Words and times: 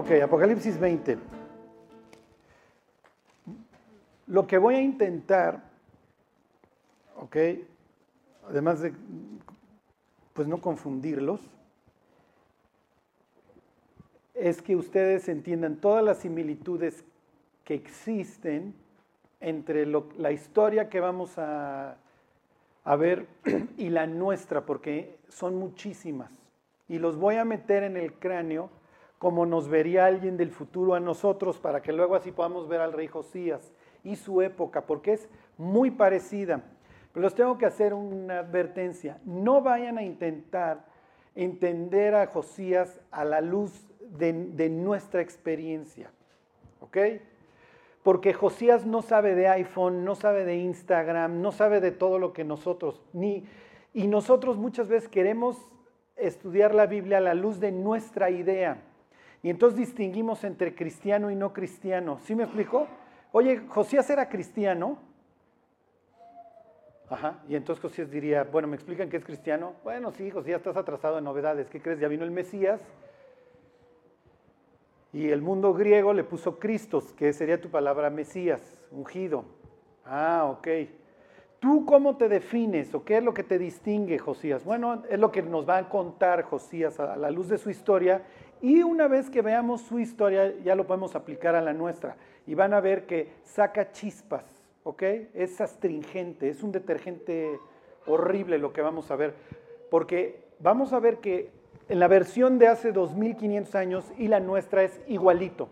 Ok, 0.00 0.12
Apocalipsis 0.12 0.80
20. 0.80 1.18
Lo 4.28 4.46
que 4.46 4.56
voy 4.56 4.76
a 4.76 4.80
intentar, 4.80 5.62
ok, 7.18 7.36
además 8.48 8.80
de, 8.80 8.94
pues 10.32 10.48
no 10.48 10.62
confundirlos, 10.62 11.42
es 14.32 14.62
que 14.62 14.74
ustedes 14.74 15.28
entiendan 15.28 15.76
todas 15.76 16.02
las 16.02 16.20
similitudes 16.20 17.04
que 17.62 17.74
existen 17.74 18.72
entre 19.38 19.84
la 19.84 20.32
historia 20.32 20.88
que 20.88 21.00
vamos 21.00 21.36
a, 21.36 21.98
a 22.84 22.96
ver 22.96 23.26
y 23.76 23.90
la 23.90 24.06
nuestra, 24.06 24.64
porque 24.64 25.18
son 25.28 25.56
muchísimas. 25.56 26.32
Y 26.88 26.98
los 26.98 27.18
voy 27.18 27.34
a 27.34 27.44
meter 27.44 27.82
en 27.82 27.98
el 27.98 28.14
cráneo 28.14 28.79
como 29.20 29.44
nos 29.44 29.68
vería 29.68 30.06
alguien 30.06 30.38
del 30.38 30.50
futuro 30.50 30.94
a 30.94 30.98
nosotros, 30.98 31.58
para 31.58 31.82
que 31.82 31.92
luego 31.92 32.14
así 32.16 32.32
podamos 32.32 32.66
ver 32.68 32.80
al 32.80 32.94
rey 32.94 33.06
Josías 33.06 33.70
y 34.02 34.16
su 34.16 34.40
época, 34.40 34.86
porque 34.86 35.12
es 35.12 35.28
muy 35.58 35.90
parecida. 35.90 36.62
Pero 37.12 37.24
les 37.24 37.34
tengo 37.34 37.58
que 37.58 37.66
hacer 37.66 37.92
una 37.92 38.38
advertencia. 38.38 39.20
No 39.26 39.60
vayan 39.60 39.98
a 39.98 40.02
intentar 40.02 40.86
entender 41.34 42.14
a 42.14 42.28
Josías 42.28 42.98
a 43.10 43.26
la 43.26 43.42
luz 43.42 43.86
de, 44.00 44.32
de 44.32 44.70
nuestra 44.70 45.20
experiencia. 45.20 46.10
¿Ok? 46.80 46.96
Porque 48.02 48.32
Josías 48.32 48.86
no 48.86 49.02
sabe 49.02 49.34
de 49.34 49.48
iPhone, 49.48 50.02
no 50.02 50.14
sabe 50.14 50.46
de 50.46 50.56
Instagram, 50.56 51.42
no 51.42 51.52
sabe 51.52 51.82
de 51.82 51.90
todo 51.90 52.18
lo 52.18 52.32
que 52.32 52.44
nosotros, 52.44 53.02
ni, 53.12 53.44
y 53.92 54.06
nosotros 54.06 54.56
muchas 54.56 54.88
veces 54.88 55.10
queremos 55.10 55.58
estudiar 56.16 56.74
la 56.74 56.86
Biblia 56.86 57.18
a 57.18 57.20
la 57.20 57.34
luz 57.34 57.60
de 57.60 57.70
nuestra 57.70 58.30
idea. 58.30 58.86
Y 59.42 59.50
entonces 59.50 59.78
distinguimos 59.78 60.44
entre 60.44 60.74
cristiano 60.74 61.30
y 61.30 61.34
no 61.34 61.52
cristiano. 61.52 62.18
¿Sí 62.24 62.34
me 62.34 62.44
explico? 62.44 62.86
Oye, 63.32 63.58
Josías 63.68 64.08
era 64.10 64.28
cristiano. 64.28 64.98
Ajá. 67.08 67.38
Y 67.48 67.56
entonces 67.56 67.82
Josías 67.82 68.10
diría, 68.10 68.44
bueno, 68.44 68.68
¿me 68.68 68.76
explican 68.76 69.08
que 69.08 69.16
es 69.16 69.24
cristiano? 69.24 69.74
Bueno, 69.82 70.12
sí, 70.12 70.30
Josías, 70.30 70.58
estás 70.58 70.76
atrasado 70.76 71.18
en 71.18 71.24
novedades. 71.24 71.68
¿Qué 71.70 71.80
crees? 71.80 71.98
Ya 71.98 72.08
vino 72.08 72.24
el 72.24 72.30
Mesías. 72.30 72.80
Y 75.12 75.30
el 75.30 75.42
mundo 75.42 75.74
griego 75.74 76.12
le 76.12 76.22
puso 76.22 76.58
Cristos, 76.58 77.12
que 77.14 77.32
sería 77.32 77.60
tu 77.60 77.68
palabra 77.68 78.10
Mesías, 78.10 78.78
ungido. 78.92 79.44
Ah, 80.04 80.46
ok. 80.48 80.68
¿Tú 81.58 81.84
cómo 81.84 82.16
te 82.16 82.28
defines 82.28 82.94
o 82.94 83.04
qué 83.04 83.18
es 83.18 83.24
lo 83.24 83.34
que 83.34 83.42
te 83.42 83.58
distingue 83.58 84.18
Josías? 84.18 84.64
Bueno, 84.64 85.02
es 85.10 85.18
lo 85.18 85.32
que 85.32 85.42
nos 85.42 85.68
va 85.68 85.78
a 85.78 85.88
contar 85.88 86.42
Josías 86.42 87.00
a 87.00 87.16
la 87.16 87.30
luz 87.30 87.48
de 87.48 87.58
su 87.58 87.70
historia 87.70 88.22
y 88.62 88.82
una 88.82 89.08
vez 89.08 89.30
que 89.30 89.42
veamos 89.42 89.82
su 89.82 89.98
historia, 89.98 90.54
ya 90.62 90.74
lo 90.74 90.86
podemos 90.86 91.14
aplicar 91.14 91.54
a 91.54 91.60
la 91.60 91.72
nuestra. 91.72 92.16
Y 92.46 92.54
van 92.54 92.74
a 92.74 92.80
ver 92.80 93.06
que 93.06 93.32
saca 93.42 93.92
chispas, 93.92 94.44
¿ok? 94.82 95.02
Es 95.34 95.60
astringente, 95.60 96.48
es 96.48 96.62
un 96.62 96.72
detergente 96.72 97.58
horrible 98.06 98.58
lo 98.58 98.72
que 98.72 98.82
vamos 98.82 99.10
a 99.10 99.16
ver. 99.16 99.34
Porque 99.90 100.44
vamos 100.58 100.92
a 100.92 101.00
ver 101.00 101.18
que 101.18 101.50
en 101.88 101.98
la 101.98 102.08
versión 102.08 102.58
de 102.58 102.68
hace 102.68 102.92
2500 102.92 103.74
años 103.74 104.12
y 104.18 104.28
la 104.28 104.40
nuestra 104.40 104.82
es 104.82 105.00
igualito, 105.08 105.68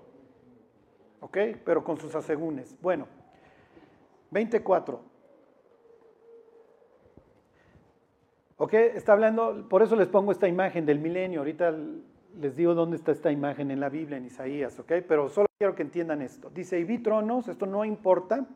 ¿ok? 1.21 1.39
Pero 1.65 1.85
con 1.85 1.99
sus 1.99 2.15
asegúnes. 2.15 2.77
Bueno, 2.81 3.07
24. 4.31 5.01
¿Ok? 8.57 8.75
Está 8.75 9.13
hablando, 9.13 9.69
por 9.69 9.83
eso 9.83 9.95
les 9.95 10.09
pongo 10.09 10.33
esta 10.33 10.49
imagen 10.49 10.85
del 10.85 10.99
milenio. 10.99 11.41
Ahorita 11.41 11.75
les 12.41 12.57
digo 12.57 12.75
dónde 12.75 12.97
está 12.97 13.13
esta 13.13 13.33
imagen 13.33 13.71
en 13.71 13.81
la 13.81 13.89
Biblia, 13.89 14.19
en 14.19 14.27
Isaías, 14.27 14.79
¿ok? 14.79 14.93
Pero 15.07 15.29
solo 15.29 15.49
quiero 15.59 15.75
que 15.75 15.83
entiendan 15.83 16.23
esto. 16.23 16.51
Dice, 16.51 16.79
y 16.79 16.85
vi 16.85 16.99
tronos, 16.99 17.49
esto 17.49 17.67
no 17.67 17.85
importa, 17.85 18.47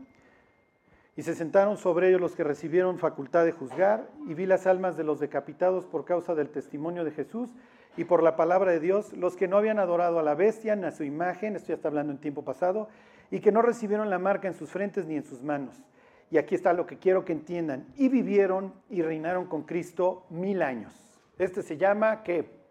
y 1.17 1.23
se 1.23 1.35
sentaron 1.35 1.77
sobre 1.77 2.09
ellos 2.09 2.21
los 2.21 2.35
que 2.35 2.45
recibieron 2.45 2.99
facultad 2.99 3.45
de 3.45 3.53
juzgar, 3.53 4.09
y 4.27 4.35
vi 4.35 4.47
las 4.47 4.67
almas 4.67 4.97
de 4.97 5.05
los 5.05 5.21
decapitados 5.21 5.85
por 5.87 6.05
causa 6.05 6.35
del 6.35 6.49
testimonio 6.49 7.05
de 7.05 7.11
Jesús 7.11 7.51
y 7.97 8.05
por 8.05 8.23
la 8.23 8.37
palabra 8.37 8.73
de 8.73 8.81
Dios, 8.81 9.13
los 9.13 9.37
que 9.37 9.49
no 9.49 9.59
habían 9.59 9.79
adorado 9.79 10.19
a 10.19 10.23
la 10.23 10.35
bestia 10.35 10.77
ni 10.77 10.85
a 10.85 10.93
su 10.93 11.05
imagen, 11.05 11.57
esto 11.57 11.69
ya 11.69 11.75
está 11.75 11.89
hablando 11.89 12.13
en 12.13 12.19
tiempo 12.19 12.43
pasado, 12.43 12.89
y 13.31 13.41
que 13.41 13.53
no 13.53 13.63
recibieron 13.63 14.11
la 14.11 14.19
marca 14.19 14.49
en 14.49 14.55
sus 14.55 14.71
frentes 14.71 15.07
ni 15.07 15.17
en 15.17 15.25
sus 15.25 15.43
manos. 15.43 15.83
Y 16.31 16.39
aquí 16.39 16.55
está 16.55 16.73
lo 16.73 16.87
que 16.87 16.97
quiero 16.97 17.27
que 17.27 17.33
entiendan. 17.33 17.87
Y 17.97 18.09
vivieron 18.09 18.73
y 18.89 19.03
reinaron 19.03 19.47
con 19.47 19.65
Cristo 19.65 20.25
mil 20.31 20.63
años. 20.63 20.95
Este 21.39 21.63
se 21.63 21.77
llama, 21.77 22.23
¿qué? 22.23 22.62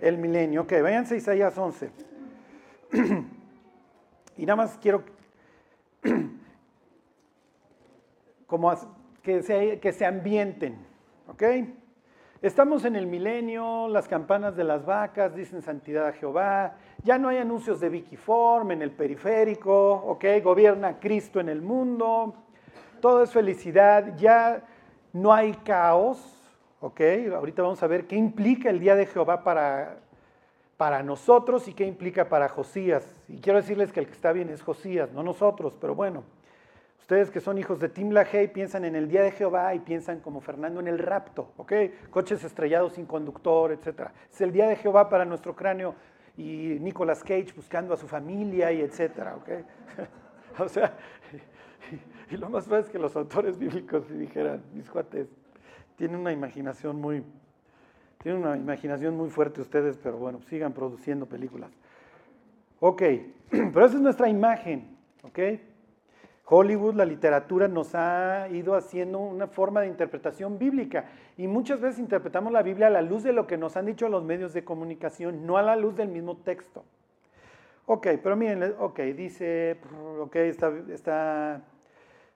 El 0.00 0.18
milenio. 0.18 0.62
Ok, 0.62 0.72
váyanse 0.82 1.14
a 1.14 1.18
Isaías 1.18 1.56
11. 1.56 1.90
y 4.36 4.46
nada 4.46 4.56
más 4.56 4.78
quiero 4.78 5.04
como 8.46 8.72
que 9.22 9.42
se, 9.42 9.78
que 9.80 9.92
se 9.92 10.06
ambienten. 10.06 10.78
¿Ok? 11.28 11.42
Estamos 12.42 12.86
en 12.86 12.96
el 12.96 13.06
milenio, 13.06 13.86
las 13.88 14.08
campanas 14.08 14.56
de 14.56 14.64
las 14.64 14.86
vacas 14.86 15.34
dicen 15.34 15.60
santidad 15.60 16.06
a 16.06 16.12
Jehová, 16.12 16.78
ya 17.04 17.18
no 17.18 17.28
hay 17.28 17.36
anuncios 17.36 17.80
de 17.80 17.90
Wikiform 17.90 18.70
en 18.70 18.80
el 18.80 18.92
periférico, 18.92 19.92
¿ok? 19.92 20.24
Gobierna 20.42 20.98
Cristo 20.98 21.38
en 21.38 21.50
el 21.50 21.60
mundo, 21.60 22.34
todo 23.02 23.22
es 23.22 23.30
felicidad, 23.30 24.16
ya 24.16 24.62
no 25.12 25.34
hay 25.34 25.52
caos, 25.52 26.39
¿ok? 26.80 27.00
Ahorita 27.34 27.62
vamos 27.62 27.82
a 27.82 27.86
ver 27.86 28.06
qué 28.06 28.16
implica 28.16 28.70
el 28.70 28.80
día 28.80 28.96
de 28.96 29.06
Jehová 29.06 29.44
para, 29.44 29.98
para 30.76 31.02
nosotros 31.02 31.68
y 31.68 31.74
qué 31.74 31.84
implica 31.84 32.28
para 32.28 32.48
Josías. 32.48 33.14
Y 33.28 33.38
quiero 33.40 33.60
decirles 33.60 33.92
que 33.92 34.00
el 34.00 34.06
que 34.06 34.12
está 34.12 34.32
bien 34.32 34.48
es 34.50 34.62
Josías, 34.62 35.12
no 35.12 35.22
nosotros, 35.22 35.76
pero 35.80 35.94
bueno. 35.94 36.24
Ustedes 37.00 37.30
que 37.30 37.40
son 37.40 37.58
hijos 37.58 37.80
de 37.80 37.88
Tim 37.88 38.10
LaHaye 38.12 38.48
piensan 38.48 38.84
en 38.84 38.94
el 38.94 39.08
día 39.08 39.22
de 39.22 39.32
Jehová 39.32 39.74
y 39.74 39.80
piensan 39.80 40.20
como 40.20 40.40
Fernando 40.40 40.78
en 40.78 40.86
el 40.86 40.98
rapto, 40.98 41.52
¿ok? 41.56 41.72
Coches 42.08 42.44
estrellados 42.44 42.92
sin 42.92 43.04
conductor, 43.04 43.72
etc. 43.72 44.10
Es 44.32 44.40
el 44.40 44.52
día 44.52 44.68
de 44.68 44.76
Jehová 44.76 45.08
para 45.08 45.24
nuestro 45.24 45.56
cráneo 45.56 45.96
y 46.36 46.78
Nicolas 46.80 47.24
Cage 47.24 47.52
buscando 47.56 47.94
a 47.94 47.96
su 47.96 48.06
familia 48.06 48.70
y 48.70 48.80
etcétera, 48.80 49.34
¿ok? 49.34 49.48
o 50.60 50.68
sea, 50.68 50.96
y, 52.30 52.36
lo 52.36 52.48
más 52.48 52.66
fácil 52.66 52.84
es 52.84 52.90
que 52.90 52.98
los 53.00 53.16
autores 53.16 53.58
bíblicos 53.58 54.08
dijeran, 54.08 54.62
mis 54.72 54.88
cuates, 54.88 55.26
tienen 56.00 56.18
una 56.18 56.32
imaginación 56.32 56.98
muy, 56.98 57.22
tienen 58.22 58.40
una 58.40 58.56
imaginación 58.56 59.18
muy 59.18 59.28
fuerte 59.28 59.60
ustedes, 59.60 59.98
pero 60.02 60.16
bueno, 60.16 60.40
sigan 60.40 60.72
produciendo 60.72 61.26
películas. 61.26 61.70
Ok, 62.80 63.02
pero 63.50 63.84
esa 63.84 63.96
es 63.96 64.00
nuestra 64.00 64.26
imagen, 64.26 64.96
¿ok? 65.24 65.38
Hollywood, 66.46 66.94
la 66.94 67.04
literatura 67.04 67.68
nos 67.68 67.94
ha 67.94 68.48
ido 68.48 68.76
haciendo 68.76 69.18
una 69.18 69.46
forma 69.46 69.82
de 69.82 69.88
interpretación 69.88 70.58
bíblica 70.58 71.04
y 71.36 71.46
muchas 71.46 71.82
veces 71.82 71.98
interpretamos 71.98 72.50
la 72.50 72.62
Biblia 72.62 72.86
a 72.86 72.90
la 72.90 73.02
luz 73.02 73.22
de 73.22 73.34
lo 73.34 73.46
que 73.46 73.58
nos 73.58 73.76
han 73.76 73.84
dicho 73.84 74.08
los 74.08 74.24
medios 74.24 74.54
de 74.54 74.64
comunicación, 74.64 75.44
no 75.44 75.58
a 75.58 75.62
la 75.62 75.76
luz 75.76 75.96
del 75.96 76.08
mismo 76.08 76.38
texto. 76.38 76.82
Ok, 77.84 78.06
pero 78.22 78.36
miren, 78.36 78.74
ok, 78.78 79.00
dice, 79.14 79.78
ok, 80.18 80.36
está, 80.36 80.72
está, 80.88 81.62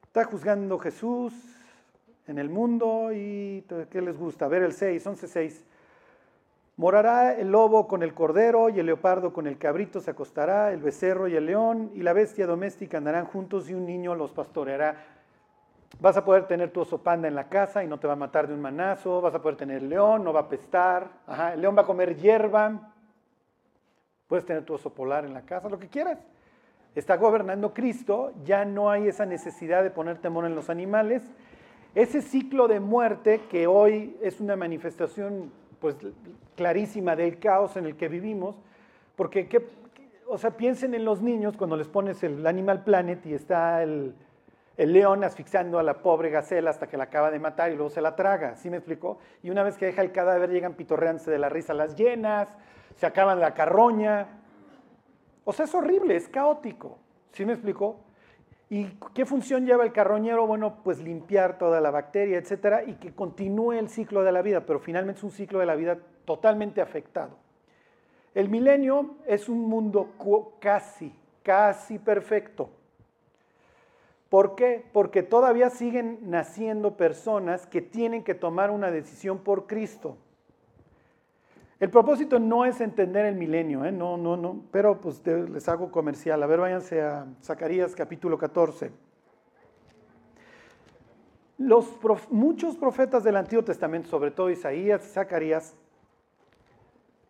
está 0.03 0.25
juzgando 0.25 0.79
Jesús, 0.79 1.54
en 2.27 2.39
el 2.39 2.49
mundo 2.49 3.11
y 3.13 3.65
¿qué 3.91 4.01
les 4.01 4.17
gusta? 4.19 4.49
Ver 4.49 4.63
el 4.63 4.73
6, 4.73 5.07
11, 5.07 5.29
6. 5.29 5.65
Morará 6.77 7.35
el 7.35 7.53
lobo 7.53 7.87
con 7.87 8.03
el 8.03 8.15
cordero 8.15 8.69
y 8.69 8.81
el 8.81 8.87
leopardo 8.87 9.33
con 9.33 9.47
el 9.47 9.59
cabrito 9.59 10.01
se 10.01 10.11
acostará, 10.11 10.73
el 10.73 10.83
becerro 10.83 11.29
y 11.29 11.37
el 11.37 11.47
león 11.47 11.93
y 11.95 12.03
la 12.03 12.13
bestia 12.13 12.47
doméstica 12.47 12.99
andarán 12.99 13.27
juntos 13.27 13.71
y 13.71 13.75
un 13.75 13.87
niño 13.87 14.15
los 14.15 14.33
pastoreará. 14.33 14.97
Vas 16.01 16.17
a 16.17 16.25
poder 16.25 16.49
tener 16.49 16.73
tu 16.73 16.81
oso 16.81 16.99
panda 16.99 17.29
en 17.29 17.37
la 17.37 17.49
casa 17.49 17.85
y 17.85 17.87
no 17.87 18.01
te 18.01 18.09
va 18.09 18.15
a 18.15 18.17
matar 18.17 18.49
de 18.49 18.55
un 18.55 18.61
manazo, 18.61 19.21
vas 19.21 19.35
a 19.37 19.41
poder 19.41 19.57
tener 19.57 19.83
león, 19.83 20.25
no 20.25 20.33
va 20.33 20.41
a 20.41 20.49
pestar, 20.49 21.09
el 21.53 21.61
león 21.61 21.77
va 21.77 21.83
a 21.83 21.87
comer 21.87 22.17
hierba, 22.17 22.93
puedes 24.27 24.45
tener 24.45 24.65
tu 24.65 24.75
oso 24.75 24.93
polar 24.93 25.25
en 25.25 25.33
la 25.35 25.43
casa, 25.43 25.69
lo 25.69 25.79
que 25.79 25.89
quieras. 25.89 26.19
Está 26.97 27.17
gobernando 27.17 27.73
Cristo, 27.73 28.33
ya 28.45 28.65
no 28.65 28.91
hay 28.91 29.07
esa 29.07 29.27
necesidad 29.27 29.85
de 29.85 29.91
poner 29.91 30.19
temor 30.19 30.45
en 30.47 30.57
los 30.57 30.71
animales, 30.71 31.23
ese 31.95 32.23
ciclo 32.23 32.67
de 32.67 32.81
muerte 32.81 33.43
que 33.49 33.67
hoy 33.67 34.17
es 34.21 34.41
una 34.41 34.57
manifestación 34.57 35.53
pues, 35.81 35.97
clarísima 36.57 37.15
del 37.15 37.39
caos 37.39 37.77
en 37.77 37.87
el 37.87 37.97
que 37.97 38.09
vivimos, 38.09 38.57
porque, 39.17 39.49
o 40.27 40.39
sea, 40.39 40.57
piensen 40.57 40.95
en 40.95 41.05
los 41.05 41.23
niños 41.23 41.57
cuando 41.57 41.77
les 41.77 41.87
pones 41.87 42.23
el 42.25 42.45
Animal 42.47 42.83
Planet 42.83 43.25
y 43.27 43.35
está 43.35 43.83
el, 43.83 44.15
león 44.77 45.23
asfixiando 45.23 45.79
a 45.79 45.85
la 45.85 46.03
pobre 46.03 46.31
gacela 46.31 46.71
hasta 46.71 46.89
que 46.89 46.97
la 46.97 47.05
acaba 47.05 47.31
de 47.31 47.39
matar 47.39 47.71
y 47.71 47.77
luego 47.77 47.91
se 47.91 48.01
la 48.01 48.17
traga, 48.17 48.57
¿sí 48.57 48.71
me 48.71 48.79
explicó? 48.79 49.19
Y 49.45 49.51
una 49.51 49.63
vez 49.63 49.77
que 49.77 49.87
deja 49.87 50.03
el 50.03 50.11
cadáver 50.11 50.51
llegan 50.51 50.75
pitorreándose 50.75 51.31
de 51.31 51.39
la 51.39 51.49
risa 51.49 51.75
las 51.75 51.95
llenas, 51.95 52.49
se 52.97 53.07
acaban 53.07 53.39
la 53.39 53.55
carroña. 53.55 54.27
O 55.45 55.53
sea, 55.53 55.67
es 55.67 55.75
horrible, 55.77 56.17
es 56.17 56.29
caótico, 56.29 56.99
¿sí 57.31 57.45
me 57.45 57.53
explicó? 57.53 58.01
¿Y 58.71 58.87
qué 59.15 59.27
función 59.27 59.67
lleva 59.67 59.85
el 59.85 59.93
carroñero? 59.93 60.47
Bueno, 60.47 60.79
pues 60.83 60.99
limpiar 60.99 61.59
toda 61.59 61.81
la 61.81 61.91
bacteria, 61.91 62.39
etcétera, 62.39 62.85
y 62.85 62.95
que 62.95 63.15
continúe 63.15 63.73
el 63.73 63.89
ciclo 63.89 64.23
de 64.23 64.33
la 64.33 64.43
vida, 64.43 64.65
pero 64.67 64.81
finalmente 64.81 65.19
es 65.19 65.25
un 65.25 65.31
ciclo 65.31 65.59
de 65.59 65.67
la 65.67 65.75
vida 65.75 65.99
totalmente 66.25 66.81
afectado. 66.81 67.37
El 68.35 68.49
milenio 68.49 69.17
es 69.27 69.49
un 69.49 69.61
mundo 69.69 70.15
casi, 70.61 71.15
casi 71.43 71.99
perfecto. 71.99 72.71
¿Por 74.29 74.57
qué? 74.57 74.85
Porque 74.93 75.23
todavía 75.23 75.71
siguen 75.71 76.19
naciendo 76.23 76.97
personas 76.97 77.67
que 77.67 77.81
tienen 77.81 78.25
que 78.25 78.35
tomar 78.35 78.73
una 78.73 78.91
decisión 78.91 79.39
por 79.39 79.69
Cristo. 79.69 80.17
El 81.81 81.91
propósito 81.91 82.39
no 82.39 82.65
es 82.65 82.81
entender 82.81 83.27
el 83.27 83.35
milenio, 83.35 83.85
¿eh? 83.85 83.91
no, 83.91 84.17
no, 84.17 84.37
no, 84.37 84.63
pero 84.71 85.01
pues 85.01 85.27
les 85.27 85.69
hago 85.69 85.91
comercial. 85.91 86.43
A 86.43 86.47
ver, 86.47 86.61
váyanse 86.61 87.03
a 87.03 87.27
Zacarías 87.43 87.95
capítulo 87.95 88.39
14. 88.39 88.93
Los 91.59 91.99
muchos 92.31 92.77
profetas 92.77 93.25
del 93.25 93.37
Antiguo 93.37 93.65
Testamento, 93.65 94.09
sobre 94.09 94.31
todo 94.31 94.51
Isaías 94.51 95.05
y 95.05 95.09
Zacarías, 95.09 95.75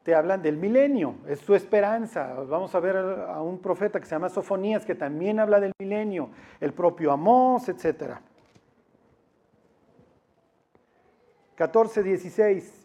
te 0.03 0.15
hablan 0.15 0.43
del 0.43 0.59
milenio, 0.59 1.15
es 1.27 1.41
su 1.41 1.55
esperanza. 1.55 2.35
Vamos 2.35 2.75
a 2.75 2.81
ver 2.81 2.97
a 2.97 3.41
un 3.41 3.59
profeta 3.59 3.99
que 3.99 4.05
se 4.05 4.15
llama 4.15 4.29
Sofonías, 4.29 4.85
que 4.85 4.95
también 4.95 5.41
habla 5.41 5.59
del 5.59 5.73
milenio, 5.79 6.29
el 6.61 6.75
propio 6.75 7.11
Amós, 7.11 7.71
etc. 7.71 8.19
14, 11.55 12.03
16. 12.03 12.84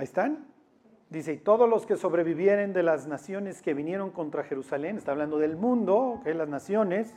Ahí 0.00 0.04
están. 0.04 0.46
Dice, 1.10 1.34
y 1.34 1.36
todos 1.36 1.68
los 1.68 1.84
que 1.84 1.94
sobrevivieren 1.94 2.72
de 2.72 2.82
las 2.82 3.06
naciones 3.06 3.60
que 3.60 3.74
vinieron 3.74 4.12
contra 4.12 4.44
Jerusalén, 4.44 4.96
está 4.96 5.12
hablando 5.12 5.36
del 5.36 5.56
mundo, 5.56 6.22
que 6.24 6.32
las 6.32 6.48
naciones, 6.48 7.14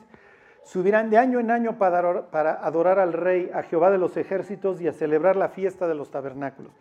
subirán 0.65 1.09
de 1.09 1.17
año 1.17 1.39
en 1.39 1.49
año 1.49 1.77
para, 1.77 2.29
para 2.29 2.55
adorar 2.55 2.99
al 2.99 3.13
Rey, 3.13 3.49
a 3.53 3.63
Jehová 3.63 3.89
de 3.89 3.99
los 3.99 4.17
ejércitos 4.17 4.81
y 4.81 4.89
a 4.89 4.91
celebrar 4.91 5.37
la 5.37 5.47
fiesta 5.47 5.87
de 5.87 5.95
los 5.95 6.11
tabernáculos. 6.11 6.73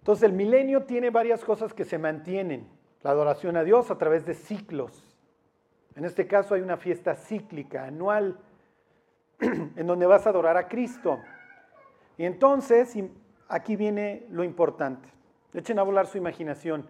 Entonces 0.00 0.24
el 0.24 0.34
milenio 0.34 0.82
tiene 0.82 1.08
varias 1.08 1.42
cosas 1.42 1.72
que 1.72 1.86
se 1.86 1.96
mantienen. 1.96 2.68
La 3.00 3.12
adoración 3.12 3.56
a 3.56 3.64
Dios 3.64 3.90
a 3.90 3.96
través 3.96 4.26
de 4.26 4.34
ciclos. 4.34 5.16
En 5.96 6.04
este 6.04 6.26
caso 6.26 6.54
hay 6.54 6.60
una 6.60 6.76
fiesta 6.76 7.14
cíclica, 7.14 7.86
anual, 7.86 8.38
en 9.40 9.86
donde 9.86 10.04
vas 10.04 10.26
a 10.26 10.30
adorar 10.30 10.58
a 10.58 10.68
Cristo. 10.68 11.18
Y 12.18 12.26
entonces, 12.26 12.94
aquí 13.48 13.76
viene 13.76 14.26
lo 14.30 14.44
importante. 14.44 15.08
Echen 15.54 15.78
a 15.78 15.82
volar 15.82 16.06
su 16.06 16.18
imaginación. 16.18 16.86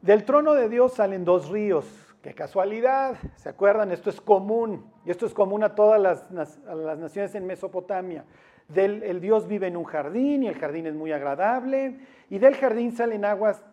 Del 0.00 0.24
trono 0.24 0.54
de 0.54 0.68
Dios 0.68 0.94
salen 0.94 1.24
dos 1.24 1.48
ríos. 1.48 1.86
Qué 2.22 2.34
casualidad, 2.34 3.16
¿se 3.36 3.48
acuerdan? 3.48 3.90
Esto 3.90 4.10
es 4.10 4.20
común, 4.20 4.88
y 5.04 5.10
esto 5.10 5.26
es 5.26 5.34
común 5.34 5.64
a 5.64 5.74
todas 5.74 6.00
las, 6.00 6.58
naciones 6.98 7.34
en 7.34 7.46
Mesopotamia. 7.46 8.24
Del, 8.68 9.02
el 9.02 9.20
Dios 9.20 9.48
vive 9.48 9.66
en 9.66 9.76
un 9.76 9.84
jardín 9.84 10.44
y 10.44 10.48
el 10.48 10.54
jardín 10.56 10.86
es 10.86 10.94
muy 10.94 11.10
agradable, 11.10 11.98
y 12.30 12.38
del 12.38 12.54
jardín 12.54 12.92
salen 12.92 13.24
aguas 13.24 13.64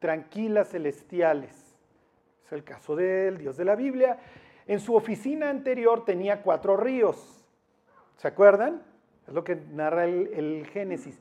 tranquilas 0.00 0.68
celestiales. 0.68 1.50
Es 2.44 2.52
el 2.52 2.62
caso 2.62 2.94
del 2.94 3.38
Dios 3.38 3.56
de 3.56 3.64
la 3.64 3.74
Biblia. 3.74 4.18
En 4.66 4.80
su 4.80 4.94
oficina 4.94 5.48
anterior 5.48 6.04
tenía 6.04 6.42
cuatro 6.42 6.76
ríos. 6.76 7.46
¿Se 8.16 8.28
acuerdan? 8.28 8.82
Es 9.26 9.34
lo 9.34 9.44
que 9.44 9.56
narra 9.72 10.06
el, 10.06 10.66
Génesis. 10.72 11.18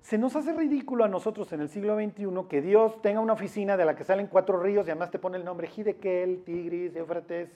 Se 0.00 0.18
nos 0.18 0.34
hace 0.36 0.52
ridículo 0.52 1.04
a 1.04 1.08
nosotros 1.08 1.52
en 1.52 1.60
el 1.60 1.68
siglo 1.68 1.96
XXI 1.96 2.26
que 2.48 2.60
Dios 2.60 3.00
tenga 3.00 3.20
una 3.20 3.34
oficina 3.34 3.76
de 3.76 3.84
la 3.84 3.94
que 3.94 4.04
salen 4.04 4.26
cuatro 4.26 4.60
ríos 4.60 4.86
y 4.86 4.90
además 4.90 5.10
te 5.10 5.18
pone 5.18 5.38
el 5.38 5.44
nombre 5.44 5.68
Hidekel, 5.74 6.42
Tigris, 6.44 6.96
Éufrates 6.96 7.50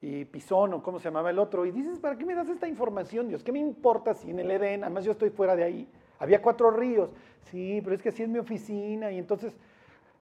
y 0.00 0.24
Pisón 0.24 0.74
o 0.74 0.82
cómo 0.82 0.98
se 0.98 1.04
llamaba 1.04 1.30
el 1.30 1.38
otro. 1.38 1.64
Y 1.64 1.70
dices, 1.70 1.98
¿para 1.98 2.18
qué 2.18 2.24
me 2.24 2.34
das 2.34 2.48
esta 2.48 2.66
información, 2.66 3.28
Dios? 3.28 3.44
¿Qué 3.44 3.52
me 3.52 3.60
importa 3.60 4.14
si 4.14 4.30
en 4.30 4.40
el 4.40 4.50
Edén, 4.50 4.82
además 4.82 5.04
yo 5.04 5.12
estoy 5.12 5.30
fuera 5.30 5.54
de 5.54 5.64
ahí, 5.64 5.88
había 6.18 6.42
cuatro 6.42 6.70
ríos? 6.70 7.10
Sí, 7.50 7.80
pero 7.82 7.94
es 7.94 8.02
que 8.02 8.08
así 8.08 8.24
es 8.24 8.28
mi 8.28 8.38
oficina 8.38 9.12
y 9.12 9.18
entonces 9.18 9.56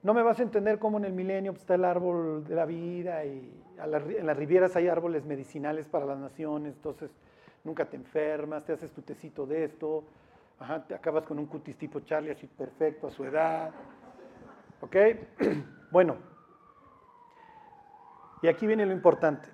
no 0.03 0.13
me 0.13 0.21
vas 0.21 0.39
a 0.39 0.43
entender 0.43 0.79
cómo 0.79 0.97
en 0.97 1.05
el 1.05 1.13
milenio 1.13 1.51
pues, 1.51 1.61
está 1.61 1.75
el 1.75 1.83
árbol 1.83 2.45
de 2.45 2.55
la 2.55 2.65
vida 2.65 3.25
y 3.25 3.51
en 3.83 4.25
las 4.25 4.37
rivieras 4.37 4.75
hay 4.75 4.87
árboles 4.87 5.25
medicinales 5.25 5.87
para 5.87 6.05
las 6.05 6.19
naciones, 6.19 6.75
entonces 6.75 7.11
nunca 7.63 7.85
te 7.85 7.95
enfermas, 7.95 8.65
te 8.65 8.73
haces 8.73 8.91
tu 8.91 9.01
tecito 9.01 9.45
de 9.45 9.65
esto 9.65 10.03
Ajá, 10.59 10.85
te 10.85 10.93
acabas 10.93 11.25
con 11.25 11.39
un 11.39 11.45
cutis 11.45 11.77
tipo 11.77 12.01
Charlie 12.01 12.31
así 12.31 12.45
perfecto 12.45 13.07
a 13.07 13.11
su 13.11 13.23
edad. 13.25 13.71
¿Ok? 14.81 14.95
Bueno. 15.91 16.17
Y 18.43 18.47
aquí 18.47 18.67
viene 18.67 18.85
lo 18.85 18.93
importante. 18.93 19.49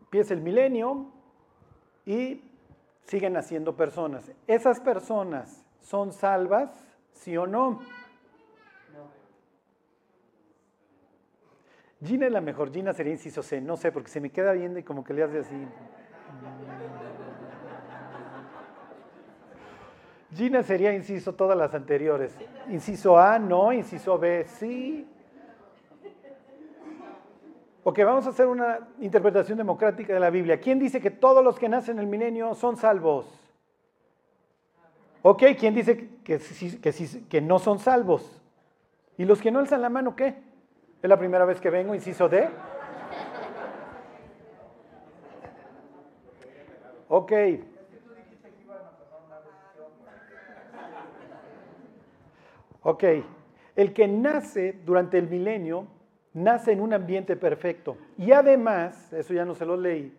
Empieza 0.00 0.32
el 0.32 0.40
milenio 0.40 1.12
y 2.06 2.42
siguen 3.04 3.34
naciendo 3.34 3.76
personas. 3.76 4.32
¿Esas 4.46 4.80
personas 4.80 5.62
son 5.82 6.14
salvas, 6.14 6.70
sí 7.12 7.36
o 7.36 7.46
no? 7.46 7.80
Gina 12.02 12.24
es 12.24 12.32
la 12.32 12.40
mejor, 12.40 12.72
Gina 12.72 12.94
sería 12.94 13.12
inciso 13.12 13.42
C, 13.42 13.60
no 13.60 13.76
sé, 13.76 13.92
porque 13.92 14.08
se 14.08 14.22
me 14.22 14.30
queda 14.30 14.52
viendo 14.52 14.78
y 14.78 14.82
como 14.82 15.04
que 15.04 15.12
le 15.12 15.24
hace 15.24 15.40
así. 15.40 15.66
Gina 20.34 20.62
sería 20.62 20.92
inciso 20.92 21.34
todas 21.34 21.56
las 21.56 21.74
anteriores. 21.74 22.36
Inciso 22.68 23.18
A, 23.18 23.38
no. 23.38 23.72
Inciso 23.72 24.18
B, 24.18 24.44
sí. 24.46 25.06
Ok, 27.84 27.98
vamos 27.98 28.26
a 28.26 28.30
hacer 28.30 28.46
una 28.46 28.80
interpretación 29.00 29.58
democrática 29.58 30.14
de 30.14 30.20
la 30.20 30.30
Biblia. 30.30 30.58
¿Quién 30.58 30.78
dice 30.78 31.00
que 31.00 31.10
todos 31.10 31.44
los 31.44 31.58
que 31.58 31.68
nacen 31.68 31.96
en 31.96 32.04
el 32.04 32.06
milenio 32.06 32.54
son 32.54 32.76
salvos? 32.76 33.26
Ok, 35.22 35.42
¿quién 35.58 35.74
dice 35.74 36.18
que, 36.24 36.38
que, 36.38 36.92
que 37.28 37.40
no 37.40 37.58
son 37.58 37.78
salvos? 37.78 38.42
¿Y 39.16 39.24
los 39.24 39.40
que 39.40 39.50
no 39.50 39.58
alzan 39.58 39.82
la 39.82 39.90
mano 39.90 40.16
qué? 40.16 40.34
¿Es 41.02 41.08
la 41.08 41.18
primera 41.18 41.44
vez 41.44 41.60
que 41.60 41.70
vengo, 41.70 41.94
inciso 41.94 42.28
D? 42.28 42.48
Ok, 47.08 47.32
Ok, 52.84 53.04
el 53.76 53.92
que 53.92 54.06
nace 54.06 54.78
durante 54.84 55.18
el 55.18 55.28
milenio 55.28 55.86
nace 56.34 56.72
en 56.72 56.80
un 56.80 56.92
ambiente 56.92 57.34
perfecto. 57.34 57.96
Y 58.18 58.32
además, 58.32 59.12
eso 59.12 59.32
ya 59.32 59.46
no 59.46 59.54
se 59.54 59.64
lo 59.64 59.76
leí, 59.76 60.14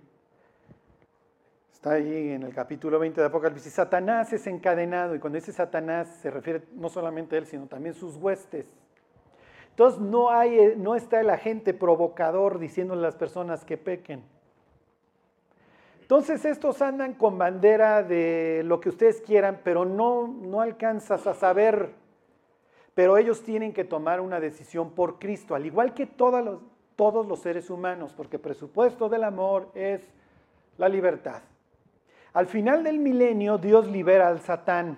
está 1.72 1.92
ahí 1.92 2.32
en 2.32 2.42
el 2.42 2.56
capítulo 2.56 2.98
20 2.98 3.22
de 3.22 3.28
Apocalipsis, 3.28 3.72
Satanás 3.72 4.34
es 4.34 4.48
encadenado, 4.48 5.14
y 5.14 5.20
cuando 5.20 5.36
dice 5.36 5.52
Satanás 5.52 6.08
se 6.22 6.32
refiere 6.32 6.64
no 6.74 6.90
solamente 6.90 7.36
a 7.36 7.40
él, 7.40 7.46
sino 7.46 7.68
también 7.68 7.94
a 7.94 8.00
sus 8.00 8.16
huestes. 8.16 8.66
Entonces 9.70 10.02
no, 10.02 10.32
hay, 10.32 10.74
no 10.78 10.96
está 10.96 11.22
el 11.22 11.30
agente 11.30 11.76
provocador 11.76 12.58
diciéndole 12.58 13.02
a 13.02 13.04
las 13.04 13.16
personas 13.16 13.64
que 13.64 13.78
pequen. 13.78 14.24
Entonces 16.02 16.46
estos 16.46 16.82
andan 16.82 17.14
con 17.14 17.38
bandera 17.38 18.02
de 18.02 18.64
lo 18.66 18.80
que 18.80 18.90
ustedes 18.90 19.22
quieran, 19.22 19.62
pero 19.64 19.86
no, 19.86 20.28
no 20.28 20.62
alcanzas 20.62 21.28
a 21.28 21.36
saber 21.36 22.05
pero 22.96 23.18
ellos 23.18 23.44
tienen 23.44 23.74
que 23.74 23.84
tomar 23.84 24.22
una 24.22 24.40
decisión 24.40 24.92
por 24.92 25.20
Cristo, 25.20 25.54
al 25.54 25.66
igual 25.66 25.94
que 25.94 26.08
todos 26.08 26.44
los, 27.28 27.40
seres 27.40 27.70
humanos, 27.70 28.14
porque 28.16 28.38
el 28.38 28.42
presupuesto 28.42 29.10
del 29.10 29.26
amor 29.26 29.70
es 29.76 30.02
la 30.78 30.88
libertad. 30.88 31.42
Al 32.34 32.48
final 32.48 32.84
del 32.84 33.00
milenio, 33.00 33.58
Dios 33.58 33.88
libera 33.88 34.30
al 34.30 34.40
Satán 34.40 34.98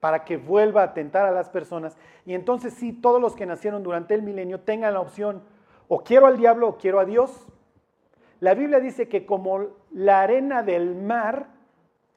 para 0.00 0.24
que 0.24 0.38
vuelva 0.38 0.80
a 0.80 0.86
atentar 0.86 1.26
a 1.26 1.32
las 1.32 1.50
personas. 1.50 1.96
Y 2.26 2.34
entonces 2.34 2.74
sí, 2.74 2.92
todos 2.92 3.20
los 3.20 3.36
que 3.36 3.46
nacieron 3.46 3.82
durante 3.82 4.14
el 4.14 4.22
milenio 4.22 4.60
tengan 4.60 4.94
la 4.94 5.00
opción, 5.00 5.42
o 5.86 6.02
quiero 6.02 6.26
al 6.26 6.38
diablo 6.38 6.68
o 6.68 6.76
quiero 6.78 6.98
a 6.98 7.04
Dios. 7.04 7.46
La 8.40 8.54
Biblia 8.54 8.80
dice 8.80 9.06
que 9.08 9.26
como 9.26 9.66
la 9.90 10.22
arena 10.22 10.62
del 10.62 10.94
mar, 10.94 11.48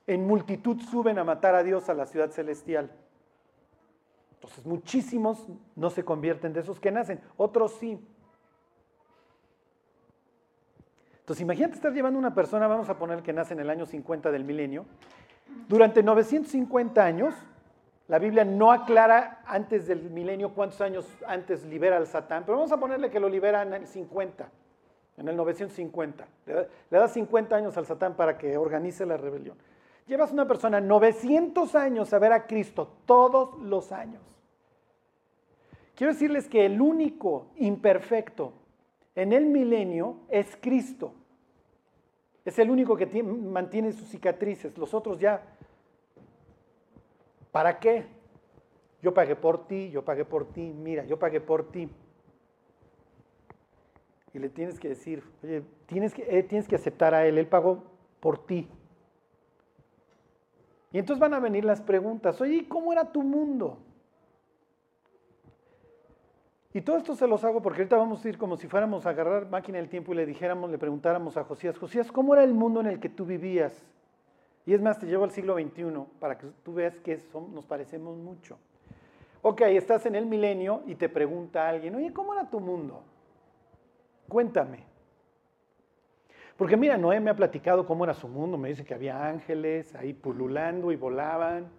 en 0.05 0.25
multitud 0.25 0.79
suben 0.79 1.19
a 1.19 1.25
matar 1.25 1.53
a 1.53 1.63
Dios 1.63 1.89
a 1.89 1.93
la 1.93 2.05
ciudad 2.05 2.29
celestial. 2.29 2.91
Entonces 4.37 4.65
muchísimos 4.65 5.47
no 5.75 5.89
se 5.89 6.05
convierten 6.05 6.53
de 6.53 6.59
esos 6.59 6.79
que 6.79 6.91
nacen, 6.91 7.19
otros 7.37 7.73
sí. 7.79 7.99
Entonces 11.19 11.41
imagínate 11.41 11.73
estar 11.73 11.91
llevando 11.91 12.19
una 12.19 12.33
persona, 12.33 12.67
vamos 12.67 12.87
a 12.87 12.97
poner 12.97 13.23
que 13.23 13.33
nace 13.33 13.53
en 13.53 13.59
el 13.59 13.69
año 13.69 13.85
50 13.85 14.31
del 14.31 14.43
milenio, 14.43 14.85
durante 15.67 16.03
950 16.03 17.03
años, 17.03 17.33
la 18.07 18.19
Biblia 18.19 18.45
no 18.45 18.71
aclara 18.71 19.41
antes 19.45 19.87
del 19.87 20.09
milenio 20.09 20.53
cuántos 20.53 20.79
años 20.81 21.07
antes 21.25 21.65
libera 21.65 21.97
al 21.97 22.07
Satán, 22.07 22.43
pero 22.45 22.57
vamos 22.57 22.71
a 22.71 22.79
ponerle 22.79 23.09
que 23.09 23.19
lo 23.19 23.27
libera 23.27 23.63
en 23.63 23.73
el 23.73 23.87
50, 23.87 24.49
en 25.17 25.27
el 25.27 25.35
950. 25.35 26.27
Le 26.45 26.53
da, 26.53 26.67
le 26.89 26.97
da 26.97 27.07
50 27.07 27.55
años 27.55 27.75
al 27.75 27.85
Satán 27.85 28.15
para 28.15 28.37
que 28.37 28.55
organice 28.55 29.05
la 29.05 29.17
rebelión. 29.17 29.57
Llevas 30.07 30.31
una 30.31 30.47
persona 30.47 30.79
900 30.79 31.75
años 31.75 32.13
a 32.13 32.19
ver 32.19 32.31
a 32.31 32.47
Cristo 32.47 32.87
todos 33.05 33.59
los 33.61 33.91
años. 33.91 34.21
Quiero 35.95 36.13
decirles 36.13 36.47
que 36.47 36.65
el 36.65 36.79
único 36.79 37.47
imperfecto 37.57 38.53
en 39.15 39.33
el 39.33 39.45
milenio 39.47 40.17
es 40.29 40.57
Cristo. 40.61 41.13
Es 42.45 42.57
el 42.59 42.69
único 42.69 42.95
que 42.95 43.07
mantiene 43.23 43.91
sus 43.91 44.07
cicatrices. 44.07 44.77
Los 44.77 44.93
otros 44.93 45.19
ya, 45.19 45.43
¿para 47.51 47.79
qué? 47.79 48.05
Yo 49.01 49.13
pagué 49.13 49.35
por 49.35 49.67
ti, 49.67 49.89
yo 49.89 50.05
pagué 50.05 50.23
por 50.23 50.53
ti, 50.53 50.71
mira, 50.73 51.03
yo 51.03 51.19
pagué 51.19 51.41
por 51.41 51.69
ti. 51.69 51.89
Y 54.33 54.39
le 54.39 54.49
tienes 54.49 54.79
que 54.79 54.89
decir, 54.89 55.23
oye, 55.43 55.63
tienes 55.87 56.13
que, 56.13 56.21
eh, 56.29 56.43
tienes 56.43 56.67
que 56.67 56.75
aceptar 56.75 57.13
a 57.13 57.25
Él, 57.25 57.37
Él 57.37 57.47
pagó 57.47 57.83
por 58.19 58.45
ti. 58.45 58.69
Y 60.91 60.99
entonces 60.99 61.19
van 61.19 61.33
a 61.33 61.39
venir 61.39 61.65
las 61.65 61.81
preguntas, 61.81 62.39
oye, 62.41 62.67
¿cómo 62.67 62.91
era 62.91 63.11
tu 63.11 63.21
mundo? 63.21 63.77
Y 66.73 66.81
todo 66.81 66.97
esto 66.97 67.15
se 67.15 67.27
los 67.27 67.43
hago 67.43 67.61
porque 67.61 67.81
ahorita 67.81 67.97
vamos 67.97 68.23
a 68.23 68.29
ir 68.29 68.37
como 68.37 68.55
si 68.55 68.67
fuéramos 68.67 69.05
a 69.05 69.09
agarrar 69.09 69.49
máquina 69.49 69.79
del 69.79 69.89
tiempo 69.89 70.13
y 70.13 70.15
le 70.15 70.25
dijéramos, 70.25 70.69
le 70.69 70.77
preguntáramos 70.77 71.35
a 71.35 71.43
Josías, 71.43 71.77
Josías, 71.77 72.11
¿cómo 72.11 72.33
era 72.33 72.43
el 72.43 72.53
mundo 72.53 72.81
en 72.81 72.87
el 72.87 72.99
que 72.99 73.09
tú 73.09 73.25
vivías? 73.25 73.73
Y 74.65 74.73
es 74.73 74.81
más, 74.81 74.99
te 74.99 75.07
llevo 75.07 75.23
al 75.23 75.31
siglo 75.31 75.55
XXI 75.55 75.85
para 76.19 76.37
que 76.37 76.47
tú 76.63 76.73
veas 76.73 76.99
que 76.99 77.19
nos 77.53 77.65
parecemos 77.65 78.17
mucho. 78.17 78.57
Ok, 79.41 79.61
estás 79.61 80.05
en 80.05 80.15
el 80.15 80.25
milenio 80.25 80.83
y 80.85 80.95
te 80.95 81.09
pregunta 81.09 81.67
alguien, 81.67 81.95
oye, 81.95 82.11
¿cómo 82.11 82.33
era 82.33 82.49
tu 82.49 82.59
mundo? 82.59 83.01
Cuéntame. 84.27 84.83
Porque 86.57 86.75
mira, 86.75 86.97
Noé 86.97 87.19
me 87.19 87.29
ha 87.29 87.35
platicado 87.35 87.85
cómo 87.85 88.03
era 88.03 88.13
su 88.13 88.27
mundo, 88.27 88.57
me 88.57 88.69
dice 88.69 88.83
que 88.83 88.93
había 88.93 89.27
ángeles 89.27 89.93
ahí 89.95 90.13
pululando 90.13 90.91
y 90.91 90.95
volaban 90.95 91.69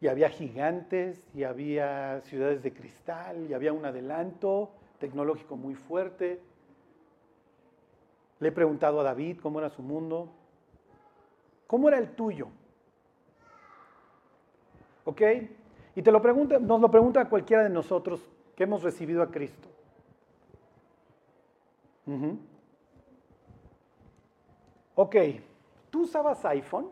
y 0.00 0.06
había 0.06 0.28
gigantes, 0.28 1.26
y 1.34 1.42
había 1.42 2.20
ciudades 2.22 2.62
de 2.62 2.72
cristal, 2.72 3.48
y 3.50 3.54
había 3.54 3.72
un 3.72 3.84
adelanto 3.84 4.70
tecnológico 4.98 5.56
muy 5.56 5.74
fuerte. 5.74 6.40
Le 8.38 8.48
he 8.48 8.52
preguntado 8.52 9.00
a 9.00 9.02
David 9.02 9.38
cómo 9.42 9.58
era 9.58 9.68
su 9.70 9.82
mundo. 9.82 10.28
¿Cómo 11.66 11.88
era 11.88 11.98
el 11.98 12.10
tuyo? 12.14 12.48
¿Ok? 15.04 15.22
Y 15.96 16.02
te 16.02 16.12
lo 16.12 16.22
pregunta, 16.22 16.60
nos 16.60 16.80
lo 16.80 16.90
pregunta 16.90 17.28
cualquiera 17.28 17.64
de 17.64 17.70
nosotros 17.70 18.30
que 18.54 18.62
hemos 18.62 18.84
recibido 18.84 19.22
a 19.22 19.30
Cristo. 19.30 19.68
Ok, 25.00 25.14
¿tú 25.90 26.02
usabas 26.02 26.44
iPhone? 26.44 26.88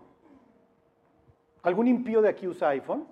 ¿Algún 1.61 1.89
impío 1.89 2.23
de 2.23 2.29
aquí 2.29 2.47
usa 2.47 2.69
iPhone? 2.69 3.05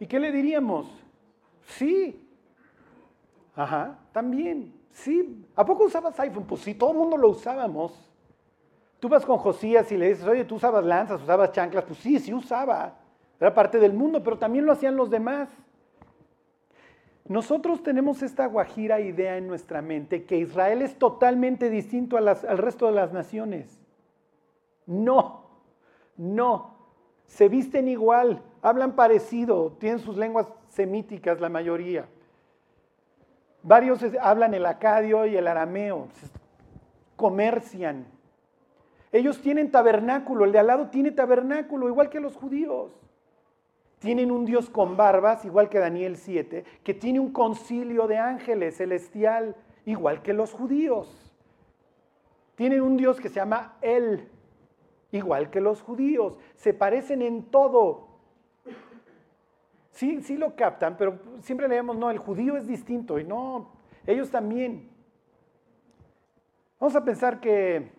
¿Y 0.00 0.06
qué 0.08 0.18
le 0.18 0.32
diríamos? 0.32 0.88
Sí. 1.66 2.28
Ajá, 3.54 3.96
también. 4.10 4.74
Sí. 4.90 5.46
¿A 5.54 5.64
poco 5.64 5.84
usabas 5.84 6.18
iPhone? 6.18 6.46
Pues 6.48 6.62
sí, 6.62 6.74
todo 6.74 6.90
el 6.90 6.96
mundo 6.96 7.16
lo 7.16 7.28
usábamos. 7.28 8.10
Tú 8.98 9.08
vas 9.08 9.24
con 9.24 9.38
Josías 9.38 9.92
y 9.92 9.96
le 9.96 10.08
dices, 10.08 10.26
oye, 10.26 10.44
tú 10.44 10.56
usabas 10.56 10.84
lanzas, 10.84 11.22
usabas 11.22 11.52
chanclas. 11.52 11.84
Pues 11.84 12.00
sí, 12.00 12.18
sí 12.18 12.34
usaba. 12.34 12.96
Era 13.38 13.54
parte 13.54 13.78
del 13.78 13.92
mundo, 13.92 14.20
pero 14.24 14.36
también 14.36 14.66
lo 14.66 14.72
hacían 14.72 14.96
los 14.96 15.08
demás. 15.08 15.48
Nosotros 17.28 17.82
tenemos 17.82 18.22
esta 18.22 18.46
guajira 18.46 19.00
idea 19.00 19.36
en 19.36 19.46
nuestra 19.46 19.82
mente 19.82 20.24
que 20.24 20.38
Israel 20.38 20.80
es 20.80 20.98
totalmente 20.98 21.68
distinto 21.68 22.16
al 22.16 22.58
resto 22.58 22.86
de 22.86 22.92
las 22.92 23.12
naciones. 23.12 23.78
No, 24.86 25.44
no. 26.16 26.78
Se 27.26 27.50
visten 27.50 27.86
igual, 27.88 28.40
hablan 28.62 28.96
parecido, 28.96 29.76
tienen 29.78 29.98
sus 29.98 30.16
lenguas 30.16 30.46
semíticas 30.68 31.38
la 31.40 31.50
mayoría. 31.50 32.06
Varios 33.62 34.00
hablan 34.22 34.54
el 34.54 34.64
acadio 34.64 35.26
y 35.26 35.36
el 35.36 35.46
arameo, 35.46 36.08
comercian. 37.16 38.06
Ellos 39.12 39.42
tienen 39.42 39.70
tabernáculo, 39.70 40.46
el 40.46 40.52
de 40.52 40.60
al 40.60 40.68
lado 40.68 40.88
tiene 40.88 41.10
tabernáculo, 41.10 41.88
igual 41.88 42.08
que 42.08 42.20
los 42.20 42.34
judíos. 42.34 42.90
Tienen 43.98 44.30
un 44.30 44.44
Dios 44.44 44.70
con 44.70 44.96
barbas, 44.96 45.44
igual 45.44 45.68
que 45.68 45.78
Daniel 45.78 46.16
7, 46.16 46.64
que 46.84 46.94
tiene 46.94 47.18
un 47.18 47.32
concilio 47.32 48.06
de 48.06 48.18
ángeles 48.18 48.76
celestial, 48.76 49.56
igual 49.86 50.22
que 50.22 50.32
los 50.32 50.52
judíos. 50.52 51.34
Tienen 52.54 52.80
un 52.80 52.96
Dios 52.96 53.20
que 53.20 53.28
se 53.28 53.36
llama 53.36 53.76
El, 53.80 54.28
igual 55.10 55.50
que 55.50 55.60
los 55.60 55.82
judíos, 55.82 56.38
se 56.54 56.74
parecen 56.74 57.22
en 57.22 57.44
todo. 57.44 58.08
Sí, 59.90 60.22
sí 60.22 60.36
lo 60.36 60.54
captan, 60.54 60.96
pero 60.96 61.18
siempre 61.40 61.66
leemos, 61.66 61.96
no, 61.96 62.10
el 62.10 62.18
judío 62.18 62.56
es 62.56 62.68
distinto 62.68 63.18
y 63.18 63.24
no, 63.24 63.72
ellos 64.06 64.30
también. 64.30 64.88
Vamos 66.78 66.94
a 66.94 67.04
pensar 67.04 67.40
que, 67.40 67.90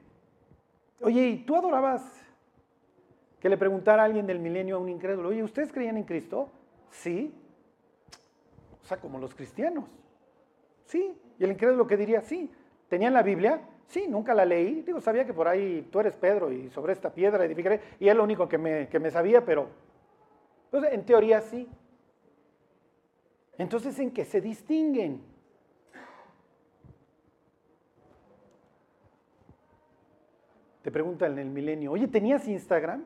oye, 1.01 1.27
¿y 1.27 1.38
tú 1.44 1.58
adorabas 1.58 2.01
que 3.39 3.50
le 3.50 3.58
preguntara 3.58 4.03
a 4.03 4.05
alguien 4.05 4.27
del 4.27 4.39
milenio 4.39 4.75
a 4.75 4.79
un 4.79 4.89
incrédulo, 4.89 5.29
oye, 5.29 5.43
¿ustedes 5.43 5.72
creían 5.72 5.98
en 5.98 6.03
Cristo? 6.03 6.50
Sí. 6.89 7.34
O 8.81 8.86
sea, 8.86 8.98
como 8.98 9.17
los 9.19 9.34
cristianos. 9.34 9.86
Sí. 10.86 11.17
Y 11.38 11.43
el 11.43 11.51
incrédulo 11.51 11.88
que 11.88 11.98
diría, 11.98 12.22
sí. 12.22 12.51
¿Tenían 12.89 13.13
la 13.13 13.24
Biblia? 13.24 13.62
Sí, 13.88 14.08
nunca 14.08 14.34
la 14.34 14.46
leí. 14.46 14.81
Digo, 14.81 15.00
sabía 15.00 15.25
que 15.25 15.34
por 15.34 15.48
ahí 15.48 15.88
tú 15.91 16.00
eres 16.00 16.15
Pedro 16.15 16.51
y 16.51 16.69
sobre 16.69 16.93
esta 16.93 17.13
piedra 17.13 17.46
edificaré. 17.46 17.81
Y 18.00 18.10
es 18.10 18.15
lo 18.15 18.24
único 18.24 18.50
que 18.50 18.58
me, 18.58 18.88
que 18.89 19.00
me 19.00 19.10
sabía, 19.10 19.46
pero 19.46 19.67
pues, 20.69 20.84
en 20.91 21.05
teoría 21.05 21.41
sí. 21.41 21.67
Entonces, 23.58 23.98
¿en 24.00 24.12
qué 24.12 24.25
se 24.25 24.41
distinguen? 24.41 25.22
Te 30.81 30.91
preguntan 30.91 31.34
en 31.34 31.39
el 31.39 31.50
milenio, 31.50 31.91
oye, 31.91 32.08
¿tenías 32.08 32.48
Instagram? 32.48 33.05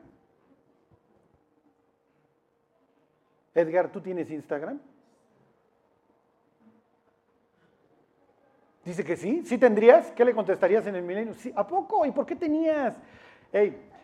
Edgar, 3.55 3.91
¿tú 3.91 4.01
tienes 4.01 4.31
Instagram? 4.31 4.79
Dice 8.85 9.03
que 9.03 9.15
sí, 9.15 9.43
sí 9.45 9.57
tendrías. 9.57 10.11
¿Qué 10.11 10.25
le 10.25 10.33
contestarías 10.33 10.85
en 10.87 10.95
el 10.95 11.03
milenio? 11.03 11.33
Sí, 11.35 11.53
¿a 11.55 11.65
poco? 11.65 12.05
¿Y 12.05 12.11
por 12.11 12.25
qué 12.25 12.35
tenías? 12.35 12.97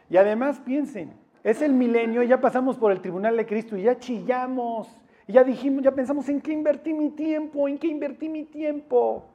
y 0.09 0.15
además 0.15 0.59
piensen, 0.59 1.11
es 1.43 1.63
el 1.63 1.73
milenio, 1.73 2.21
ya 2.21 2.39
pasamos 2.39 2.77
por 2.77 2.91
el 2.91 3.01
tribunal 3.01 3.35
de 3.35 3.47
Cristo 3.47 3.75
y 3.75 3.83
ya 3.83 3.97
chillamos. 3.97 4.87
Y 5.25 5.33
ya 5.33 5.43
dijimos, 5.43 5.83
ya 5.83 5.91
pensamos 5.91 6.29
en 6.29 6.39
qué 6.41 6.51
invertí 6.51 6.93
mi 6.93 7.09
tiempo, 7.11 7.67
en 7.67 7.79
qué 7.79 7.87
invertí 7.87 8.29
mi 8.29 8.45
tiempo. 8.45 9.25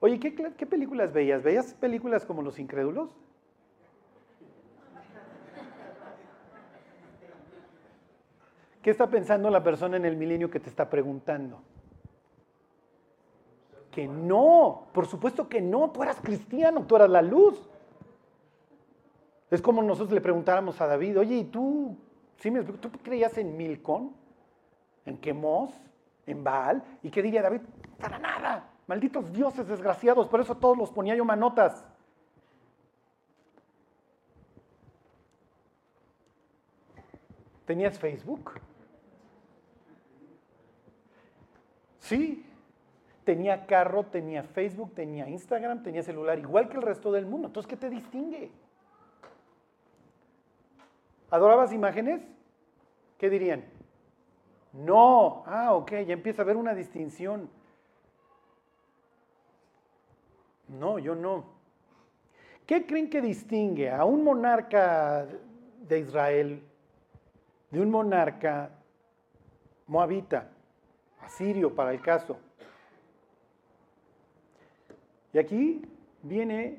Oye, 0.00 0.18
¿qué, 0.18 0.34
qué 0.34 0.66
películas 0.66 1.12
veías? 1.12 1.42
¿Veías 1.42 1.74
películas 1.74 2.24
como 2.24 2.42
Los 2.42 2.58
Incrédulos? 2.58 3.10
¿Qué 8.86 8.92
está 8.92 9.10
pensando 9.10 9.50
la 9.50 9.64
persona 9.64 9.96
en 9.96 10.04
el 10.04 10.16
milenio 10.16 10.48
que 10.48 10.60
te 10.60 10.70
está 10.70 10.88
preguntando? 10.88 11.60
que 13.90 14.06
no, 14.06 14.86
por 14.92 15.06
supuesto 15.06 15.48
que 15.48 15.60
no, 15.60 15.90
tú 15.90 16.04
eras 16.04 16.20
cristiano, 16.20 16.84
tú 16.86 16.94
eras 16.94 17.10
la 17.10 17.20
luz. 17.20 17.68
Es 19.50 19.60
como 19.60 19.82
nosotros 19.82 20.12
le 20.12 20.20
preguntáramos 20.20 20.80
a 20.80 20.86
David, 20.86 21.18
oye, 21.18 21.34
¿y 21.34 21.44
tú, 21.44 21.96
¿sí 22.36 22.52
¿tú 22.80 22.92
creías 23.02 23.36
en 23.38 23.56
Milcon? 23.56 24.14
¿En 25.04 25.18
Quemos? 25.18 25.72
¿En 26.24 26.44
Baal? 26.44 26.84
¿Y 27.02 27.10
qué 27.10 27.22
diría 27.22 27.42
David? 27.42 27.62
Para 27.98 28.20
nada, 28.20 28.70
malditos 28.86 29.32
dioses 29.32 29.66
desgraciados, 29.66 30.28
por 30.28 30.40
eso 30.40 30.54
todos 30.54 30.78
los 30.78 30.92
ponía 30.92 31.16
yo 31.16 31.24
manotas. 31.24 31.84
¿Tenías 37.64 37.98
Facebook? 37.98 38.60
Sí, 42.06 42.44
tenía 43.24 43.66
carro, 43.66 44.04
tenía 44.04 44.44
Facebook, 44.44 44.94
tenía 44.94 45.28
Instagram, 45.28 45.82
tenía 45.82 46.04
celular, 46.04 46.38
igual 46.38 46.68
que 46.68 46.76
el 46.76 46.82
resto 46.82 47.10
del 47.10 47.26
mundo. 47.26 47.48
Entonces, 47.48 47.68
¿qué 47.68 47.76
te 47.76 47.90
distingue? 47.90 48.52
¿Adorabas 51.30 51.72
imágenes? 51.72 52.22
¿Qué 53.18 53.28
dirían? 53.28 53.64
No. 54.72 55.42
Ah, 55.46 55.74
ok, 55.74 55.90
ya 56.06 56.12
empieza 56.12 56.42
a 56.42 56.44
haber 56.44 56.56
una 56.56 56.74
distinción. 56.74 57.50
No, 60.68 61.00
yo 61.00 61.16
no. 61.16 61.44
¿Qué 62.66 62.86
creen 62.86 63.10
que 63.10 63.20
distingue 63.20 63.90
a 63.90 64.04
un 64.04 64.22
monarca 64.22 65.26
de 65.88 65.98
Israel 65.98 66.62
de 67.70 67.80
un 67.80 67.90
monarca 67.90 68.70
moabita, 69.88 70.52
asirio 71.26 71.74
para 71.74 71.92
el 71.92 72.00
caso? 72.00 72.38
Y 75.32 75.38
aquí 75.38 75.82
viene, 76.22 76.78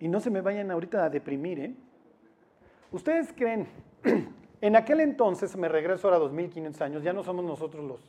y 0.00 0.08
no 0.08 0.20
se 0.20 0.30
me 0.30 0.40
vayan 0.40 0.70
ahorita 0.70 1.04
a 1.04 1.10
deprimir, 1.10 1.60
¿eh? 1.60 1.74
¿Ustedes 2.90 3.32
creen 3.32 3.68
En 4.64 4.76
aquel 4.76 5.00
entonces, 5.00 5.54
me 5.58 5.68
regreso 5.68 6.06
ahora 6.06 6.16
a 6.16 6.20
2500 6.20 6.80
años, 6.80 7.02
ya 7.02 7.12
no 7.12 7.22
somos 7.22 7.44
nosotros 7.44 7.84
los, 7.84 8.00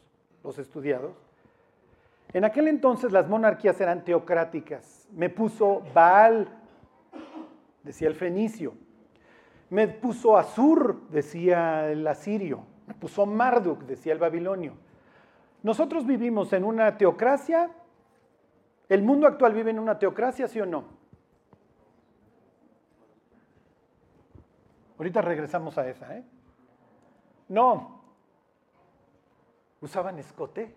los 0.41 0.57
estudiados. 0.57 1.11
En 2.31 2.45
aquel 2.45 2.69
entonces 2.69 3.11
las 3.11 3.27
monarquías 3.27 3.81
eran 3.81 4.05
teocráticas. 4.05 5.05
Me 5.11 5.29
puso 5.29 5.83
Baal, 5.93 6.47
decía 7.83 8.07
el 8.07 8.15
fenicio. 8.15 8.73
Me 9.69 9.89
puso 9.89 10.37
Azur, 10.37 11.09
decía 11.09 11.91
el 11.91 12.07
asirio. 12.07 12.63
Me 12.87 12.93
puso 12.93 13.25
Marduk, 13.25 13.83
decía 13.83 14.13
el 14.13 14.19
babilonio. 14.19 14.77
Nosotros 15.65 16.05
vivimos 16.05 16.53
en 16.53 16.63
una 16.63 16.95
teocracia. 16.95 17.71
¿El 18.87 19.01
mundo 19.01 19.25
actual 19.25 19.51
vive 19.51 19.71
en 19.71 19.79
una 19.79 19.97
teocracia, 19.97 20.47
sí 20.47 20.61
o 20.61 20.65
no? 20.67 20.83
Ahorita 24.99 25.23
regresamos 25.23 25.75
a 25.79 25.89
esa, 25.89 26.17
¿eh? 26.17 26.23
No. 27.49 27.99
Usaban 29.81 30.19
escote. 30.19 30.71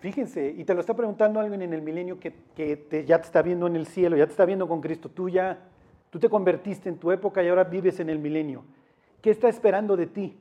Fíjense, 0.00 0.48
y 0.48 0.64
te 0.64 0.74
lo 0.74 0.80
está 0.80 0.96
preguntando 0.96 1.38
alguien 1.38 1.62
en 1.62 1.74
el 1.74 1.80
milenio 1.80 2.18
que, 2.18 3.04
ya 3.06 3.20
te 3.20 3.24
está 3.24 3.40
viendo 3.40 3.68
en 3.68 3.76
el 3.76 3.86
cielo, 3.86 4.16
ya 4.16 4.26
te 4.26 4.32
está 4.32 4.46
viendo 4.46 4.66
con 4.66 4.80
Cristo. 4.80 5.08
Tú 5.08 5.28
ya, 5.28 5.60
tú 6.10 6.18
te 6.18 6.28
convertiste 6.28 6.88
en 6.88 6.98
tu 6.98 7.12
época 7.12 7.40
y 7.40 7.48
ahora 7.48 7.62
vives 7.62 8.00
en 8.00 8.10
el 8.10 8.18
milenio. 8.18 8.64
¿Qué 9.22 9.30
está 9.30 9.48
esperando 9.48 9.96
de 9.96 10.06
ti? 10.06 10.36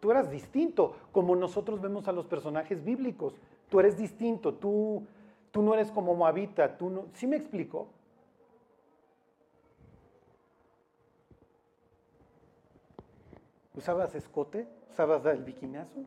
Tú 0.00 0.10
eras 0.10 0.30
distinto, 0.30 0.94
como 1.10 1.34
nosotros 1.34 1.80
vemos 1.80 2.06
a 2.06 2.12
los 2.12 2.26
personajes 2.26 2.84
bíblicos. 2.84 3.34
Tú 3.70 3.80
eres 3.80 3.96
distinto, 3.96 4.54
tú, 4.54 5.06
tú 5.50 5.62
no 5.62 5.72
eres 5.74 5.90
como 5.90 6.14
Moabita, 6.14 6.76
tú 6.76 6.90
no... 6.90 7.06
¿Sí 7.14 7.26
me 7.26 7.36
explico? 7.36 7.88
¿Usabas 13.74 14.14
escote? 14.14 14.68
¿Usabas 14.90 15.24
el 15.24 15.42
biquinazo? 15.42 16.04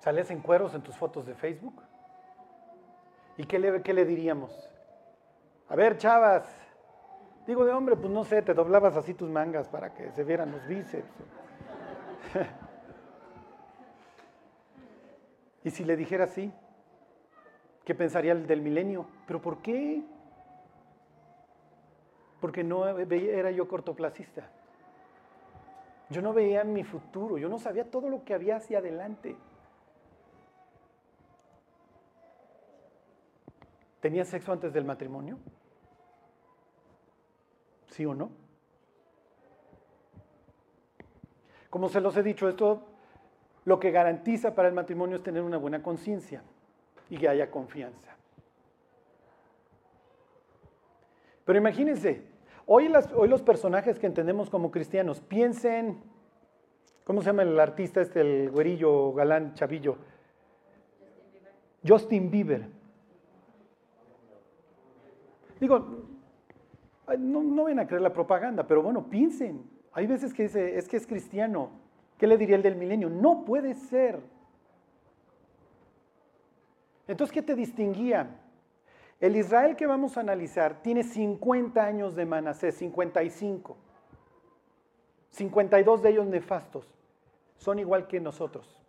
¿Sales 0.00 0.30
en 0.30 0.40
cueros 0.40 0.74
en 0.74 0.82
tus 0.82 0.96
fotos 0.96 1.24
de 1.26 1.34
Facebook? 1.34 1.82
¿Y 3.36 3.44
qué 3.44 3.58
le, 3.58 3.82
qué 3.82 3.92
le 3.92 4.04
diríamos? 4.04 4.52
A 5.68 5.74
ver, 5.74 5.98
chavas, 5.98 6.44
digo 7.46 7.64
de 7.64 7.72
hombre, 7.72 7.96
pues 7.96 8.12
no 8.12 8.24
sé, 8.24 8.42
te 8.42 8.54
doblabas 8.54 8.96
así 8.96 9.14
tus 9.14 9.30
mangas 9.30 9.68
para 9.68 9.94
que 9.94 10.10
se 10.12 10.24
vieran 10.24 10.52
los 10.52 10.66
bíceps. 10.66 11.08
y 15.64 15.70
si 15.70 15.84
le 15.84 15.96
dijera 15.96 16.24
así, 16.24 16.52
¿qué 17.84 17.94
pensaría 17.94 18.32
el 18.32 18.46
del 18.46 18.60
milenio? 18.60 19.06
¿Pero 19.26 19.40
por 19.40 19.62
qué? 19.62 20.02
Porque 22.40 22.64
no 22.64 22.86
era 22.88 23.50
yo 23.50 23.68
cortoplacista. 23.68 24.50
Yo 26.10 26.22
no 26.22 26.32
veía 26.32 26.62
mi 26.62 26.84
futuro, 26.84 27.38
yo 27.38 27.48
no 27.48 27.58
sabía 27.58 27.90
todo 27.90 28.08
lo 28.08 28.24
que 28.24 28.34
había 28.34 28.56
hacia 28.56 28.78
adelante. 28.78 29.36
¿Tenía 34.00 34.24
sexo 34.24 34.52
antes 34.52 34.72
del 34.72 34.84
matrimonio? 34.84 35.38
¿Sí 37.96 38.04
o 38.04 38.14
no? 38.14 38.30
Como 41.70 41.88
se 41.88 42.02
los 42.02 42.14
he 42.18 42.22
dicho, 42.22 42.46
esto 42.46 42.82
lo 43.64 43.80
que 43.80 43.90
garantiza 43.90 44.54
para 44.54 44.68
el 44.68 44.74
matrimonio 44.74 45.16
es 45.16 45.22
tener 45.22 45.42
una 45.42 45.56
buena 45.56 45.82
conciencia 45.82 46.42
y 47.08 47.16
que 47.16 47.26
haya 47.26 47.50
confianza. 47.50 48.14
Pero 51.46 51.58
imagínense, 51.58 52.26
hoy, 52.66 52.88
los 52.88 53.40
personajes 53.40 53.98
que 53.98 54.06
entendemos 54.06 54.50
como 54.50 54.70
cristianos, 54.70 55.20
piensen, 55.20 56.02
¿cómo 57.04 57.22
se 57.22 57.28
llama 57.28 57.44
el 57.44 57.58
artista 57.58 58.02
este, 58.02 58.20
el 58.20 58.50
güerillo 58.50 59.14
galán 59.14 59.54
chavillo? 59.54 59.96
Justin 61.86 62.30
Bieber. 62.30 62.68
Digo, 65.58 66.15
no, 67.18 67.64
ven 67.64 67.78
a 67.78 67.86
creer 67.86 68.02
la 68.02 68.12
propaganda, 68.12 68.66
pero 68.66 68.82
bueno, 68.82 69.08
piensen. 69.08 69.68
Hay 69.92 70.06
veces 70.06 70.34
que 70.34 70.44
dice, 70.44 70.76
es 70.76 70.88
que 70.88 70.96
es 70.96 71.06
cristiano. 71.06 71.70
¿Qué 72.18 72.26
le 72.26 72.36
diría 72.36 72.56
el 72.56 72.62
del 72.62 72.76
milenio? 72.76 73.08
No 73.08 73.44
puede 73.44 73.74
ser. 73.74 74.20
Entonces, 77.06 77.32
¿qué 77.32 77.42
te 77.42 77.54
distinguía? 77.54 78.40
El 79.20 79.36
Israel 79.36 79.76
que 79.76 79.86
vamos 79.86 80.16
a 80.16 80.20
analizar 80.20 80.82
tiene 80.82 81.02
50 81.02 81.82
años 81.82 82.14
de 82.16 82.26
Manasés, 82.26 82.74
55. 82.76 83.76
52 85.30 86.02
de 86.02 86.10
ellos 86.10 86.26
nefastos. 86.26 86.92
Son 87.56 87.78
igual 87.78 88.06
que 88.06 88.20
nosotros. 88.20 88.85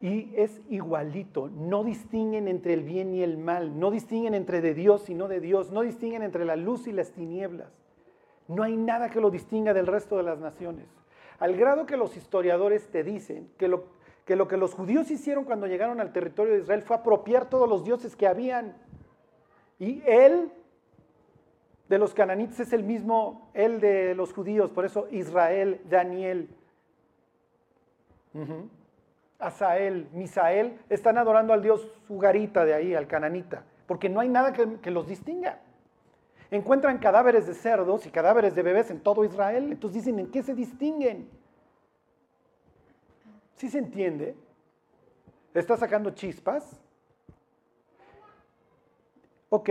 Y 0.00 0.32
es 0.36 0.60
igualito, 0.68 1.48
no 1.48 1.82
distinguen 1.82 2.46
entre 2.46 2.74
el 2.74 2.84
bien 2.84 3.14
y 3.14 3.22
el 3.22 3.36
mal, 3.36 3.80
no 3.80 3.90
distinguen 3.90 4.34
entre 4.34 4.60
de 4.60 4.72
Dios 4.72 5.10
y 5.10 5.14
no 5.14 5.26
de 5.26 5.40
Dios, 5.40 5.72
no 5.72 5.82
distinguen 5.82 6.22
entre 6.22 6.44
la 6.44 6.54
luz 6.54 6.86
y 6.86 6.92
las 6.92 7.10
tinieblas. 7.10 7.68
No 8.46 8.62
hay 8.62 8.76
nada 8.76 9.10
que 9.10 9.20
lo 9.20 9.30
distinga 9.30 9.74
del 9.74 9.88
resto 9.88 10.16
de 10.16 10.22
las 10.22 10.38
naciones. 10.38 10.86
Al 11.40 11.56
grado 11.56 11.84
que 11.84 11.96
los 11.96 12.16
historiadores 12.16 12.88
te 12.88 13.02
dicen 13.02 13.50
que 13.58 13.66
lo 13.66 13.86
que, 14.24 14.36
lo 14.36 14.46
que 14.46 14.56
los 14.56 14.74
judíos 14.74 15.10
hicieron 15.10 15.44
cuando 15.44 15.66
llegaron 15.66 16.00
al 16.00 16.12
territorio 16.12 16.54
de 16.54 16.60
Israel 16.60 16.82
fue 16.82 16.96
apropiar 16.96 17.48
todos 17.48 17.68
los 17.68 17.84
dioses 17.84 18.14
que 18.14 18.26
habían. 18.26 18.76
Y 19.80 20.02
él 20.06 20.52
de 21.88 21.98
los 21.98 22.14
cananitas 22.14 22.60
es 22.60 22.72
el 22.72 22.84
mismo, 22.84 23.50
él 23.54 23.80
de 23.80 24.14
los 24.14 24.32
judíos, 24.32 24.70
por 24.70 24.84
eso 24.84 25.08
Israel, 25.10 25.80
Daniel. 25.88 26.48
Asael, 29.38 30.08
Misael, 30.12 30.78
están 30.88 31.16
adorando 31.16 31.52
al 31.52 31.62
dios 31.62 31.88
Sugarita 32.06 32.64
de 32.64 32.74
ahí, 32.74 32.94
al 32.94 33.06
cananita, 33.06 33.62
porque 33.86 34.08
no 34.08 34.20
hay 34.20 34.28
nada 34.28 34.52
que, 34.52 34.90
los 34.90 35.06
distinga. 35.06 35.60
Encuentran 36.50 36.98
cadáveres 36.98 37.46
de 37.46 37.54
cerdos 37.54 38.06
y 38.06 38.10
cadáveres 38.10 38.54
de 38.54 38.62
bebés 38.62 38.90
en 38.90 39.00
todo 39.00 39.24
Israel, 39.24 39.70
entonces 39.70 40.04
dicen, 40.04 40.18
¿en 40.18 40.30
qué 40.30 40.42
se 40.42 40.54
distinguen? 40.54 41.28
¿Sí 43.54 43.68
se 43.68 43.78
entiende? 43.78 44.34
¿Está 45.54 45.76
sacando 45.76 46.10
chispas? 46.10 46.80
Ok, 49.50 49.70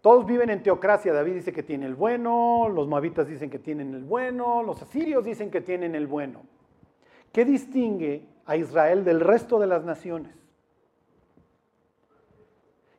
todos 0.00 0.26
viven 0.26 0.50
en 0.50 0.62
teocracia. 0.62 1.12
David 1.12 1.34
dice 1.34 1.52
que 1.52 1.62
tiene 1.62 1.86
el 1.86 1.94
bueno, 1.94 2.68
los 2.68 2.86
moabitas 2.86 3.26
dicen 3.26 3.50
que 3.50 3.58
tienen 3.58 3.94
el 3.94 4.04
bueno, 4.04 4.62
los 4.62 4.80
asirios 4.82 5.24
dicen 5.24 5.50
que 5.50 5.60
tienen 5.60 5.94
el 5.94 6.06
bueno. 6.06 6.42
¿Qué 7.32 7.44
distingue 7.44 8.33
a 8.46 8.56
Israel 8.56 9.04
del 9.04 9.20
resto 9.20 9.58
de 9.58 9.66
las 9.66 9.84
naciones. 9.84 10.34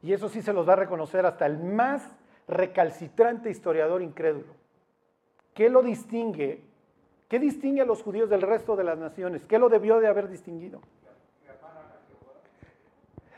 Y 0.02 0.14
eso 0.14 0.30
sí 0.30 0.42
se 0.42 0.54
los 0.54 0.68
va 0.68 0.74
a 0.74 0.78
reconocer 0.78 1.26
hasta 1.26 1.46
el 1.46 1.58
más 1.58 2.04
recalcitrante 2.48 3.50
historiador 3.50 4.02
incrédulo. 4.02 4.54
¿Qué 5.54 5.70
lo 5.70 5.82
distingue? 5.82 6.62
¿Qué 7.28 7.40
distingue 7.40 7.82
a 7.82 7.86
los 7.86 8.04
judíos 8.04 8.30
del 8.30 8.42
resto 8.42 8.76
de 8.76 8.84
las 8.84 9.00
naciones? 9.00 9.46
¿Qué 9.48 9.58
lo 9.58 9.70
debió 9.70 10.00
de 10.00 10.08
haber 10.08 10.30
distinguido? 10.30 10.82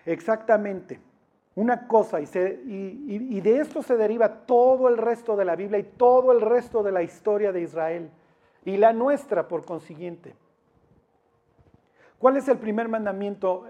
Exactamente. 0.06 1.00
Una 1.56 1.88
cosa, 1.88 2.20
y, 2.22 2.28
y, 3.08 3.42
de 3.42 3.60
esto 3.60 3.82
se 3.82 3.98
deriva 3.98 4.46
todo 4.46 4.90
el 4.90 4.98
resto 4.98 5.36
de 5.36 5.44
la 5.44 5.56
Biblia 5.56 5.80
y 5.80 5.84
todo 5.84 6.32
el 6.32 6.42
resto 6.42 6.84
de 6.84 6.92
la 6.92 7.02
historia 7.02 7.52
de 7.52 7.62
Israel. 7.62 8.12
Y 8.64 8.78
la 8.78 8.94
nuestra, 8.94 9.48
por 9.48 9.66
consiguiente. 9.66 10.36
¿Cuál 12.20 12.38
es 12.38 12.48
el 12.48 12.58
primer 12.58 12.88
mandamiento? 12.90 13.66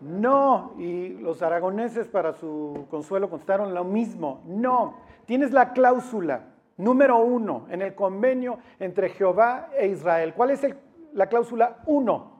No, 0.00 0.74
y 0.78 1.10
los 1.18 1.42
aragoneses 1.42 2.06
para 2.08 2.32
su 2.32 2.86
consuelo 2.90 3.30
contestaron 3.30 3.74
lo 3.74 3.84
mismo. 3.84 4.42
No, 4.46 4.96
tienes 5.26 5.52
la 5.52 5.72
cláusula 5.72 6.42
número 6.76 7.18
uno 7.18 7.66
en 7.70 7.82
el 7.82 7.94
convenio 7.94 8.58
entre 8.78 9.10
Jehová 9.10 9.70
e 9.76 9.88
Israel. 9.88 10.34
¿Cuál 10.34 10.50
es 10.50 10.66
la 11.12 11.26
cláusula 11.28 11.78
uno? 11.86 12.38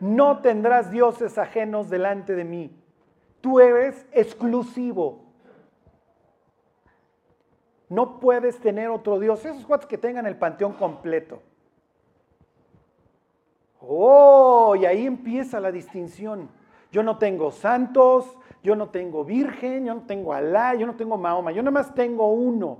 No 0.00 0.38
tendrás 0.38 0.90
dioses 0.90 1.38
ajenos 1.38 1.88
delante 1.88 2.34
de 2.34 2.44
mí. 2.44 2.76
Tú 3.40 3.60
eres 3.60 4.06
exclusivo. 4.12 5.29
No 7.90 8.20
puedes 8.20 8.58
tener 8.60 8.88
otro 8.88 9.18
Dios. 9.18 9.44
Esos 9.44 9.66
cuates 9.66 9.86
que 9.86 9.98
tengan 9.98 10.24
el 10.24 10.36
panteón 10.36 10.72
completo. 10.72 11.42
Oh, 13.80 14.76
y 14.76 14.86
ahí 14.86 15.04
empieza 15.06 15.58
la 15.58 15.72
distinción. 15.72 16.48
Yo 16.92 17.02
no 17.02 17.18
tengo 17.18 17.50
santos, 17.50 18.36
yo 18.62 18.76
no 18.76 18.90
tengo 18.90 19.24
virgen, 19.24 19.86
yo 19.86 19.94
no 19.94 20.02
tengo 20.02 20.32
Alá, 20.32 20.74
yo 20.74 20.86
no 20.86 20.96
tengo 20.96 21.16
Mahoma, 21.16 21.50
yo 21.52 21.62
nada 21.62 21.72
más 21.72 21.94
tengo 21.94 22.30
uno. 22.32 22.78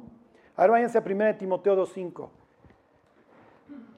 Ahora 0.56 0.72
váyanse 0.72 0.98
a 0.98 1.02
1 1.04 1.36
Timoteo 1.36 1.76
2.5. 1.76 2.28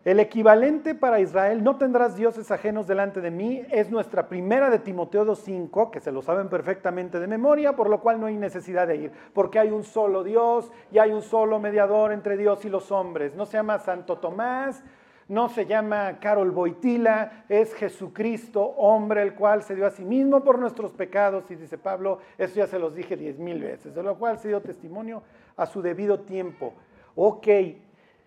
El 0.04 0.18
equivalente 0.18 0.96
para 0.96 1.20
Israel, 1.20 1.62
no 1.62 1.76
tendrás 1.76 2.16
dioses 2.16 2.50
ajenos 2.50 2.88
delante 2.88 3.20
de 3.20 3.30
mí, 3.30 3.62
es 3.70 3.88
nuestra 3.88 4.28
primera 4.28 4.68
de 4.68 4.80
Timoteo 4.80 5.24
2.5, 5.24 5.90
que 5.90 6.00
se 6.00 6.11
lo 6.11 6.22
saben 6.22 6.48
perfectamente 6.48 7.20
de 7.20 7.28
memoria, 7.28 7.76
por 7.76 7.88
lo 7.88 8.00
cual 8.00 8.18
no 8.18 8.26
hay 8.26 8.37
necesidad 8.37 8.88
de 8.88 8.96
ir, 8.96 9.12
porque 9.32 9.61
hay 9.61 9.70
un 9.70 9.85
solo 9.85 10.24
Dios 10.24 10.72
y 10.90 10.98
hay 10.98 11.12
un 11.12 11.22
solo 11.22 11.61
mediador 11.61 12.11
entre 12.11 12.37
Dios 12.37 12.64
y 12.64 12.68
los 12.68 12.90
hombres. 12.90 13.37
No 13.37 13.46
se 13.46 13.58
llama 13.58 13.78
Santo 13.78 14.18
Tomás, 14.18 14.82
no 15.28 15.48
se 15.48 15.66
llama 15.66 16.18
Carol 16.18 16.50
Boitila, 16.50 17.44
es 17.48 17.72
Jesucristo, 17.72 18.61
hombre, 18.61 19.22
el 19.22 19.37
cual 19.37 19.62
se 19.62 19.76
dio 19.76 19.87
a 19.87 19.90
sí 19.90 20.04
mismo 20.04 20.42
por 20.42 20.58
nuestros 20.58 20.90
pecados, 20.90 21.48
y 21.52 21.54
dice 21.54 21.78
Pablo, 21.78 22.18
eso 22.38 22.56
ya 22.56 22.66
se 22.66 22.80
los 22.80 22.96
dije 22.96 23.16
diez 23.16 23.38
mil 23.38 23.62
veces, 23.62 23.94
de 23.94 24.02
lo 24.02 24.18
cual 24.18 24.37
se 24.38 24.48
dio 24.48 24.61
testimonio 24.61 25.22
a 25.56 25.64
su 25.64 25.80
debido 25.80 26.18
tiempo. 26.20 26.74
Ok, 27.14 27.46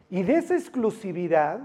y 0.10 0.24
de 0.24 0.36
esa 0.36 0.56
exclusividad 0.56 1.62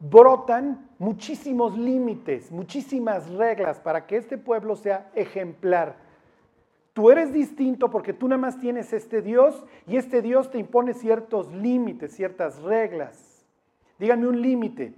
brotan 0.00 0.88
muchísimos 0.98 1.78
límites, 1.78 2.50
muchísimas 2.50 3.30
reglas 3.30 3.78
para 3.78 4.06
que 4.06 4.16
este 4.16 4.36
pueblo 4.36 4.74
sea 4.74 5.10
ejemplar. 5.14 5.96
Tú 6.92 7.10
eres 7.10 7.32
distinto 7.32 7.90
porque 7.90 8.12
tú 8.12 8.28
nada 8.28 8.40
más 8.40 8.58
tienes 8.58 8.92
este 8.92 9.22
Dios 9.22 9.64
y 9.86 9.96
este 9.96 10.20
Dios 10.20 10.50
te 10.50 10.58
impone 10.58 10.92
ciertos 10.92 11.50
límites, 11.52 12.14
ciertas 12.14 12.60
reglas. 12.60 13.46
Díganme 13.98 14.26
un 14.26 14.42
límite. 14.42 14.94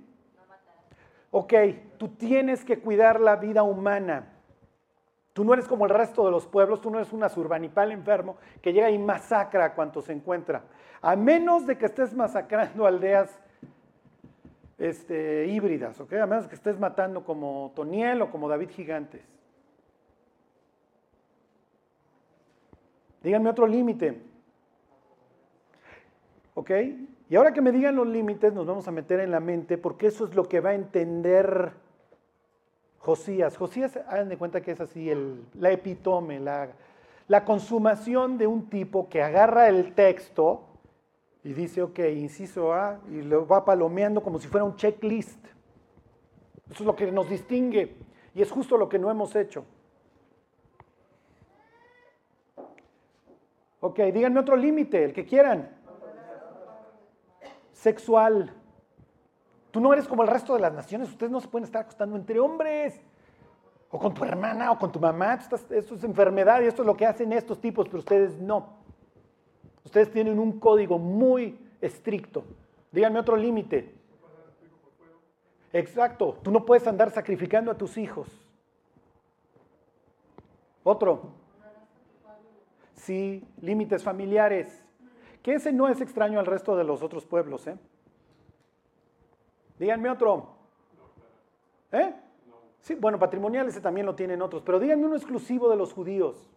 Ok, 1.31 1.53
tú 1.99 2.09
tienes 2.09 2.65
que 2.65 2.79
cuidar 2.79 3.21
la 3.21 3.37
vida 3.37 3.63
humana. 3.63 4.33
Tú 5.35 5.45
no 5.45 5.53
eres 5.53 5.67
como 5.67 5.85
el 5.85 5.91
resto 5.91 6.25
de 6.25 6.31
los 6.31 6.47
pueblos, 6.47 6.81
tú 6.81 6.91
no 6.91 6.99
eres 6.99 7.13
un 7.13 7.25
azurbanipal 7.25 7.93
enfermo 7.93 8.37
que 8.63 8.73
llega 8.73 8.91
y 8.91 8.99
masacra 8.99 9.65
a 9.67 9.75
cuanto 9.75 10.01
se 10.01 10.13
encuentra. 10.13 10.63
A 11.05 11.17
menos 11.17 11.67
de 11.67 11.77
que 11.77 11.85
estés 11.85 12.15
masacrando 12.15 12.87
aldeas 12.87 13.39
este, 14.79 15.47
híbridas, 15.49 16.01
¿ok? 16.01 16.15
A 16.15 16.27
menos 16.27 16.47
que 16.47 16.55
estés 16.55 16.81
matando 16.81 17.25
como 17.25 17.73
Toniel 17.77 18.23
o 18.23 18.31
como 18.31 18.49
David 18.49 18.71
Gigantes. 18.71 19.21
Díganme 23.23 23.51
otro 23.51 23.67
límite. 23.67 24.19
¿Ok? 26.55 26.71
Y 27.29 27.37
ahora 27.37 27.53
que 27.53 27.61
me 27.61 27.71
digan 27.71 27.97
los 27.97 28.07
límites, 28.07 28.55
nos 28.55 28.67
vamos 28.67 28.89
a 28.89 28.91
meter 28.91 29.21
en 29.21 29.31
la 29.31 29.41
mente, 29.41 29.77
porque 29.77 30.07
eso 30.07 30.25
es 30.25 30.35
lo 30.35 30.45
que 30.45 30.61
va 30.61 30.71
a 30.71 30.75
entender 30.75 31.73
Josías. 33.01 33.59
Josías, 33.59 33.99
hagan 34.09 34.31
de 34.31 34.39
cuenta 34.39 34.63
que 34.63 34.71
es 34.71 34.81
así, 34.81 35.11
el, 35.11 35.45
la 35.53 35.71
epitome, 35.71 36.41
la, 36.41 36.71
la 37.29 37.45
consumación 37.45 38.39
de 38.39 38.47
un 38.47 38.71
tipo 38.71 39.11
que 39.11 39.23
agarra 39.23 39.69
el 39.69 39.93
texto 39.93 40.71
y 41.45 41.53
dice, 41.53 41.83
ok, 41.83 41.99
inciso 41.99 42.73
A, 42.73 42.99
y 43.11 43.21
lo 43.21 43.47
va 43.47 43.67
palomeando 43.67 44.23
como 44.23 44.39
si 44.39 44.49
fuera 44.49 44.65
un 44.65 44.77
checklist. 44.77 45.45
Eso 46.71 46.83
es 46.83 46.87
lo 46.87 46.97
que 46.97 47.13
nos 47.13 47.29
distingue 47.29 47.97
y 48.35 48.41
es 48.41 48.51
justo 48.51 48.79
lo 48.79 48.89
que 48.89 48.99
no 48.99 49.11
hemos 49.11 49.37
hecho. 49.37 49.67
Ok, 53.81 53.99
díganme 54.15 54.41
otro 54.41 54.57
límite, 54.57 55.05
el 55.05 55.13
que 55.13 55.27
quieran. 55.27 55.71
Sexual. 57.73 58.55
Tú 59.71 59.81
no 59.81 59.93
eres 59.93 60.09
como 60.09 60.23
el 60.23 60.29
resto 60.29 60.55
de 60.55 60.61
las 60.61 60.73
naciones, 60.73 61.11
ustedes 61.11 61.31
no 61.31 61.43
se 61.43 61.49
pueden 61.49 61.65
estar 61.65 61.83
acostando 61.83 62.17
entre 62.17 62.41
hombres. 62.41 62.99
O 63.91 63.99
con 63.99 64.15
tu 64.15 64.25
hermana 64.25 64.73
o 64.73 64.79
con 64.79 64.91
tu 64.91 64.99
mamá. 64.99 65.35
Esto 65.35 65.95
es 65.95 66.05
enfermedad 66.05 66.63
y 66.63 66.67
esto 66.67 66.81
es 66.81 66.87
lo 66.87 66.97
que 66.97 67.05
hacen 67.05 67.33
estos 67.35 67.61
tipos, 67.61 67.87
pero 67.87 67.99
ustedes 67.99 68.41
no. 68.41 68.84
Ustedes 69.85 70.11
tienen 70.11 70.39
un 70.39 70.59
código 70.59 70.99
muy 70.99 71.59
estricto. 71.81 72.45
Díganme 72.91 73.21
otro 73.21 73.37
límite. 73.37 73.95
Exacto, 75.73 76.39
tú 76.43 76.51
no 76.51 76.65
puedes 76.65 76.87
andar 76.87 77.11
sacrificando 77.11 77.71
a 77.71 77.77
tus 77.77 77.99
hijos. 77.99 78.29
Otro. 80.85 81.33
Sí, 82.95 83.45
límites 83.61 84.03
familiares. 84.03 84.85
Que 85.43 85.55
ese 85.55 85.73
no 85.73 85.89
es 85.89 86.01
extraño 86.01 86.39
al 86.39 86.47
resto 86.47 86.77
de 86.77 86.85
los 86.85 87.03
otros 87.03 87.27
pueblos. 87.27 87.67
¿eh? 87.67 87.77
Díganme 89.79 90.09
otro. 90.09 90.55
¿Eh? 91.93 92.15
Sí, 92.81 92.95
bueno, 92.95 93.19
patrimonial 93.19 93.67
ese 93.67 93.81
también 93.81 94.07
lo 94.07 94.15
tienen 94.15 94.43
otros, 94.43 94.63
pero 94.63 94.79
díganme 94.79 95.07
uno 95.07 95.17
exclusivo 95.17 95.69
de 95.71 95.77
los 95.77 95.93
judíos. 95.93 96.51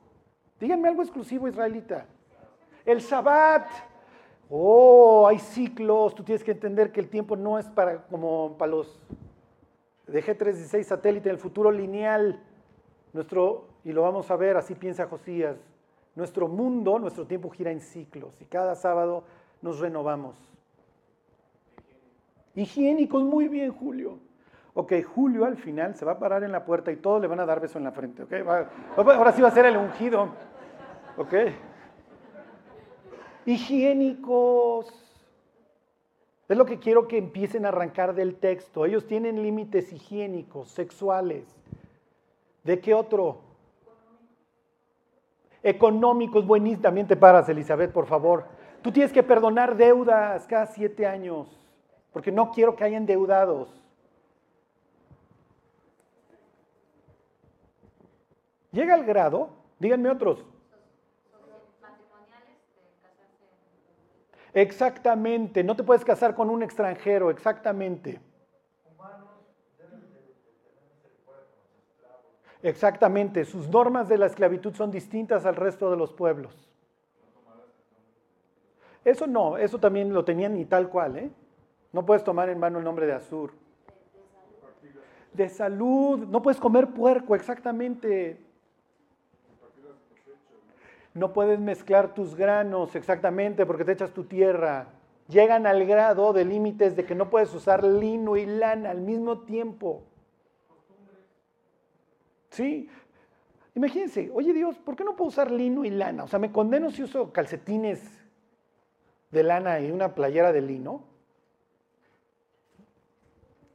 Díganme 0.60 0.90
algo 0.90 1.02
exclusivo 1.02 1.48
israelita. 1.48 2.06
El 2.88 3.00
Shabbat. 3.00 3.68
Oh, 4.50 5.28
hay 5.28 5.40
ciclos. 5.40 6.16
Tú 6.16 6.24
tienes 6.24 6.42
que 6.42 6.52
entender 6.52 6.90
que 6.94 7.02
el 7.02 7.10
tiempo 7.10 7.36
no 7.36 7.60
es 7.60 7.66
para 7.68 8.04
como 8.04 8.56
para 8.58 8.72
los 8.72 8.98
de 10.08 10.24
G316 10.24 10.84
satélite, 10.84 11.30
el 11.30 11.38
futuro 11.38 11.70
lineal. 11.70 12.42
Nuestro, 13.12 13.68
y 13.84 13.92
lo 13.92 14.04
vamos 14.04 14.32
a 14.32 14.38
ver, 14.38 14.56
así 14.56 14.74
piensa 14.74 15.06
Josías. 15.06 15.58
Nuestro 16.16 16.48
mundo, 16.48 16.98
nuestro 16.98 17.28
tiempo 17.28 17.50
gira 17.50 17.72
en 17.72 17.82
ciclos 17.82 18.34
y 18.40 18.46
cada 18.46 18.74
sábado 18.76 19.26
nos 19.62 19.80
renovamos. 19.80 20.38
Higiénicos, 22.56 23.22
muy 23.22 23.50
bien, 23.50 23.74
Julio. 23.74 24.18
Ok, 24.76 24.94
Julio 25.14 25.44
al 25.44 25.58
final 25.58 25.94
se 25.96 26.06
va 26.06 26.14
a 26.14 26.20
parar 26.20 26.44
en 26.44 26.54
la 26.54 26.64
puerta 26.64 26.90
y 26.90 26.96
todos 26.96 27.22
le 27.22 27.28
van 27.28 27.42
a 27.42 27.46
dar 27.46 27.60
beso 27.60 27.80
en 27.80 27.84
la 27.84 27.92
frente. 27.92 28.24
Okay, 28.24 28.46
ahora 28.96 29.34
sí 29.34 29.42
va 29.42 29.50
a 29.50 29.52
ser 29.52 29.66
el 29.66 29.76
ungido. 29.76 30.30
Ok 31.18 31.34
higiénicos. 33.48 34.94
Es 36.48 36.58
lo 36.58 36.66
que 36.66 36.80
quiero 36.80 37.08
que 37.08 37.18
empiecen 37.18 37.66
a 37.66 37.70
arrancar 37.70 38.14
del 38.14 38.36
texto. 38.36 38.86
Ellos 38.86 39.08
tienen 39.08 39.42
límites 39.42 39.92
higiénicos, 39.92 40.70
sexuales. 40.70 41.46
¿De 42.64 42.80
qué 42.80 42.94
otro? 42.94 43.40
Económicos, 45.64 46.46
buenísimos. 46.46 46.84
También 46.84 47.08
te 47.08 47.16
paras, 47.16 47.50
Elizabeth, 47.50 47.92
por 47.92 48.06
favor. 48.06 48.46
Tú 48.82 48.92
tienes 48.92 49.12
que 49.12 49.24
perdonar 49.24 49.76
deudas 49.76 50.46
cada 50.48 50.68
siete 50.68 51.06
años, 51.06 51.48
porque 52.14 52.32
no 52.32 52.52
quiero 52.52 52.76
que 52.76 52.84
hayan 52.84 53.04
endeudados. 53.04 53.70
Llega 58.72 58.94
al 58.94 59.06
grado, 59.06 59.50
díganme 59.80 60.10
otros, 60.10 60.46
Exactamente, 64.58 65.64
no 65.64 65.76
te 65.76 65.84
puedes 65.84 66.04
casar 66.04 66.34
con 66.34 66.50
un 66.50 66.64
extranjero, 66.64 67.30
exactamente. 67.30 68.20
Exactamente, 72.64 73.46
sus 73.46 73.68
normas 73.68 74.10
de 74.10 74.18
la 74.18 74.26
esclavitud 74.26 74.74
son 74.74 74.90
distintas 74.90 75.46
al 75.46 75.56
resto 75.56 75.92
de 75.92 75.98
los 75.98 76.12
pueblos. 76.12 76.68
Eso 79.06 79.28
no, 79.28 79.60
eso 79.60 79.78
también 79.78 80.12
lo 80.12 80.26
tenían 80.26 80.58
y 80.58 80.66
tal 80.66 80.90
cual, 80.90 81.18
¿eh? 81.18 81.30
No 81.94 82.04
puedes 82.04 82.24
tomar 82.24 82.50
en 82.50 82.60
vano 82.60 82.80
el 82.80 82.84
nombre 82.84 83.06
de 83.06 83.14
Azur. 83.14 83.52
De 85.34 85.50
salud, 85.50 86.26
no 86.26 86.42
puedes 86.42 86.60
comer 86.60 86.88
puerco, 86.88 87.36
exactamente. 87.36 88.44
No 91.18 91.34
puedes 91.34 91.60
mezclar 91.60 92.14
tus 92.14 92.36
granos 92.36 92.96
exactamente 92.96 93.66
porque 93.66 93.84
te 93.84 93.94
echas 93.94 94.12
tu 94.12 94.26
tierra. 94.26 94.90
Llegan 95.28 95.66
al 95.66 95.84
grado 95.88 96.32
de 96.32 96.46
límites 96.46 96.96
de 96.96 97.06
que 97.06 97.16
no 97.16 97.32
puedes 97.32 97.52
usar 97.56 97.84
lino 97.84 98.38
y 98.38 98.46
lana 98.46 98.92
al 98.92 99.02
mismo 99.02 99.40
tiempo. 99.40 100.04
¿Sí? 102.52 102.88
Imagínense, 103.74 104.30
oye 104.32 104.54
Dios, 104.54 104.78
¿por 104.78 104.96
qué 104.96 105.04
no 105.04 105.16
puedo 105.16 105.30
usar 105.30 105.50
lino 105.50 105.84
y 105.86 105.90
lana? 105.90 106.24
O 106.24 106.28
sea, 106.28 106.38
me 106.38 106.52
condeno 106.52 106.92
si 106.92 107.02
uso 107.02 107.34
calcetines 107.34 108.00
de 109.32 109.42
lana 109.42 109.80
y 109.80 109.90
una 109.90 110.14
playera 110.14 110.52
de 110.52 110.62
lino. 110.62 111.04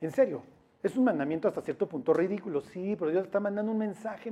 En 0.00 0.12
serio, 0.12 0.44
es 0.80 0.96
un 0.96 1.02
mandamiento 1.02 1.48
hasta 1.48 1.60
cierto 1.60 1.88
punto 1.88 2.14
ridículo, 2.14 2.60
sí, 2.60 2.94
pero 2.96 3.10
Dios 3.10 3.24
está 3.24 3.40
mandando 3.40 3.72
un 3.72 3.78
mensaje. 3.78 4.30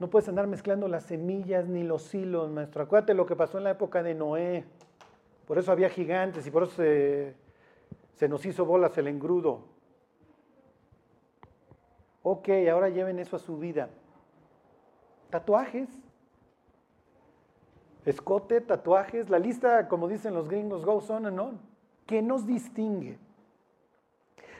No 0.00 0.08
puedes 0.08 0.28
andar 0.30 0.46
mezclando 0.46 0.88
las 0.88 1.04
semillas 1.04 1.68
ni 1.68 1.82
los 1.82 2.14
hilos, 2.14 2.50
maestro. 2.50 2.82
Acuérdate 2.82 3.12
lo 3.12 3.26
que 3.26 3.36
pasó 3.36 3.58
en 3.58 3.64
la 3.64 3.72
época 3.72 4.02
de 4.02 4.14
Noé. 4.14 4.64
Por 5.46 5.58
eso 5.58 5.70
había 5.70 5.90
gigantes 5.90 6.46
y 6.46 6.50
por 6.50 6.62
eso 6.62 6.72
se, 6.76 8.28
nos 8.28 8.46
hizo 8.46 8.64
bolas 8.64 8.96
el 8.96 9.08
engrudo. 9.08 9.60
Ok, 12.22 12.48
ahora 12.72 12.88
lleven 12.88 13.18
eso 13.18 13.36
a 13.36 13.38
su 13.38 13.58
vida. 13.58 13.90
Tatuajes. 15.28 15.90
Escote, 18.06 18.62
tatuajes. 18.62 19.28
La 19.28 19.38
lista, 19.38 19.86
como 19.86 20.08
dicen 20.08 20.32
los 20.32 20.48
gringos, 20.48 20.82
goes 20.82 21.10
on 21.10 21.26
and 21.26 21.38
on. 21.38 21.60
¿Qué 22.06 22.22
nos 22.22 22.46
distingue? 22.46 23.18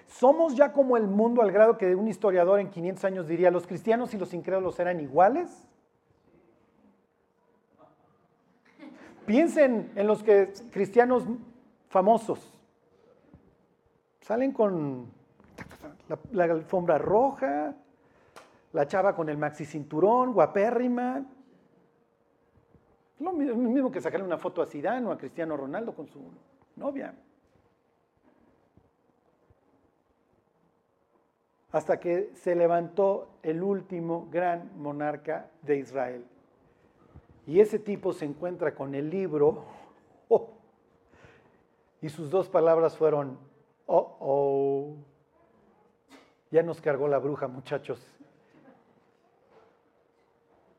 ¿Somos 0.06 0.54
ya 0.54 0.72
como 0.72 0.96
el 0.96 1.06
mundo 1.06 1.42
al 1.42 1.52
grado 1.52 1.78
que 1.78 1.94
un 1.94 2.08
historiador 2.08 2.60
en 2.60 2.70
500 2.70 3.04
años 3.04 3.28
diría, 3.28 3.50
los 3.50 3.66
cristianos 3.66 4.12
y 4.14 4.18
los 4.18 4.34
incrédulos 4.34 4.78
eran 4.80 5.00
iguales? 5.00 5.66
Piensen 9.26 9.92
en 9.94 10.06
los 10.06 10.22
que 10.22 10.52
cristianos 10.72 11.24
famosos. 11.88 12.52
Salen 14.22 14.52
con 14.52 15.06
la, 16.32 16.44
alfombra 16.44 16.98
roja, 16.98 17.74
la 18.72 18.86
chava 18.86 19.14
con 19.14 19.28
el 19.28 19.36
maxi 19.36 19.64
cinturón, 19.64 20.32
guapérrima. 20.32 21.24
Lo 23.20 23.32
mismo 23.32 23.90
que 23.90 24.00
sacarle 24.00 24.26
una 24.26 24.38
foto 24.38 24.62
a 24.62 24.66
Zidane 24.66 25.06
o 25.06 25.12
a 25.12 25.18
Cristiano 25.18 25.56
Ronaldo 25.56 25.94
con 25.94 26.08
su 26.08 26.20
novia. 26.76 27.14
Hasta 31.72 32.00
que 32.00 32.30
se 32.34 32.54
levantó 32.54 33.28
el 33.42 33.62
último 33.62 34.28
gran 34.30 34.70
monarca 34.76 35.50
de 35.62 35.78
Israel. 35.78 36.24
Y 37.46 37.60
ese 37.60 37.78
tipo 37.78 38.12
se 38.12 38.24
encuentra 38.24 38.74
con 38.74 38.94
el 38.94 39.10
libro 39.10 39.64
oh, 40.28 40.50
y 42.02 42.08
sus 42.08 42.30
dos 42.30 42.48
palabras 42.48 42.96
fueron, 42.96 43.38
oh, 43.86 44.16
oh, 44.20 44.96
ya 46.50 46.62
nos 46.62 46.80
cargó 46.80 47.08
la 47.08 47.18
bruja 47.18 47.46
muchachos. 47.46 48.04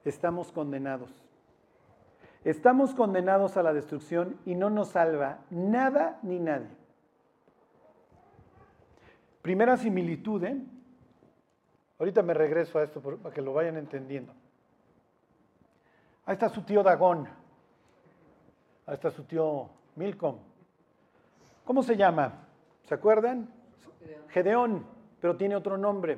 Estamos 0.03 0.51
condenados. 0.51 1.11
Estamos 2.43 2.95
condenados 2.95 3.55
a 3.55 3.63
la 3.63 3.71
destrucción 3.71 4.37
y 4.45 4.55
no 4.55 4.69
nos 4.69 4.89
salva 4.89 5.39
nada 5.51 6.19
ni 6.23 6.39
nadie. 6.39 6.69
Primera 9.43 9.77
similitud, 9.77 10.43
¿eh? 10.43 10.59
Ahorita 12.01 12.23
me 12.23 12.33
regreso 12.33 12.79
a 12.79 12.83
esto 12.83 12.99
para 12.99 13.31
que 13.31 13.43
lo 13.43 13.53
vayan 13.53 13.77
entendiendo. 13.77 14.33
Ahí 16.25 16.33
está 16.33 16.49
su 16.49 16.63
tío 16.63 16.81
Dagón. 16.81 17.27
Ahí 18.87 18.95
está 18.95 19.11
su 19.11 19.23
tío 19.23 19.69
Milcom. 19.95 20.39
¿Cómo 21.63 21.83
se 21.83 21.95
llama? 21.95 22.47
¿Se 22.85 22.95
acuerdan? 22.95 23.53
Gedeón, 24.29 24.83
pero 25.19 25.37
tiene 25.37 25.55
otro 25.55 25.77
nombre. 25.77 26.17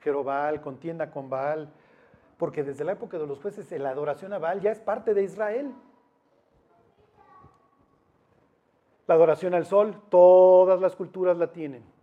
Jerobal, 0.00 0.62
contienda 0.62 1.10
con 1.10 1.28
Baal. 1.28 1.68
Porque 2.38 2.62
desde 2.64 2.82
la 2.82 2.92
época 2.92 3.18
de 3.18 3.26
los 3.26 3.38
jueces 3.38 3.70
la 3.78 3.90
adoración 3.90 4.32
a 4.32 4.38
Baal 4.38 4.62
ya 4.62 4.70
es 4.70 4.80
parte 4.80 5.12
de 5.12 5.24
Israel. 5.24 5.74
La 9.06 9.14
adoración 9.14 9.52
al 9.52 9.66
sol, 9.66 10.00
todas 10.08 10.80
las 10.80 10.96
culturas 10.96 11.36
la 11.36 11.52
tienen. 11.52 11.99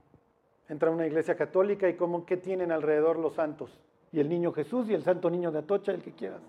Entra 0.70 0.90
a 0.90 0.94
una 0.94 1.08
iglesia 1.08 1.36
católica 1.36 1.88
y 1.88 1.96
como 1.96 2.26
¿qué 2.26 2.38
tienen 2.38 2.72
alrededor 2.72 3.18
los 3.18 3.36
santos? 3.36 3.80
Y 4.12 4.20
el 4.20 4.30
niño 4.30 4.52
Jesús 4.52 4.90
y 4.90 4.94
el 4.94 5.04
santo 5.04 5.30
niño 5.30 5.52
de 5.52 5.60
Atocha, 5.60 5.92
el 5.92 6.02
que 6.02 6.12
quieras 6.12 6.42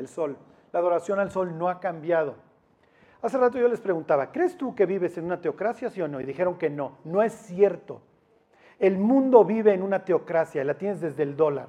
el 0.00 0.08
sol. 0.08 0.36
La 0.72 0.80
adoración 0.80 1.18
al 1.20 1.30
sol 1.30 1.56
no 1.56 1.68
ha 1.68 1.80
cambiado. 1.80 2.34
Hace 3.22 3.38
rato 3.38 3.58
yo 3.58 3.68
les 3.68 3.80
preguntaba, 3.80 4.32
¿crees 4.32 4.56
tú 4.56 4.74
que 4.74 4.86
vives 4.86 5.16
en 5.18 5.24
una 5.24 5.40
teocracia, 5.40 5.90
sí 5.90 6.00
o 6.00 6.08
no? 6.08 6.20
Y 6.20 6.24
dijeron 6.24 6.56
que 6.56 6.70
no, 6.70 6.98
no 7.04 7.22
es 7.22 7.32
cierto. 7.32 8.00
El 8.78 8.96
mundo 8.96 9.44
vive 9.44 9.74
en 9.74 9.82
una 9.82 10.04
teocracia, 10.04 10.64
la 10.64 10.74
tienes 10.74 11.00
desde 11.00 11.22
el 11.22 11.36
dólar. 11.36 11.68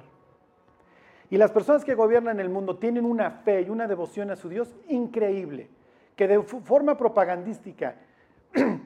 Y 1.28 1.36
las 1.36 1.50
personas 1.50 1.84
que 1.84 1.94
gobiernan 1.94 2.40
el 2.40 2.48
mundo 2.48 2.76
tienen 2.76 3.04
una 3.04 3.30
fe 3.30 3.62
y 3.62 3.70
una 3.70 3.86
devoción 3.86 4.30
a 4.30 4.36
su 4.36 4.48
Dios 4.48 4.74
increíble, 4.88 5.68
que 6.16 6.28
de 6.28 6.42
forma 6.42 6.96
propagandística 6.96 7.96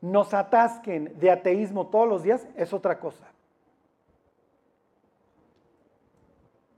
nos 0.00 0.34
atasquen 0.34 1.18
de 1.18 1.30
ateísmo 1.30 1.88
todos 1.88 2.08
los 2.08 2.22
días 2.22 2.46
es 2.56 2.72
otra 2.72 2.98
cosa. 2.98 3.26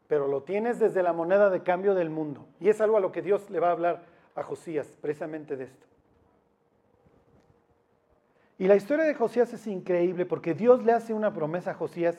pero 0.08 0.26
lo 0.26 0.42
tienes 0.42 0.78
desde 0.78 1.02
la 1.02 1.12
moneda 1.12 1.50
de 1.50 1.62
cambio 1.62 1.94
del 1.94 2.10
mundo. 2.10 2.46
Y 2.58 2.70
es 2.70 2.80
algo 2.80 2.96
a 2.96 3.00
lo 3.00 3.12
que 3.12 3.22
Dios 3.22 3.48
le 3.50 3.60
va 3.60 3.68
a 3.68 3.72
hablar 3.72 4.02
a 4.34 4.42
Josías, 4.42 4.86
precisamente 5.00 5.56
de 5.56 5.64
esto. 5.64 5.86
Y 8.58 8.66
la 8.66 8.74
historia 8.74 9.04
de 9.04 9.14
Josías 9.14 9.52
es 9.52 9.66
increíble 9.66 10.26
porque 10.26 10.54
Dios 10.54 10.82
le 10.82 10.92
hace 10.92 11.12
una 11.14 11.32
promesa 11.32 11.72
a 11.72 11.74
Josías 11.74 12.18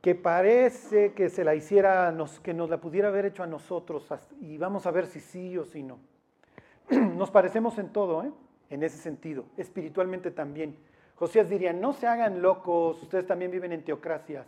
que 0.00 0.14
parece 0.14 1.12
que 1.12 1.28
se 1.28 1.44
la 1.44 1.54
hiciera, 1.54 2.14
que 2.42 2.54
nos 2.54 2.70
la 2.70 2.80
pudiera 2.80 3.08
haber 3.08 3.26
hecho 3.26 3.42
a 3.42 3.46
nosotros 3.46 4.08
y 4.40 4.56
vamos 4.56 4.86
a 4.86 4.90
ver 4.90 5.06
si 5.06 5.20
sí 5.20 5.58
o 5.58 5.64
si 5.64 5.82
no. 5.82 5.98
Nos 6.90 7.30
parecemos 7.30 7.78
en 7.78 7.90
todo, 7.90 8.22
¿eh? 8.22 8.32
En 8.74 8.82
ese 8.82 8.98
sentido, 8.98 9.44
espiritualmente 9.56 10.30
también. 10.30 10.76
Josías 11.14 11.48
diría, 11.48 11.72
no 11.72 11.92
se 11.92 12.06
hagan 12.06 12.42
locos, 12.42 13.02
ustedes 13.02 13.26
también 13.26 13.50
viven 13.50 13.72
en 13.72 13.84
teocracias. 13.84 14.46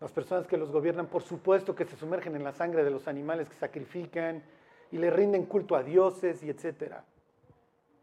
Las 0.00 0.12
personas 0.12 0.46
que 0.46 0.56
los 0.56 0.70
gobiernan, 0.70 1.06
por 1.06 1.22
supuesto 1.22 1.74
que 1.74 1.84
se 1.84 1.96
sumergen 1.96 2.36
en 2.36 2.44
la 2.44 2.52
sangre 2.52 2.84
de 2.84 2.90
los 2.90 3.08
animales 3.08 3.48
que 3.48 3.54
sacrifican 3.54 4.42
y 4.90 4.98
le 4.98 5.10
rinden 5.10 5.46
culto 5.46 5.74
a 5.74 5.82
dioses 5.82 6.42
y 6.42 6.50
etcétera. 6.50 7.04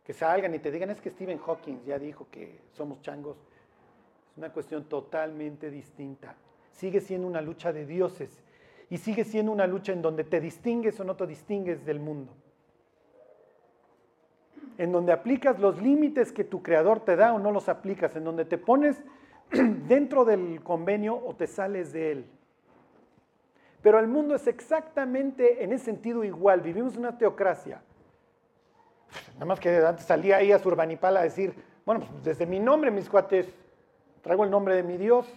Que 0.04 0.14
salgan 0.14 0.56
y 0.56 0.60
te 0.60 0.72
digan, 0.72 0.90
es 0.90 1.02
que 1.02 1.12
Stephen 1.12 1.38
Hawking 1.38 1.84
ya 1.86 2.00
dijo 2.00 2.28
que 2.32 2.62
somos 2.72 3.02
changos. 3.02 3.38
Es 4.32 4.38
una 4.38 4.52
cuestión 4.52 4.86
totalmente 4.86 5.70
distinta. 5.70 6.36
Sigue 6.72 7.02
siendo 7.02 7.28
una 7.28 7.42
lucha 7.42 7.72
de 7.74 7.86
dioses 7.86 8.44
y 8.90 8.98
sigue 8.98 9.24
siendo 9.24 9.52
una 9.52 9.68
lucha 9.68 9.92
en 9.92 10.02
donde 10.02 10.24
te 10.24 10.42
distingues 10.42 11.00
o 11.00 11.04
no 11.04 11.16
te 11.16 11.28
distingues 11.28 11.86
del 11.86 12.00
mundo. 12.00 12.34
En 14.80 14.92
donde 14.92 15.12
aplicas 15.12 15.60
los 15.60 15.80
límites 15.80 16.32
que 16.32 16.44
tu 16.44 16.64
creador 16.64 17.02
te 17.02 17.16
da 17.16 17.34
o 17.34 17.38
no 17.38 17.52
los 17.52 17.70
aplicas, 17.70 18.16
en 18.16 18.24
donde 18.24 18.46
te 18.46 18.58
pones 18.58 19.04
dentro 19.52 20.26
del 20.26 20.64
convenio 20.64 21.16
o 21.16 21.36
te 21.36 21.46
sales 21.46 21.94
de 21.94 22.12
él. 22.14 22.26
Pero 23.82 24.00
el 24.00 24.08
mundo 24.08 24.36
es 24.36 24.48
exactamente 24.48 25.64
en 25.64 25.74
ese 25.74 25.86
sentido 25.86 26.24
igual. 26.24 26.62
Vivimos 26.62 26.98
una 26.98 27.18
teocracia. 27.18 27.82
Nada 29.34 29.46
más 29.46 29.60
que 29.60 29.78
antes 29.78 30.06
salía 30.06 30.38
ahí 30.38 30.52
a 30.52 30.60
Surbanipal 30.60 31.18
a 31.18 31.22
decir, 31.22 31.54
bueno, 31.86 32.02
pues 32.02 32.24
desde 32.24 32.46
mi 32.46 32.60
nombre, 32.60 32.92
mis 32.92 33.10
cuates, 33.10 33.54
traigo 34.22 34.44
el 34.44 34.52
nombre 34.52 34.76
de 34.76 34.84
mi 34.84 34.98
Dios. 34.98 35.28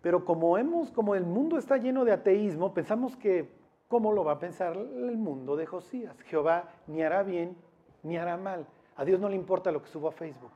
Pero 0.00 0.24
como 0.24 0.58
hemos, 0.58 0.90
como 0.90 1.14
el 1.14 1.24
mundo 1.24 1.58
está 1.58 1.76
lleno 1.76 2.04
de 2.04 2.12
ateísmo, 2.12 2.72
pensamos 2.72 3.16
que, 3.16 3.48
¿cómo 3.88 4.12
lo 4.12 4.24
va 4.24 4.32
a 4.32 4.38
pensar 4.38 4.76
el 4.76 5.16
mundo 5.16 5.56
de 5.56 5.66
Josías? 5.66 6.20
Jehová 6.22 6.68
ni 6.86 7.02
hará 7.02 7.22
bien 7.22 7.56
ni 8.02 8.16
hará 8.16 8.36
mal. 8.36 8.66
A 8.96 9.04
Dios 9.04 9.20
no 9.20 9.28
le 9.28 9.36
importa 9.36 9.72
lo 9.72 9.82
que 9.82 9.88
subo 9.88 10.08
a 10.08 10.12
Facebook. 10.12 10.52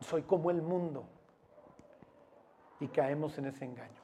Soy 0.00 0.22
como 0.22 0.50
el 0.50 0.62
mundo. 0.62 1.04
Y 2.80 2.88
caemos 2.88 3.38
en 3.38 3.46
ese 3.46 3.64
engaño. 3.64 4.00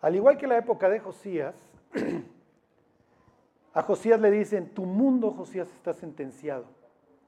Al 0.00 0.16
igual 0.16 0.36
que 0.36 0.48
la 0.48 0.58
época 0.58 0.88
de 0.88 0.98
Josías, 0.98 1.54
a 3.72 3.82
Josías 3.82 4.20
le 4.20 4.30
dicen, 4.32 4.74
tu 4.74 4.84
mundo, 4.84 5.30
Josías, 5.30 5.70
está 5.70 5.92
sentenciado. 5.92 6.64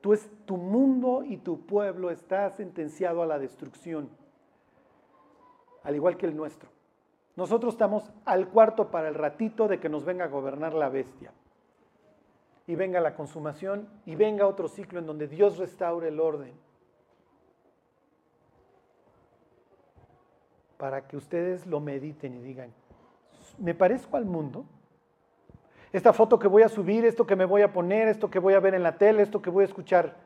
Tú 0.01 0.13
es, 0.13 0.29
tu 0.45 0.57
mundo 0.57 1.23
y 1.25 1.37
tu 1.37 1.65
pueblo 1.65 2.11
está 2.11 2.51
sentenciado 2.51 3.23
a 3.23 3.27
la 3.27 3.39
destrucción, 3.39 4.11
al 5.83 5.95
igual 5.95 6.17
que 6.17 6.27
el 6.27 6.37
nuestro. 6.37 6.69
Nosotros 7.37 7.75
estamos 7.75 8.11
al 8.25 8.49
cuarto 8.49 8.91
para 8.91 9.09
el 9.09 9.15
ratito 9.15 9.67
de 9.67 9.81
que 9.81 9.89
nos 9.89 10.05
venga 10.05 10.25
a 10.25 10.29
gobernar 10.29 10.73
la 10.73 10.89
bestia 10.89 11.33
y 12.67 12.77
venga 12.77 13.01
la 13.01 13.15
consumación 13.15 13.89
y 14.07 14.15
venga 14.15 14.47
otro 14.47 14.69
ciclo 14.69 15.01
en 15.01 15.07
donde 15.07 15.27
Dios 15.27 15.59
restaure 15.59 16.09
el 16.09 16.21
orden. 16.21 16.53
Para 20.79 21.07
que 21.07 21.17
ustedes 21.17 21.67
lo 21.67 21.81
mediten 21.81 22.35
y 22.35 22.41
digan, 22.41 22.73
¿me 23.59 23.75
parezco 23.75 24.17
al 24.17 24.25
mundo? 24.25 24.65
Esta 25.93 26.13
foto 26.13 26.39
que 26.39 26.49
voy 26.49 26.63
a 26.63 26.69
subir, 26.69 27.05
esto 27.05 27.27
que 27.27 27.37
me 27.37 27.45
voy 27.45 27.63
a 27.63 27.73
poner, 27.73 28.09
esto 28.09 28.31
que 28.31 28.39
voy 28.39 28.55
a 28.55 28.61
ver 28.61 28.75
en 28.75 28.83
la 28.83 28.97
tele, 28.97 29.23
esto 29.23 29.43
que 29.43 29.51
voy 29.51 29.63
a 29.63 29.67
escuchar, 29.67 30.17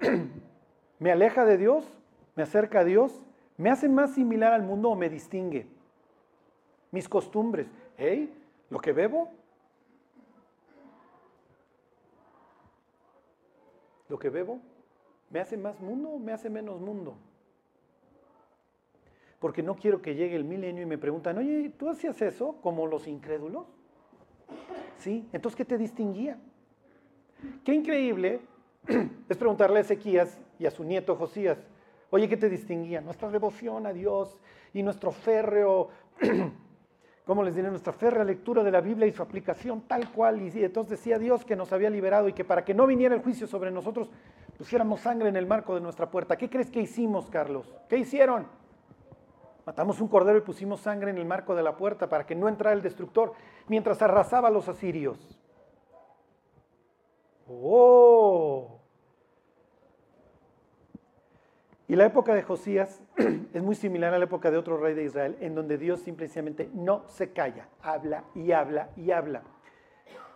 ¿me 0.98 1.12
aleja 1.12 1.44
de 1.44 1.56
Dios? 1.56 1.86
¿Me 2.34 2.42
acerca 2.42 2.80
a 2.80 2.84
Dios? 2.84 3.24
¿Me 3.56 3.70
hace 3.70 3.88
más 3.88 4.14
similar 4.14 4.52
al 4.52 4.62
mundo 4.62 4.90
o 4.90 4.96
me 4.96 5.08
distingue? 5.08 5.66
Mis 6.90 7.08
costumbres, 7.08 7.66
¿hey? 7.96 8.32
¿Lo 8.68 8.80
que 8.80 8.92
bebo? 8.92 9.30
lo 14.10 14.18
que 14.18 14.28
bebo, 14.28 14.60
¿me 15.30 15.40
hace 15.40 15.56
más 15.56 15.80
mundo 15.80 16.10
o 16.10 16.18
me 16.18 16.32
hace 16.32 16.50
menos 16.50 16.80
mundo? 16.80 17.16
Porque 19.38 19.62
no 19.62 19.76
quiero 19.76 20.02
que 20.02 20.14
llegue 20.14 20.36
el 20.36 20.44
milenio 20.44 20.82
y 20.82 20.86
me 20.86 20.98
preguntan, 20.98 21.38
oye, 21.38 21.72
¿tú 21.78 21.88
hacías 21.88 22.20
eso 22.20 22.56
como 22.60 22.86
los 22.86 23.06
incrédulos? 23.06 23.66
Sí, 24.98 25.26
entonces, 25.32 25.56
¿qué 25.56 25.64
te 25.64 25.78
distinguía? 25.78 26.38
Qué 27.64 27.72
increíble 27.72 28.40
es 29.28 29.36
preguntarle 29.38 29.78
a 29.78 29.82
Ezequías 29.82 30.38
y 30.58 30.66
a 30.66 30.70
su 30.70 30.84
nieto 30.84 31.16
Josías, 31.16 31.56
oye, 32.10 32.28
¿qué 32.28 32.36
te 32.36 32.50
distinguía? 32.50 33.00
Nuestra 33.00 33.30
devoción 33.30 33.86
a 33.86 33.92
Dios 33.92 34.36
y 34.74 34.82
nuestro 34.82 35.12
férreo 35.12 35.88
¿cómo 37.30 37.44
les 37.44 37.54
diré? 37.54 37.70
Nuestra 37.70 37.92
férrea 37.92 38.24
lectura 38.24 38.64
de 38.64 38.72
la 38.72 38.80
Biblia 38.80 39.06
y 39.06 39.12
su 39.12 39.22
aplicación 39.22 39.82
tal 39.82 40.10
cual. 40.10 40.42
Y 40.42 40.64
entonces 40.64 40.98
decía 40.98 41.16
Dios 41.16 41.44
que 41.44 41.54
nos 41.54 41.72
había 41.72 41.88
liberado 41.88 42.28
y 42.28 42.32
que 42.32 42.44
para 42.44 42.64
que 42.64 42.74
no 42.74 42.88
viniera 42.88 43.14
el 43.14 43.22
juicio 43.22 43.46
sobre 43.46 43.70
nosotros, 43.70 44.10
pusiéramos 44.58 44.98
sangre 44.98 45.28
en 45.28 45.36
el 45.36 45.46
marco 45.46 45.76
de 45.76 45.80
nuestra 45.80 46.10
puerta. 46.10 46.36
¿Qué 46.36 46.50
crees 46.50 46.72
que 46.72 46.80
hicimos, 46.80 47.30
Carlos? 47.30 47.72
¿Qué 47.88 47.98
hicieron? 47.98 48.48
Matamos 49.64 50.00
un 50.00 50.08
cordero 50.08 50.38
y 50.38 50.40
pusimos 50.40 50.80
sangre 50.80 51.12
en 51.12 51.18
el 51.18 51.24
marco 51.24 51.54
de 51.54 51.62
la 51.62 51.76
puerta 51.76 52.08
para 52.08 52.26
que 52.26 52.34
no 52.34 52.48
entrara 52.48 52.74
el 52.74 52.82
destructor 52.82 53.32
mientras 53.68 54.02
arrasaba 54.02 54.48
a 54.48 54.50
los 54.50 54.68
asirios. 54.68 55.38
¡Oh! 57.46 58.79
Y 61.90 61.96
la 61.96 62.04
época 62.04 62.36
de 62.36 62.44
Josías 62.44 63.02
es 63.52 63.62
muy 63.64 63.74
similar 63.74 64.14
a 64.14 64.18
la 64.18 64.26
época 64.26 64.52
de 64.52 64.56
otro 64.56 64.76
rey 64.76 64.94
de 64.94 65.02
Israel, 65.02 65.36
en 65.40 65.56
donde 65.56 65.76
Dios 65.76 65.98
simplemente 65.98 66.70
no 66.72 67.02
se 67.08 67.32
calla, 67.32 67.66
habla 67.82 68.22
y 68.32 68.52
habla 68.52 68.90
y 68.96 69.10
habla. 69.10 69.42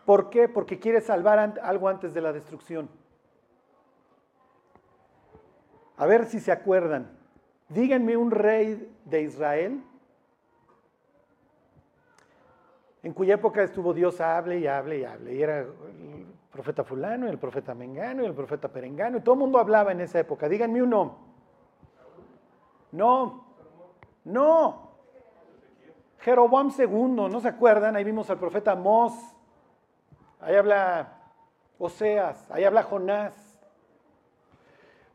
¿Por 0.04 0.30
qué? 0.30 0.48
Porque 0.48 0.80
quiere 0.80 1.00
salvar 1.00 1.38
algo 1.62 1.88
antes 1.88 2.12
de 2.12 2.20
la 2.20 2.32
destrucción. 2.32 2.90
A 5.96 6.06
ver 6.06 6.26
si 6.26 6.40
se 6.40 6.50
acuerdan. 6.50 7.16
Díganme 7.68 8.16
un 8.16 8.32
rey 8.32 8.92
de 9.04 9.22
Israel 9.22 9.80
en 13.04 13.12
cuya 13.12 13.34
época 13.34 13.62
estuvo 13.62 13.94
Dios 13.94 14.20
hable 14.20 14.58
y 14.58 14.66
hable 14.66 14.98
y 14.98 15.04
hable. 15.04 15.34
Y 15.36 15.40
era 15.40 15.60
el 15.60 16.26
profeta 16.50 16.82
fulano, 16.82 17.28
y 17.28 17.30
el 17.30 17.38
profeta 17.38 17.76
mengano, 17.76 18.24
y 18.24 18.26
el 18.26 18.34
profeta 18.34 18.66
perengano, 18.66 19.18
y 19.18 19.20
todo 19.20 19.36
el 19.36 19.40
mundo 19.40 19.60
hablaba 19.60 19.92
en 19.92 20.00
esa 20.00 20.18
época. 20.18 20.48
Díganme 20.48 20.82
uno. 20.82 21.23
No, 22.94 23.44
no. 24.24 24.92
Jeroboam 26.20 26.72
II, 26.78 27.28
¿no 27.28 27.40
se 27.40 27.48
acuerdan? 27.48 27.96
Ahí 27.96 28.04
vimos 28.04 28.30
al 28.30 28.38
profeta 28.38 28.76
Mos. 28.76 29.12
Ahí 30.40 30.54
habla 30.54 31.12
Oseas, 31.76 32.48
ahí 32.52 32.62
habla 32.62 32.84
Jonás. 32.84 33.34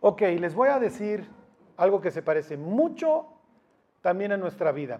Ok, 0.01 0.21
les 0.21 0.53
voy 0.53 0.67
a 0.67 0.77
decir 0.77 1.25
algo 1.77 2.01
que 2.01 2.11
se 2.11 2.21
parece 2.21 2.57
mucho 2.57 3.27
también 4.01 4.33
a 4.33 4.37
nuestra 4.37 4.73
vida. 4.73 4.99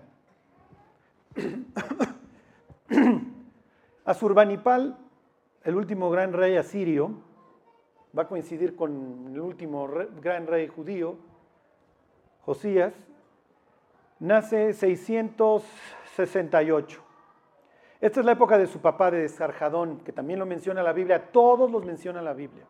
Asurbanipal, 4.06 4.98
el 5.64 5.76
último 5.76 6.10
gran 6.10 6.32
rey 6.32 6.56
asirio, 6.56 7.12
va 8.18 8.24
a 8.24 8.28
coincidir 8.28 8.78
con 8.78 9.32
el 9.34 9.42
último 9.42 9.90
gran 10.22 10.48
rey 10.48 10.70
judío, 10.70 11.18
Josías, 12.50 12.94
nace 14.18 14.74
668. 14.74 17.02
Esta 18.02 18.20
es 18.20 18.26
la 18.26 18.32
época 18.32 18.58
de 18.58 18.66
su 18.66 18.82
papá 18.82 19.12
de 19.12 19.30
Sarjadón, 19.30 20.00
que 20.00 20.12
también 20.12 20.40
lo 20.40 20.48
menciona 20.48 20.82
la 20.82 20.92
Biblia, 20.92 21.32
todos 21.32 21.70
los 21.70 21.86
menciona 21.86 22.24
la 22.24 22.34
Biblia. 22.34 22.66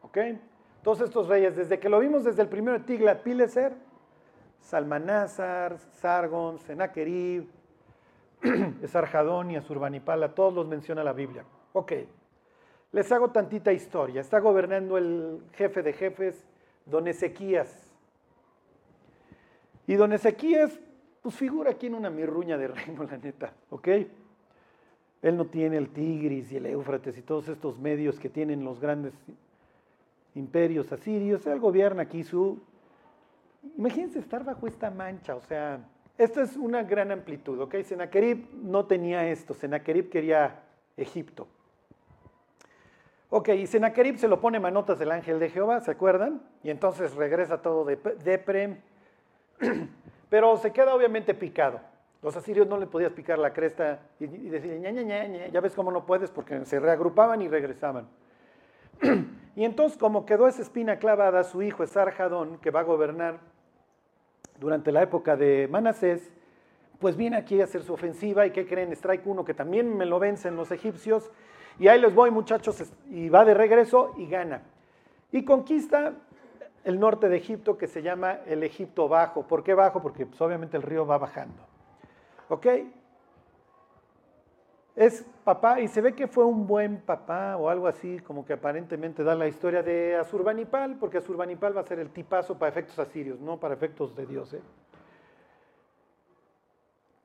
¿Ok? 0.00 0.16
Todos 0.82 1.02
estos 1.02 1.28
reyes, 1.28 1.54
desde 1.54 1.78
que 1.78 1.90
lo 1.90 2.00
vimos 2.00 2.24
desde 2.24 2.40
el 2.40 2.48
primero 2.48 2.80
Tiglat 2.80 3.20
Pileser, 3.20 3.74
Salmanázar, 4.58 5.78
Sargon, 5.78 6.58
Senaquerib, 6.58 7.46
Sarjadón 8.86 9.50
y 9.50 9.56
Asurbanipala, 9.56 10.34
todos 10.34 10.54
los 10.54 10.66
menciona 10.66 11.04
la 11.04 11.12
Biblia. 11.12 11.44
Ok, 11.74 11.92
les 12.92 13.12
hago 13.12 13.32
tantita 13.32 13.70
historia. 13.70 14.22
Está 14.22 14.38
gobernando 14.38 14.96
el 14.96 15.42
jefe 15.52 15.82
de 15.82 15.92
jefes, 15.92 16.48
don 16.86 17.06
Ezequías. 17.06 17.87
Y 19.88 19.96
don 19.96 20.12
Ezequías, 20.12 20.78
pues 21.22 21.34
figura 21.34 21.70
aquí 21.70 21.86
en 21.86 21.94
una 21.94 22.10
mirruña 22.10 22.58
de 22.58 22.68
reino, 22.68 23.04
la 23.04 23.16
neta, 23.16 23.54
¿ok? 23.70 23.88
Él 25.22 25.36
no 25.36 25.46
tiene 25.46 25.78
el 25.78 25.88
Tigris 25.88 26.52
y 26.52 26.58
el 26.58 26.66
Éufrates 26.66 27.16
y 27.16 27.22
todos 27.22 27.48
estos 27.48 27.78
medios 27.78 28.20
que 28.20 28.28
tienen 28.28 28.62
los 28.64 28.78
grandes 28.80 29.14
imperios 30.34 30.92
asirios. 30.92 31.46
Él 31.46 31.58
gobierna 31.58 32.02
aquí 32.02 32.22
su... 32.22 32.60
Imagínense 33.78 34.18
estar 34.18 34.44
bajo 34.44 34.66
esta 34.66 34.90
mancha, 34.90 35.34
o 35.34 35.40
sea, 35.40 35.80
esto 36.18 36.42
es 36.42 36.54
una 36.56 36.82
gran 36.82 37.10
amplitud, 37.10 37.58
¿ok? 37.58 37.76
Senaquerib 37.82 38.46
no 38.62 38.84
tenía 38.84 39.26
esto, 39.30 39.54
Senaquerib 39.54 40.10
quería 40.10 40.64
Egipto. 40.98 41.48
Ok, 43.30 43.48
y 43.48 43.66
Senaquerib 43.66 44.18
se 44.18 44.28
lo 44.28 44.38
pone 44.38 44.60
manotas 44.60 44.98
del 44.98 45.12
ángel 45.12 45.40
de 45.40 45.48
Jehová, 45.48 45.80
¿se 45.80 45.90
acuerdan? 45.90 46.42
Y 46.62 46.68
entonces 46.68 47.14
regresa 47.14 47.62
todo 47.62 47.86
de 47.86 47.96
Deprem 48.22 48.76
Pero 50.30 50.56
se 50.58 50.72
queda 50.72 50.94
obviamente 50.94 51.34
picado. 51.34 51.80
Los 52.22 52.36
asirios 52.36 52.66
no 52.66 52.78
le 52.78 52.86
podías 52.86 53.12
picar 53.12 53.38
la 53.38 53.52
cresta 53.52 54.00
y, 54.18 54.26
decir, 54.26 54.78
ña, 54.80 54.90
ña, 54.90 55.02
ña, 55.02 55.46
ya 55.48 55.60
ves 55.60 55.74
cómo 55.74 55.92
no 55.92 56.04
puedes, 56.04 56.30
porque 56.30 56.64
se 56.64 56.80
reagrupaban 56.80 57.40
y 57.42 57.48
regresaban. 57.48 58.08
y 59.54 59.64
entonces, 59.64 59.96
como 59.96 60.26
quedó 60.26 60.48
esa 60.48 60.62
espina 60.62 60.98
clavada, 60.98 61.44
su 61.44 61.62
hijo 61.62 61.84
Esarjadón, 61.84 62.58
que 62.58 62.72
va 62.72 62.80
a 62.80 62.84
gobernar 62.84 63.38
durante 64.58 64.90
la 64.90 65.02
época 65.02 65.36
de 65.36 65.68
Manasés, 65.70 66.32
pues 66.98 67.16
viene 67.16 67.36
aquí 67.36 67.60
a 67.60 67.64
hacer 67.64 67.84
su 67.84 67.92
ofensiva 67.92 68.44
y 68.46 68.50
¿qué 68.50 68.66
creen? 68.66 68.90
Strike 68.90 69.24
uno, 69.24 69.44
que 69.44 69.54
también 69.54 69.96
me 69.96 70.04
lo 70.04 70.18
vencen 70.18 70.56
los 70.56 70.72
egipcios, 70.72 71.30
y 71.78 71.86
ahí 71.86 72.00
les 72.00 72.12
voy 72.12 72.32
muchachos, 72.32 72.82
y 73.08 73.28
va 73.28 73.44
de 73.44 73.54
regreso 73.54 74.14
y 74.16 74.26
gana. 74.26 74.62
Y 75.30 75.44
conquista 75.44 76.14
el 76.88 76.98
norte 76.98 77.28
de 77.28 77.36
Egipto 77.36 77.76
que 77.76 77.86
se 77.86 78.02
llama 78.02 78.38
el 78.46 78.62
Egipto 78.62 79.08
Bajo. 79.08 79.46
¿Por 79.46 79.62
qué 79.62 79.74
bajo? 79.74 80.00
Porque 80.00 80.24
pues, 80.24 80.40
obviamente 80.40 80.78
el 80.78 80.82
río 80.82 81.06
va 81.06 81.18
bajando. 81.18 81.62
¿Ok? 82.48 82.66
Es 84.96 85.24
papá, 85.44 85.80
y 85.80 85.88
se 85.88 86.00
ve 86.00 86.14
que 86.14 86.26
fue 86.26 86.46
un 86.46 86.66
buen 86.66 87.02
papá 87.02 87.58
o 87.58 87.68
algo 87.68 87.86
así, 87.86 88.18
como 88.20 88.44
que 88.44 88.54
aparentemente 88.54 89.22
da 89.22 89.34
la 89.34 89.46
historia 89.46 89.82
de 89.82 90.16
Asurbanipal, 90.16 90.96
porque 90.98 91.18
Asurbanipal 91.18 91.76
va 91.76 91.82
a 91.82 91.84
ser 91.84 91.98
el 91.98 92.08
tipazo 92.08 92.58
para 92.58 92.70
efectos 92.70 92.98
asirios, 92.98 93.38
no 93.38 93.60
para 93.60 93.74
efectos 93.74 94.16
de 94.16 94.26
Dios. 94.26 94.54
¿eh? 94.54 94.62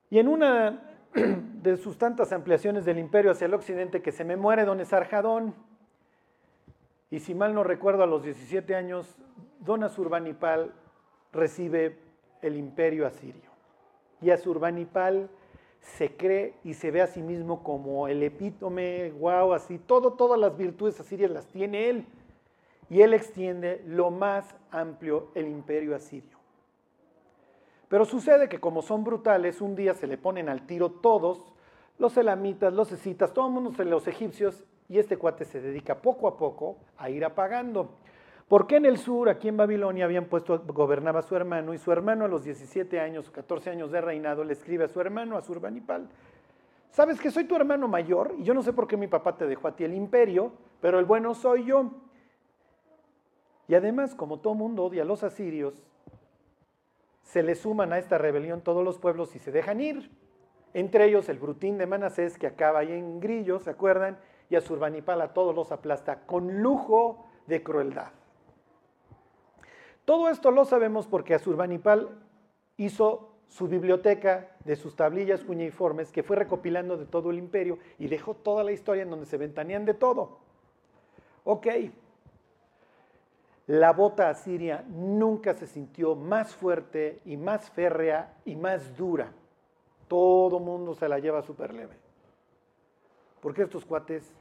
Y 0.09 0.19
en 0.19 0.27
una 0.27 0.97
de 1.13 1.77
sus 1.77 1.97
tantas 1.97 2.33
ampliaciones 2.33 2.83
del 2.83 2.99
imperio 2.99 3.31
hacia 3.31 3.45
el 3.45 3.53
occidente 3.53 4.01
que 4.01 4.11
se 4.11 4.25
me 4.25 4.35
muere 4.35 4.65
don 4.65 4.81
Esarjadón, 4.81 5.55
y 7.13 7.19
si 7.19 7.35
mal 7.35 7.53
no 7.53 7.63
recuerdo, 7.63 8.01
a 8.01 8.07
los 8.07 8.23
17 8.23 8.73
años 8.73 9.19
Don 9.59 9.83
Asurbanipal 9.83 10.73
recibe 11.31 11.99
el 12.41 12.57
imperio 12.57 13.05
asirio. 13.05 13.51
Y 14.19 14.31
Asurbanipal 14.31 15.29
se 15.79 16.17
cree 16.17 16.55
y 16.63 16.73
se 16.73 16.89
ve 16.89 17.03
a 17.03 17.07
sí 17.07 17.21
mismo 17.21 17.61
como 17.61 18.07
el 18.07 18.23
epítome, 18.23 19.11
wow, 19.11 19.53
así, 19.53 19.77
todas 19.77 20.39
las 20.39 20.57
virtudes 20.57 20.99
asirias 20.99 21.29
las 21.29 21.45
tiene 21.45 21.91
él. 21.91 22.07
Y 22.89 23.01
él 23.01 23.13
extiende 23.13 23.83
lo 23.85 24.09
más 24.09 24.55
amplio 24.71 25.27
el 25.35 25.47
imperio 25.49 25.95
asirio. 25.95 26.39
Pero 27.89 28.05
sucede 28.05 28.49
que 28.49 28.59
como 28.59 28.81
son 28.81 29.03
brutales, 29.03 29.61
un 29.61 29.75
día 29.75 29.93
se 29.93 30.07
le 30.07 30.17
ponen 30.17 30.49
al 30.49 30.65
tiro 30.65 30.89
todos, 30.89 31.53
los 31.99 32.17
elamitas, 32.17 32.73
los 32.73 32.91
escitas, 32.91 33.35
todo 33.35 33.45
el 33.45 33.53
mundo, 33.53 33.83
los 33.83 34.07
egipcios, 34.07 34.65
y 34.93 34.99
este 34.99 35.17
cuate 35.17 35.43
se 35.43 35.59
dedica 35.59 35.95
poco 35.95 36.27
a 36.27 36.37
poco 36.37 36.77
a 36.97 37.09
ir 37.09 37.25
apagando. 37.25 37.95
¿Por 38.47 38.67
qué 38.67 38.75
en 38.75 38.85
el 38.85 38.99
sur, 38.99 39.27
aquí 39.27 39.47
en 39.47 39.57
Babilonia, 39.57 40.05
habían 40.05 40.25
puesto, 40.25 40.61
gobernaba 40.67 41.23
su 41.23 41.35
hermano, 41.35 41.73
y 41.73 41.79
su 41.79 41.91
hermano 41.91 42.25
a 42.25 42.27
los 42.27 42.43
17 42.43 42.99
años, 42.99 43.31
14 43.31 43.71
años 43.71 43.91
de 43.91 44.01
reinado, 44.01 44.43
le 44.43 44.53
escribe 44.53 44.83
a 44.83 44.87
su 44.87 45.01
hermano, 45.01 45.35
a 45.35 45.41
Surbanipal, 45.41 46.07
sabes 46.91 47.19
que 47.19 47.31
soy 47.31 47.45
tu 47.45 47.55
hermano 47.55 47.87
mayor, 47.87 48.35
y 48.37 48.43
yo 48.43 48.53
no 48.53 48.61
sé 48.61 48.71
por 48.71 48.87
qué 48.87 48.95
mi 48.95 49.07
papá 49.07 49.35
te 49.35 49.47
dejó 49.47 49.67
a 49.67 49.75
ti 49.75 49.83
el 49.83 49.95
imperio, 49.95 50.51
pero 50.79 50.99
el 50.99 51.05
bueno 51.05 51.33
soy 51.33 51.65
yo. 51.65 51.89
Y 53.67 53.73
además, 53.73 54.13
como 54.13 54.41
todo 54.41 54.53
mundo 54.53 54.83
odia 54.83 55.01
a 55.01 55.05
los 55.05 55.23
asirios, 55.23 55.81
se 57.23 57.41
le 57.41 57.55
suman 57.55 57.93
a 57.93 57.97
esta 57.97 58.19
rebelión 58.19 58.61
todos 58.61 58.83
los 58.83 58.99
pueblos 58.99 59.35
y 59.35 59.39
se 59.39 59.51
dejan 59.51 59.81
ir. 59.81 60.11
Entre 60.75 61.05
ellos 61.05 61.29
el 61.29 61.39
Brutín 61.39 61.79
de 61.79 61.87
Manasés, 61.87 62.37
que 62.37 62.45
acaba 62.45 62.79
ahí 62.79 62.91
en 62.91 63.19
Grillo, 63.19 63.57
¿se 63.57 63.71
acuerdan? 63.71 64.19
Y 64.53 64.55
a 64.55 64.61
Surbanipal 64.61 65.19
a 65.19 65.33
todos 65.33 65.55
los 65.55 65.71
aplasta 65.71 66.27
con 66.27 66.61
lujo 66.61 67.25
de 67.47 67.63
crueldad. 67.63 68.09
Todo 70.05 70.29
esto 70.29 70.51
lo 70.51 70.63
sabemos 70.63 71.07
porque 71.07 71.33
Asurbanipal 71.33 72.21
hizo 72.77 73.31
su 73.47 73.67
biblioteca 73.67 74.55
de 74.63 74.75
sus 74.75 74.95
tablillas 74.95 75.43
cuñiformes 75.43 76.11
que 76.11 76.21
fue 76.21 76.35
recopilando 76.35 76.97
de 76.97 77.07
todo 77.07 77.31
el 77.31 77.39
imperio 77.39 77.79
y 77.97 78.05
dejó 78.05 78.35
toda 78.35 78.63
la 78.63 78.71
historia 78.71 79.01
en 79.01 79.09
donde 79.09 79.25
se 79.25 79.37
ventanean 79.37 79.85
de 79.85 79.95
todo. 79.95 80.37
Ok, 81.45 81.65
la 83.65 83.91
bota 83.91 84.29
asiria 84.29 84.85
nunca 84.87 85.55
se 85.55 85.65
sintió 85.65 86.13
más 86.13 86.53
fuerte 86.53 87.21
y 87.25 87.37
más 87.37 87.71
férrea 87.71 88.35
y 88.45 88.55
más 88.55 88.95
dura. 88.95 89.33
Todo 90.07 90.59
mundo 90.59 90.93
se 90.93 91.09
la 91.09 91.17
lleva 91.17 91.41
súper 91.41 91.73
leve. 91.73 92.03
Porque 93.43 93.63
estos 93.63 93.83
cuates, 93.83 94.33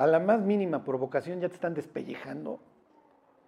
a 0.00 0.06
la 0.06 0.18
más 0.18 0.40
mínima 0.40 0.82
provocación, 0.82 1.40
ya 1.40 1.48
te 1.50 1.56
están 1.56 1.74
despellejando 1.74 2.58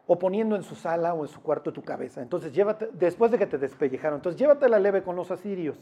o 0.07 0.19
poniendo 0.19 0.55
en 0.55 0.63
su 0.63 0.75
sala 0.75 1.15
o 1.15 1.23
en 1.23 1.29
su 1.29 1.41
cuarto 1.41 1.73
tu 1.73 1.83
cabeza. 1.83 2.21
Entonces, 2.21 2.53
llévate, 2.53 2.91
después 2.93 3.31
de 3.31 3.39
que 3.39 3.47
te 3.47 3.57
despellejaron, 3.57 4.19
entonces 4.19 4.39
llévatela 4.39 4.79
leve 4.79 5.03
con 5.03 5.17
los 5.17 5.31
asirios. 5.31 5.79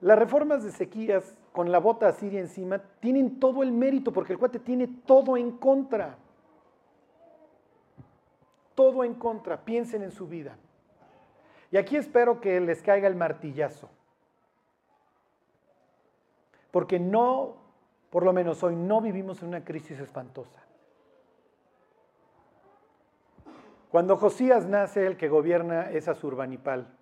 Las 0.00 0.18
reformas 0.18 0.64
de 0.64 0.72
sequías 0.72 1.38
con 1.52 1.70
la 1.70 1.78
bota 1.78 2.08
asiria 2.08 2.40
encima 2.40 2.82
tienen 2.98 3.38
todo 3.38 3.62
el 3.62 3.70
mérito 3.70 4.12
porque 4.12 4.32
el 4.32 4.40
cuate 4.40 4.58
tiene 4.58 4.88
todo 5.06 5.36
en 5.36 5.52
contra. 5.52 6.18
todo 8.74 9.04
en 9.04 9.14
contra, 9.14 9.64
piensen 9.64 10.02
en 10.02 10.10
su 10.10 10.26
vida. 10.26 10.56
Y 11.70 11.76
aquí 11.76 11.96
espero 11.96 12.40
que 12.40 12.60
les 12.60 12.82
caiga 12.82 13.06
el 13.06 13.14
martillazo. 13.14 13.88
Porque 16.76 17.00
no, 17.00 17.56
por 18.10 18.22
lo 18.22 18.34
menos 18.34 18.62
hoy, 18.62 18.76
no 18.76 19.00
vivimos 19.00 19.40
en 19.40 19.48
una 19.48 19.64
crisis 19.64 19.98
espantosa. 19.98 20.62
Cuando 23.90 24.18
Josías 24.18 24.66
nace, 24.66 25.06
el 25.06 25.16
que 25.16 25.30
gobierna 25.30 25.90
es 25.90 26.06
Azurbanipal. 26.06 26.94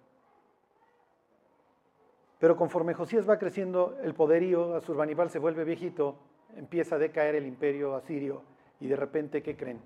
Pero 2.38 2.56
conforme 2.56 2.94
Josías 2.94 3.28
va 3.28 3.36
creciendo 3.36 3.98
el 4.04 4.14
poderío, 4.14 4.76
Azurbanipal 4.76 5.28
se 5.30 5.40
vuelve 5.40 5.64
viejito, 5.64 6.20
empieza 6.54 6.94
a 6.94 6.98
decaer 7.00 7.34
el 7.34 7.44
imperio 7.44 7.96
asirio 7.96 8.42
y 8.78 8.86
de 8.86 8.94
repente, 8.94 9.42
¿qué 9.42 9.56
creen? 9.56 9.80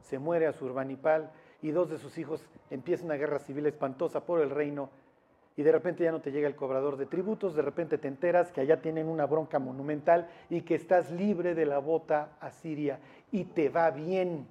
Se 0.00 0.18
muere 0.18 0.46
Azurbanipal 0.46 1.30
y 1.60 1.70
dos 1.70 1.90
de 1.90 1.98
sus 1.98 2.16
hijos 2.16 2.48
empiezan 2.70 3.08
una 3.08 3.16
guerra 3.16 3.40
civil 3.40 3.66
espantosa 3.66 4.24
por 4.24 4.40
el 4.40 4.48
reino 4.48 4.88
y 5.58 5.64
de 5.64 5.72
repente 5.72 6.04
ya 6.04 6.12
no 6.12 6.20
te 6.20 6.30
llega 6.30 6.46
el 6.46 6.54
cobrador 6.54 6.96
de 6.96 7.06
tributos, 7.06 7.56
de 7.56 7.62
repente 7.62 7.98
te 7.98 8.06
enteras 8.06 8.52
que 8.52 8.60
allá 8.60 8.80
tienen 8.80 9.08
una 9.08 9.26
bronca 9.26 9.58
monumental 9.58 10.28
y 10.48 10.60
que 10.60 10.76
estás 10.76 11.10
libre 11.10 11.56
de 11.56 11.66
la 11.66 11.80
bota 11.80 12.36
asiria 12.38 13.00
y 13.32 13.42
te 13.42 13.68
va 13.68 13.90
bien. 13.90 14.46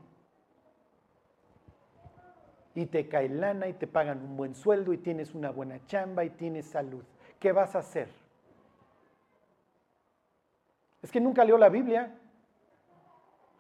Y 2.76 2.88
te 2.88 3.08
cae 3.08 3.30
lana 3.30 3.70
y 3.70 3.74
te 3.74 3.88
pagan 3.88 4.22
un 4.22 4.36
buen 4.36 4.54
sueldo 4.54 4.92
y 4.92 4.98
tienes 4.98 5.34
una 5.34 5.50
buena 5.50 5.80
chamba 5.86 6.26
y 6.26 6.30
tienes 6.32 6.66
salud. 6.66 7.06
¿Qué 7.40 7.54
vas 7.54 7.74
a 7.78 7.80
hacer? 7.80 8.10
Es 11.02 11.10
que 11.10 11.22
nunca 11.22 11.46
leo 11.46 11.58
la 11.58 11.70
Biblia. 11.70 12.14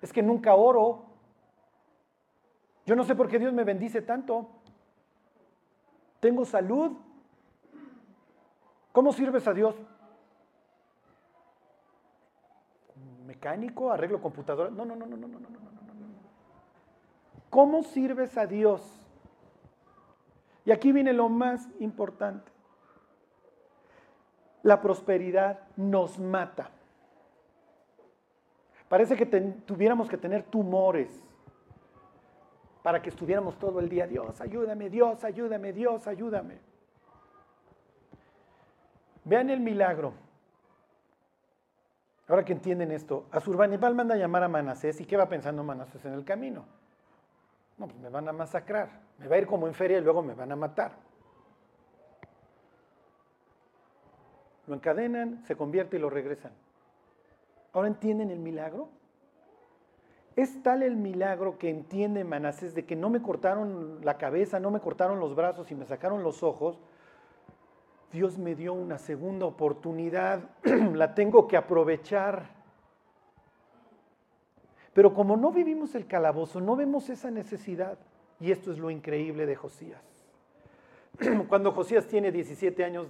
Es 0.01 0.11
que 0.11 0.21
nunca 0.21 0.53
oro. 0.53 1.05
Yo 2.85 2.97
no 2.97 3.05
sé 3.05 3.15
por 3.15 3.29
qué 3.29 3.39
Dios 3.39 3.53
me 3.53 3.63
bendice 3.63 4.01
tanto. 4.01 4.49
Tengo 6.19 6.43
salud. 6.43 7.06
¿Cómo 8.97 9.13
sirves 9.13 9.47
a 9.47 9.53
Dios? 9.53 9.75
¿Mecánico? 13.27 13.91
¿Arreglo 13.91 14.19
computadora? 14.19 14.71
No, 14.71 14.85
no, 14.85 14.95
no, 14.95 15.05
no, 15.05 15.15
no, 15.15 15.27
no, 15.27 15.39
no, 15.39 15.49
no, 15.49 15.59
no. 15.59 16.07
¿Cómo 17.51 17.83
sirves 17.83 18.35
a 18.39 18.47
Dios? 18.47 18.81
Y 20.65 20.71
aquí 20.71 20.91
viene 20.91 21.13
lo 21.13 21.29
más 21.29 21.69
importante. 21.79 22.51
La 24.63 24.81
prosperidad 24.81 25.59
nos 25.75 26.17
mata. 26.17 26.71
Parece 28.89 29.15
que 29.15 29.27
tuviéramos 29.27 30.09
que 30.09 30.17
tener 30.17 30.41
tumores 30.41 31.23
para 32.81 32.99
que 32.99 33.09
estuviéramos 33.09 33.59
todo 33.59 33.79
el 33.79 33.89
día, 33.89 34.07
Dios, 34.07 34.41
ayúdame, 34.41 34.89
Dios, 34.89 35.23
ayúdame, 35.23 35.71
Dios, 35.71 36.07
ayúdame. 36.07 36.76
Vean 39.27 39.49
el 39.49 39.59
milagro. 39.59 40.13
Ahora 42.29 42.45
que 42.45 42.53
entienden 42.53 42.91
esto, 42.91 43.25
Azurbanipal 43.31 43.93
manda 43.93 44.15
a 44.15 44.17
llamar 44.17 44.43
a 44.43 44.47
Manasés 44.47 45.01
y 45.01 45.05
¿qué 45.05 45.17
va 45.17 45.27
pensando 45.27 45.63
Manasés 45.65 46.05
en 46.05 46.13
el 46.13 46.23
camino? 46.23 46.63
No, 47.77 47.87
pues 47.87 47.99
me 47.99 48.09
van 48.09 48.27
a 48.29 48.31
masacrar, 48.31 48.89
me 49.17 49.27
va 49.27 49.35
a 49.35 49.39
ir 49.39 49.45
como 49.45 49.67
en 49.67 49.73
feria 49.73 49.97
y 49.97 50.01
luego 50.01 50.21
me 50.21 50.33
van 50.33 50.51
a 50.53 50.55
matar. 50.55 50.93
Lo 54.65 54.75
encadenan, 54.75 55.43
se 55.45 55.57
convierte 55.57 55.97
y 55.97 55.99
lo 55.99 56.09
regresan. 56.09 56.53
¿Ahora 57.73 57.89
entienden 57.89 58.31
el 58.31 58.39
milagro? 58.39 58.87
Es 60.37 60.63
tal 60.63 60.83
el 60.83 60.95
milagro 60.95 61.57
que 61.57 61.69
entiende 61.69 62.23
Manasés 62.23 62.73
de 62.73 62.85
que 62.85 62.95
no 62.95 63.09
me 63.09 63.21
cortaron 63.21 63.99
la 64.05 64.17
cabeza, 64.17 64.59
no 64.61 64.71
me 64.71 64.79
cortaron 64.79 65.19
los 65.19 65.35
brazos 65.35 65.69
y 65.69 65.75
me 65.75 65.85
sacaron 65.85 66.23
los 66.23 66.43
ojos. 66.43 66.79
Dios 68.11 68.37
me 68.37 68.55
dio 68.55 68.73
una 68.73 68.97
segunda 68.97 69.45
oportunidad, 69.45 70.49
la 70.93 71.13
tengo 71.13 71.47
que 71.47 71.57
aprovechar. 71.57 72.49
Pero 74.93 75.13
como 75.13 75.37
no 75.37 75.51
vivimos 75.51 75.93
el 75.95 76.07
calabozo, 76.07 76.61
no 76.61 76.75
vemos 76.75 77.09
esa 77.09 77.29
necesidad. 77.29 77.97
Y 78.39 78.51
esto 78.51 78.71
es 78.71 78.79
lo 78.79 78.89
increíble 78.89 79.45
de 79.45 79.55
Josías. 79.55 80.01
Cuando 81.49 81.71
Josías 81.71 82.07
tiene 82.07 82.31
17 82.31 82.83
años, 82.83 83.07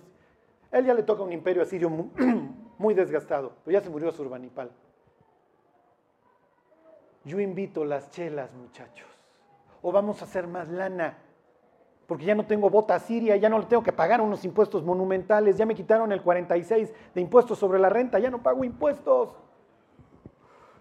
él 0.71 0.85
ya 0.85 0.93
le 0.93 1.03
toca 1.03 1.23
un 1.23 1.31
imperio 1.31 1.63
asirio 1.63 1.89
muy 2.77 2.93
desgastado, 2.93 3.53
pero 3.63 3.77
ya 3.77 3.83
se 3.83 3.89
murió 3.89 4.11
Surbanipal. 4.11 4.71
Yo 7.23 7.39
invito 7.39 7.83
las 7.83 8.09
chelas, 8.11 8.53
muchachos. 8.53 9.07
O 9.81 9.91
vamos 9.91 10.21
a 10.21 10.25
hacer 10.25 10.47
más 10.47 10.69
lana, 10.69 11.17
porque 12.07 12.23
ya 12.23 12.35
no 12.35 12.45
tengo 12.45 12.69
bota 12.69 12.97
siria, 12.99 13.35
ya 13.35 13.49
no 13.49 13.59
le 13.59 13.65
tengo 13.65 13.83
que 13.83 13.91
pagar 13.91 14.21
unos 14.21 14.45
impuestos 14.45 14.83
monumentales, 14.83 15.57
ya 15.57 15.65
me 15.65 15.75
quitaron 15.75 16.11
el 16.13 16.21
46 16.21 16.93
de 17.13 17.21
impuestos 17.21 17.59
sobre 17.59 17.79
la 17.79 17.89
renta, 17.89 18.17
ya 18.17 18.31
no 18.31 18.41
pago 18.41 18.63
impuestos. 18.63 19.35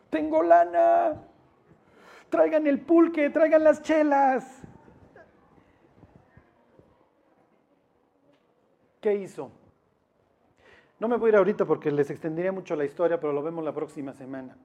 Tengo 0.08 0.42
lana. 0.44 1.20
Traigan 2.30 2.66
el 2.68 2.80
pulque, 2.80 3.28
traigan 3.30 3.64
las 3.64 3.82
chelas. 3.82 4.62
¿Qué 9.00 9.14
hizo? 9.14 9.50
No 11.00 11.08
me 11.08 11.16
voy 11.16 11.28
a 11.28 11.30
ir 11.30 11.36
ahorita 11.36 11.64
porque 11.64 11.90
les 11.90 12.08
extendería 12.08 12.52
mucho 12.52 12.76
la 12.76 12.84
historia, 12.84 13.18
pero 13.18 13.32
lo 13.32 13.42
vemos 13.42 13.64
la 13.64 13.72
próxima 13.72 14.12
semana. 14.12 14.56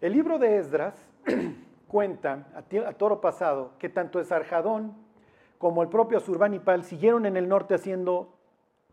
El 0.00 0.14
libro 0.14 0.38
de 0.38 0.56
Esdras 0.56 0.94
cuenta 1.86 2.46
a, 2.54 2.92
toro 2.94 3.20
pasado 3.20 3.72
que 3.78 3.90
tanto 3.90 4.18
Esarjadón 4.18 4.94
como 5.58 5.82
el 5.82 5.90
propio 5.90 6.16
Asurbanipal 6.16 6.84
siguieron 6.84 7.26
en 7.26 7.36
el 7.36 7.48
norte 7.48 7.74
haciendo 7.74 8.32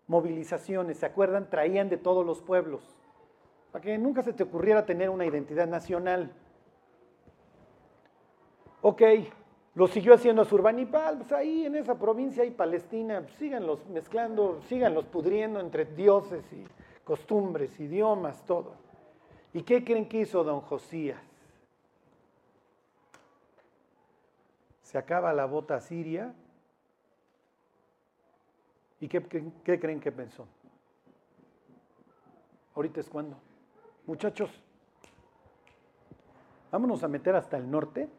movilizaciones, 0.07 0.97
¿se 0.97 1.05
acuerdan? 1.05 1.49
Traían 1.49 1.87
de 1.87 1.95
todos 1.95 2.25
los 2.25 2.41
pueblos, 2.41 2.81
para 3.71 3.81
que 3.81 3.97
nunca 3.97 4.21
se 4.21 4.33
te 4.33 4.43
ocurriera 4.43 4.85
tener 4.85 5.09
una 5.09 5.25
identidad 5.25 5.67
nacional. 5.67 6.33
Ok, 8.81 9.01
lo 9.75 9.87
siguió 9.87 10.13
haciendo 10.13 10.43
Surbanipal, 10.43 11.19
pues 11.19 11.31
ahí 11.31 11.65
en 11.65 11.75
esa 11.75 11.97
provincia 11.97 12.43
hay 12.43 12.51
Palestina, 12.51 13.21
pues 13.21 13.33
síganlos 13.35 13.87
mezclando, 13.87 14.59
síganlos 14.67 15.05
pudriendo 15.05 15.61
entre 15.61 15.85
dioses 15.85 16.43
y 16.51 16.65
costumbres, 17.05 17.79
idiomas, 17.79 18.45
todo. 18.45 18.86
¿Y 19.53 19.63
qué 19.63 19.83
creen 19.83 20.07
que 20.07 20.21
hizo 20.21 20.43
don 20.43 20.61
Josías? 20.61 21.19
Se 24.83 24.97
acaba 24.97 25.33
la 25.33 25.45
bota 25.45 25.79
siria. 25.79 26.33
¿Y 28.99 29.07
qué, 29.07 29.23
qué 29.63 29.79
creen 29.79 29.99
que 29.99 30.11
pensó? 30.11 30.47
Ahorita 32.75 32.99
es 32.99 33.09
cuando. 33.09 33.37
Muchachos, 34.05 34.49
vámonos 36.71 37.03
a 37.03 37.07
meter 37.07 37.35
hasta 37.35 37.57
el 37.57 37.69
norte 37.69 38.09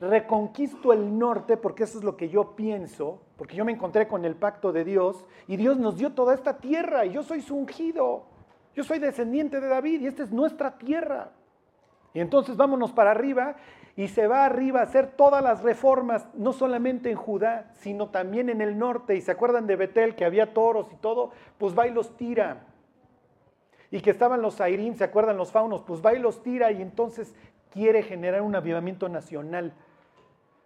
reconquisto 0.00 0.92
el 0.92 1.18
norte, 1.18 1.56
porque 1.56 1.84
eso 1.84 1.98
es 1.98 2.04
lo 2.04 2.16
que 2.16 2.28
yo 2.28 2.54
pienso, 2.54 3.20
porque 3.36 3.56
yo 3.56 3.64
me 3.64 3.72
encontré 3.72 4.06
con 4.06 4.24
el 4.24 4.34
pacto 4.34 4.72
de 4.72 4.84
Dios 4.84 5.24
y 5.46 5.56
Dios 5.56 5.78
nos 5.78 5.96
dio 5.96 6.12
toda 6.12 6.34
esta 6.34 6.58
tierra 6.58 7.06
y 7.06 7.12
yo 7.12 7.22
soy 7.22 7.40
su 7.40 7.56
ungido, 7.56 8.24
yo 8.76 8.84
soy 8.84 8.98
descendiente 8.98 9.58
de 9.58 9.68
David 9.68 10.02
y 10.02 10.06
esta 10.06 10.22
es 10.22 10.30
nuestra 10.30 10.76
tierra. 10.76 11.30
Y 12.12 12.20
entonces 12.20 12.58
vámonos 12.58 12.92
para 12.92 13.10
arriba 13.10 13.56
y 13.96 14.08
se 14.08 14.26
va 14.26 14.44
arriba 14.44 14.80
a 14.80 14.82
hacer 14.82 15.12
todas 15.16 15.42
las 15.42 15.62
reformas, 15.62 16.28
no 16.34 16.52
solamente 16.52 17.10
en 17.10 17.16
Judá, 17.16 17.72
sino 17.78 18.10
también 18.10 18.50
en 18.50 18.60
el 18.60 18.78
norte. 18.78 19.16
Y 19.16 19.22
se 19.22 19.32
acuerdan 19.32 19.66
de 19.66 19.76
Betel, 19.76 20.14
que 20.14 20.26
había 20.26 20.52
toros 20.52 20.92
y 20.92 20.96
todo, 20.96 21.32
pues 21.56 21.76
va 21.76 21.86
y 21.86 21.90
los 21.90 22.18
tira. 22.18 22.66
Y 23.90 24.00
que 24.00 24.10
estaban 24.10 24.42
los 24.42 24.60
Airín, 24.60 24.94
¿se 24.94 25.04
acuerdan 25.04 25.38
los 25.38 25.52
faunos? 25.52 25.80
Pues 25.82 26.04
va 26.04 26.12
y 26.12 26.18
los 26.18 26.42
tira 26.42 26.70
y 26.70 26.82
entonces 26.82 27.34
quiere 27.70 28.02
generar 28.02 28.42
un 28.42 28.54
avivamiento 28.54 29.08
nacional. 29.08 29.72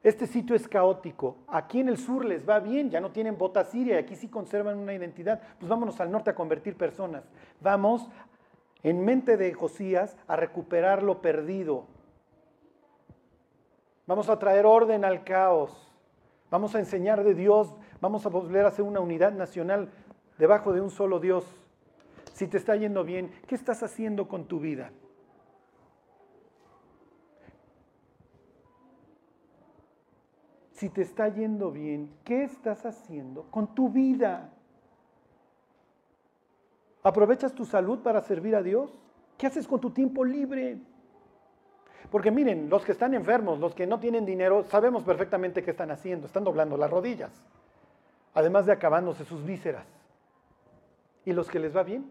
Este 0.02 0.26
sitio 0.26 0.56
es 0.56 0.66
caótico. 0.66 1.36
Aquí 1.46 1.80
en 1.80 1.88
el 1.88 1.98
sur 1.98 2.24
les 2.24 2.48
va 2.48 2.58
bien, 2.58 2.90
ya 2.90 3.00
no 3.00 3.10
tienen 3.10 3.36
bota 3.36 3.64
siria 3.64 3.98
aquí 3.98 4.16
sí 4.16 4.28
conservan 4.28 4.78
una 4.78 4.94
identidad. 4.94 5.40
Pues 5.58 5.68
vámonos 5.68 6.00
al 6.00 6.10
norte 6.10 6.30
a 6.30 6.34
convertir 6.34 6.76
personas. 6.76 7.24
Vamos 7.60 8.08
en 8.82 9.04
mente 9.04 9.36
de 9.36 9.52
Josías 9.52 10.16
a 10.26 10.36
recuperar 10.36 11.02
lo 11.02 11.20
perdido. 11.20 11.84
Vamos 14.06 14.30
a 14.30 14.38
traer 14.38 14.64
orden 14.64 15.04
al 15.04 15.22
caos. 15.22 15.92
Vamos 16.50 16.74
a 16.74 16.78
enseñar 16.78 17.22
de 17.22 17.34
Dios. 17.34 17.74
Vamos 18.00 18.24
a 18.24 18.30
volver 18.30 18.64
a 18.64 18.68
hacer 18.68 18.86
una 18.86 19.00
unidad 19.00 19.32
nacional 19.32 19.90
debajo 20.38 20.72
de 20.72 20.80
un 20.80 20.90
solo 20.90 21.20
Dios. 21.20 21.44
Si 22.32 22.46
te 22.46 22.56
está 22.56 22.74
yendo 22.74 23.04
bien, 23.04 23.30
¿qué 23.46 23.54
estás 23.54 23.82
haciendo 23.82 24.28
con 24.28 24.46
tu 24.46 24.60
vida? 24.60 24.92
Si 30.80 30.88
te 30.88 31.02
está 31.02 31.28
yendo 31.28 31.70
bien, 31.70 32.10
¿qué 32.24 32.42
estás 32.42 32.86
haciendo 32.86 33.42
con 33.50 33.74
tu 33.74 33.90
vida? 33.90 34.50
¿Aprovechas 37.02 37.54
tu 37.54 37.66
salud 37.66 37.98
para 37.98 38.22
servir 38.22 38.56
a 38.56 38.62
Dios? 38.62 38.90
¿Qué 39.36 39.46
haces 39.46 39.68
con 39.68 39.78
tu 39.78 39.90
tiempo 39.90 40.24
libre? 40.24 40.78
Porque 42.10 42.30
miren, 42.30 42.70
los 42.70 42.82
que 42.82 42.92
están 42.92 43.12
enfermos, 43.12 43.58
los 43.58 43.74
que 43.74 43.86
no 43.86 44.00
tienen 44.00 44.24
dinero, 44.24 44.64
sabemos 44.70 45.04
perfectamente 45.04 45.62
qué 45.62 45.72
están 45.72 45.90
haciendo. 45.90 46.26
Están 46.26 46.44
doblando 46.44 46.78
las 46.78 46.90
rodillas, 46.90 47.30
además 48.32 48.64
de 48.64 48.72
acabándose 48.72 49.26
sus 49.26 49.44
vísceras. 49.44 49.84
¿Y 51.26 51.34
los 51.34 51.50
que 51.50 51.58
les 51.58 51.76
va 51.76 51.82
bien? 51.82 52.10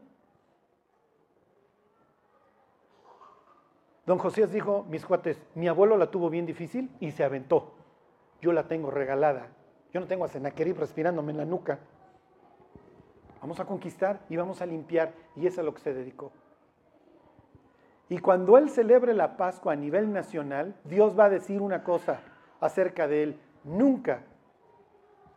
Don 4.06 4.20
Josías 4.20 4.52
dijo, 4.52 4.86
mis 4.88 5.04
cuates, 5.08 5.42
mi 5.56 5.68
abuelo 5.68 5.98
la 5.98 6.12
tuvo 6.12 6.30
bien 6.30 6.46
difícil 6.46 6.92
y 7.00 7.10
se 7.10 7.24
aventó. 7.24 7.79
Yo 8.42 8.54
la 8.54 8.68
tengo 8.68 8.92
regalada. 8.92 9.48
Yo 9.94 10.00
no 10.00 10.08
tengo 10.08 10.26
a 10.26 10.28
Senaquerib 10.28 10.80
respirándome 10.80 11.32
en 11.32 11.38
la 11.38 11.46
nuca. 11.46 11.80
Vamos 13.42 13.60
a 13.60 13.66
conquistar 13.66 14.20
y 14.30 14.36
vamos 14.36 14.62
a 14.62 14.66
limpiar. 14.66 15.14
Y 15.36 15.48
es 15.48 15.58
a 15.58 15.64
lo 15.64 15.74
que 15.74 15.82
se 15.82 15.94
dedicó. 15.94 16.32
Y 18.10 18.20
cuando 18.20 18.58
Él 18.58 18.70
celebre 18.70 19.14
la 19.14 19.38
Pascua 19.38 19.74
a 19.74 19.76
nivel 19.76 20.12
nacional, 20.12 20.76
Dios 20.84 21.18
va 21.18 21.26
a 21.26 21.30
decir 21.30 21.62
una 21.62 21.84
cosa 21.84 22.22
acerca 22.60 23.08
de 23.08 23.24
Él. 23.24 23.40
Nunca, 23.64 24.22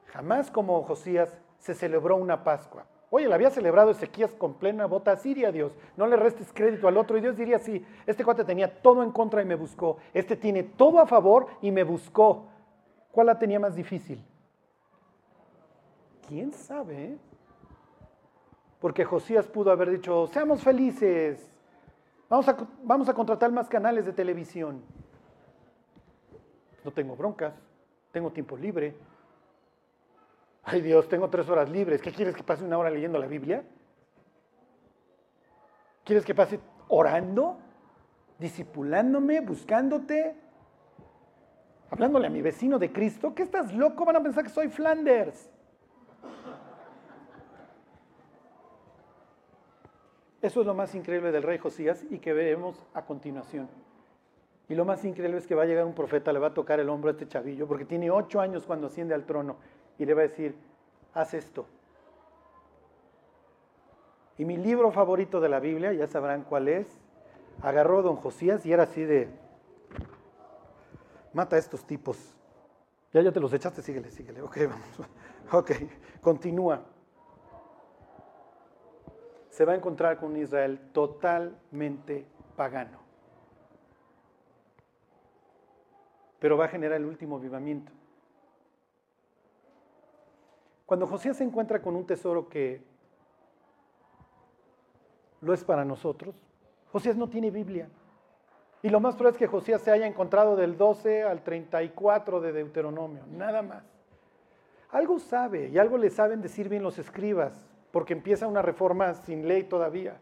jamás 0.06 0.50
como 0.50 0.82
Josías, 0.82 1.36
se 1.58 1.74
celebró 1.74 2.16
una 2.16 2.44
Pascua. 2.44 2.86
Oye, 3.10 3.28
la 3.28 3.34
había 3.34 3.50
celebrado 3.50 3.90
Ezequías 3.90 4.32
con 4.32 4.54
plena 4.54 4.86
bota 4.86 5.14
siria, 5.16 5.52
Dios. 5.52 5.76
No 5.98 6.06
le 6.06 6.16
restes 6.16 6.50
crédito 6.50 6.88
al 6.88 6.96
otro. 6.96 7.18
Y 7.18 7.20
Dios 7.20 7.36
diría 7.36 7.56
así, 7.56 7.84
este 8.06 8.24
cuate 8.24 8.42
tenía 8.42 8.80
todo 8.80 9.02
en 9.02 9.12
contra 9.12 9.42
y 9.42 9.44
me 9.44 9.54
buscó. 9.54 9.98
Este 10.14 10.34
tiene 10.34 10.62
todo 10.62 10.98
a 10.98 11.06
favor 11.06 11.46
y 11.60 11.70
me 11.70 11.84
buscó. 11.84 12.46
¿Cuál 13.12 13.28
la 13.28 13.38
tenía 13.38 13.60
más 13.60 13.76
difícil? 13.76 14.24
¿Quién 16.26 16.52
sabe? 16.52 17.16
Porque 18.80 19.04
Josías 19.04 19.46
pudo 19.46 19.70
haber 19.70 19.90
dicho, 19.90 20.26
seamos 20.26 20.62
felices, 20.62 21.52
Vamos 22.32 22.48
a, 22.48 22.56
vamos 22.82 23.08
a 23.10 23.12
contratar 23.12 23.52
más 23.52 23.68
canales 23.68 24.06
de 24.06 24.14
televisión. 24.14 24.82
No 26.82 26.90
tengo 26.90 27.14
broncas, 27.14 27.52
tengo 28.10 28.30
tiempo 28.30 28.56
libre. 28.56 28.96
Ay 30.62 30.80
Dios, 30.80 31.10
tengo 31.10 31.28
tres 31.28 31.46
horas 31.50 31.68
libres. 31.68 32.00
¿Qué 32.00 32.10
quieres 32.10 32.34
que 32.34 32.42
pase 32.42 32.64
una 32.64 32.78
hora 32.78 32.88
leyendo 32.88 33.18
la 33.18 33.26
Biblia? 33.26 33.62
¿Quieres 36.04 36.24
que 36.24 36.34
pase 36.34 36.58
orando? 36.88 37.58
¿Disipulándome? 38.38 39.42
¿Buscándote? 39.42 40.34
Hablándole 41.92 42.26
a 42.26 42.30
mi 42.30 42.40
vecino 42.40 42.78
de 42.78 42.90
Cristo. 42.90 43.34
¿Qué 43.34 43.42
estás 43.42 43.74
loco? 43.74 44.06
Van 44.06 44.16
a 44.16 44.22
pensar 44.22 44.42
que 44.42 44.48
soy 44.48 44.68
Flanders. 44.68 45.50
Eso 50.40 50.60
es 50.62 50.66
lo 50.66 50.74
más 50.74 50.94
increíble 50.94 51.30
del 51.30 51.42
rey 51.42 51.58
Josías 51.58 52.02
y 52.08 52.18
que 52.18 52.32
veremos 52.32 52.82
a 52.94 53.02
continuación. 53.02 53.68
Y 54.70 54.74
lo 54.74 54.86
más 54.86 55.04
increíble 55.04 55.36
es 55.36 55.46
que 55.46 55.54
va 55.54 55.64
a 55.64 55.66
llegar 55.66 55.84
un 55.84 55.94
profeta, 55.94 56.32
le 56.32 56.38
va 56.38 56.46
a 56.46 56.54
tocar 56.54 56.80
el 56.80 56.88
hombro 56.88 57.10
a 57.10 57.12
este 57.12 57.28
chavillo, 57.28 57.68
porque 57.68 57.84
tiene 57.84 58.10
ocho 58.10 58.40
años 58.40 58.64
cuando 58.64 58.86
asciende 58.86 59.14
al 59.14 59.26
trono, 59.26 59.56
y 59.98 60.06
le 60.06 60.14
va 60.14 60.22
a 60.22 60.28
decir, 60.28 60.56
haz 61.12 61.34
esto. 61.34 61.66
Y 64.38 64.46
mi 64.46 64.56
libro 64.56 64.90
favorito 64.92 65.40
de 65.42 65.50
la 65.50 65.60
Biblia, 65.60 65.92
ya 65.92 66.06
sabrán 66.06 66.44
cuál 66.44 66.68
es, 66.68 66.86
agarró 67.60 67.98
a 67.98 68.02
don 68.02 68.16
Josías 68.16 68.64
y 68.64 68.72
era 68.72 68.84
así 68.84 69.04
de, 69.04 69.28
mata 71.32 71.56
a 71.56 71.58
estos 71.58 71.84
tipos. 71.84 72.18
Ya, 73.12 73.20
ya 73.22 73.32
te 73.32 73.40
los 73.40 73.52
echaste, 73.52 73.82
síguele, 73.82 74.10
síguele. 74.10 74.42
Ok, 74.42 74.58
vamos. 74.68 74.88
Ok, 75.52 75.72
continúa 76.22 76.82
se 79.52 79.66
va 79.66 79.74
a 79.74 79.76
encontrar 79.76 80.18
con 80.18 80.30
un 80.30 80.38
Israel 80.38 80.80
totalmente 80.92 82.26
pagano. 82.56 82.98
Pero 86.38 86.56
va 86.56 86.64
a 86.64 86.68
generar 86.68 86.96
el 86.96 87.04
último 87.04 87.36
avivamiento. 87.36 87.92
Cuando 90.86 91.06
Josías 91.06 91.36
se 91.36 91.44
encuentra 91.44 91.82
con 91.82 91.94
un 91.94 92.06
tesoro 92.06 92.48
que 92.48 92.82
lo 95.42 95.52
es 95.52 95.62
para 95.62 95.84
nosotros, 95.84 96.34
Josías 96.90 97.16
no 97.16 97.28
tiene 97.28 97.50
Biblia. 97.50 97.90
Y 98.82 98.88
lo 98.88 98.98
más 98.98 99.14
probable 99.14 99.36
es 99.36 99.38
que 99.38 99.46
Josías 99.46 99.80
se 99.80 99.92
haya 99.92 100.06
encontrado 100.06 100.56
del 100.56 100.76
12 100.76 101.22
al 101.22 101.42
34 101.42 102.40
de 102.40 102.52
Deuteronomio, 102.52 103.24
nada 103.30 103.62
más. 103.62 103.84
Algo 104.90 105.18
sabe 105.20 105.68
y 105.68 105.78
algo 105.78 105.96
le 105.96 106.10
saben 106.10 106.42
decir 106.42 106.68
bien 106.68 106.82
los 106.82 106.98
escribas 106.98 107.68
porque 107.92 108.12
empieza 108.12 108.46
una 108.46 108.60
reforma 108.60 109.14
sin 109.14 109.46
ley 109.46 109.64
todavía. 109.64 110.20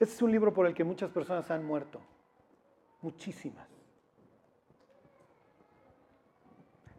Este 0.00 0.14
es 0.14 0.22
un 0.22 0.32
libro 0.32 0.52
por 0.52 0.66
el 0.66 0.74
que 0.74 0.84
muchas 0.84 1.10
personas 1.10 1.50
han 1.50 1.64
muerto, 1.64 2.00
muchísimas. 3.00 3.68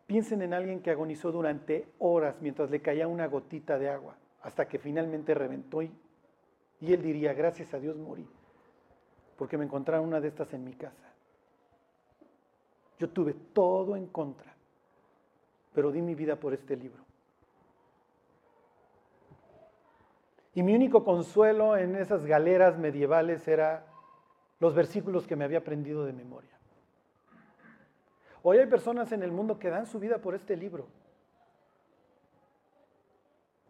Piensen 0.07 0.41
en 0.41 0.53
alguien 0.53 0.81
que 0.81 0.91
agonizó 0.91 1.31
durante 1.31 1.87
horas 1.99 2.41
mientras 2.41 2.71
le 2.71 2.81
caía 2.81 3.07
una 3.07 3.27
gotita 3.27 3.77
de 3.77 3.89
agua, 3.89 4.15
hasta 4.41 4.67
que 4.67 4.79
finalmente 4.79 5.33
reventó 5.33 5.81
y, 5.81 5.91
y 6.81 6.93
él 6.93 7.01
diría, 7.01 7.33
gracias 7.33 7.73
a 7.73 7.79
Dios 7.79 7.95
morí, 7.97 8.27
porque 9.39 9.57
me 9.57 9.63
encontraron 9.63 10.05
una 10.05 10.19
de 10.19 10.27
estas 10.27 10.53
en 10.53 10.65
mi 10.65 10.73
casa. 10.73 11.13
Yo 12.99 13.09
tuve 13.09 13.33
todo 13.33 13.95
en 13.95 14.07
contra, 14.07 14.53
pero 15.73 15.93
di 15.93 16.01
mi 16.01 16.13
vida 16.13 16.35
por 16.35 16.53
este 16.53 16.75
libro. 16.75 17.01
Y 20.53 20.61
mi 20.61 20.75
único 20.75 21.05
consuelo 21.05 21.77
en 21.77 21.95
esas 21.95 22.25
galeras 22.25 22.77
medievales 22.77 23.47
era 23.47 23.85
los 24.59 24.75
versículos 24.75 25.25
que 25.25 25.37
me 25.37 25.45
había 25.45 25.59
aprendido 25.59 26.03
de 26.03 26.11
memoria. 26.11 26.57
Hoy 28.43 28.57
hay 28.57 28.67
personas 28.67 29.13
en 29.13 29.23
el 29.23 29.31
mundo 29.31 29.57
que 29.57 29.69
dan 29.69 29.85
su 29.85 30.01
vida 30.01 30.17
por 30.17 30.35
este 30.35 30.57
libro. 30.57 30.85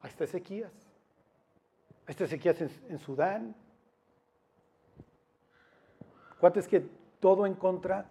Ahí 0.01 0.09
está 0.09 0.23
Ezequías. 0.23 0.73
Ahí 2.07 2.11
está 2.13 2.23
Ezequías 2.23 2.59
en, 2.59 2.71
en 2.89 2.97
Sudán. 2.97 3.68
Cuates 6.39 6.67
que 6.67 6.87
todo 7.19 7.45
en 7.45 7.53
contra, 7.53 8.05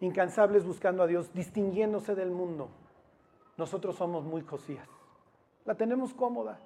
incansables 0.00 0.64
buscando 0.64 1.02
a 1.02 1.06
Dios, 1.06 1.32
distinguiéndose 1.34 2.14
del 2.14 2.30
mundo. 2.30 2.68
Nosotros 3.56 3.96
somos 3.96 4.24
muy 4.24 4.42
cosías. 4.42 4.88
La 5.64 5.74
tenemos 5.74 6.14
cómoda. 6.14 6.58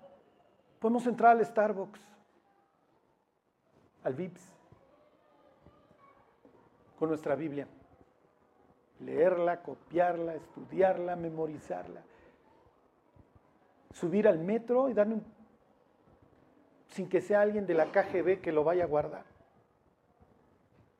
Podemos 0.78 1.06
entrar 1.06 1.32
al 1.36 1.44
Starbucks, 1.44 2.00
al 4.04 4.14
VIPS, 4.14 4.42
con 6.98 7.08
nuestra 7.08 7.34
Biblia. 7.34 7.66
Leerla, 9.00 9.62
copiarla, 9.62 10.34
estudiarla, 10.34 11.16
memorizarla. 11.16 12.02
Subir 13.92 14.28
al 14.28 14.38
metro 14.38 14.88
y 14.88 14.94
darle 14.94 15.14
un... 15.14 15.24
sin 16.88 17.08
que 17.08 17.20
sea 17.20 17.40
alguien 17.40 17.66
de 17.66 17.74
la 17.74 17.86
KGB 17.86 18.40
que 18.40 18.52
lo 18.52 18.64
vaya 18.64 18.84
a 18.84 18.86
guardar. 18.86 19.33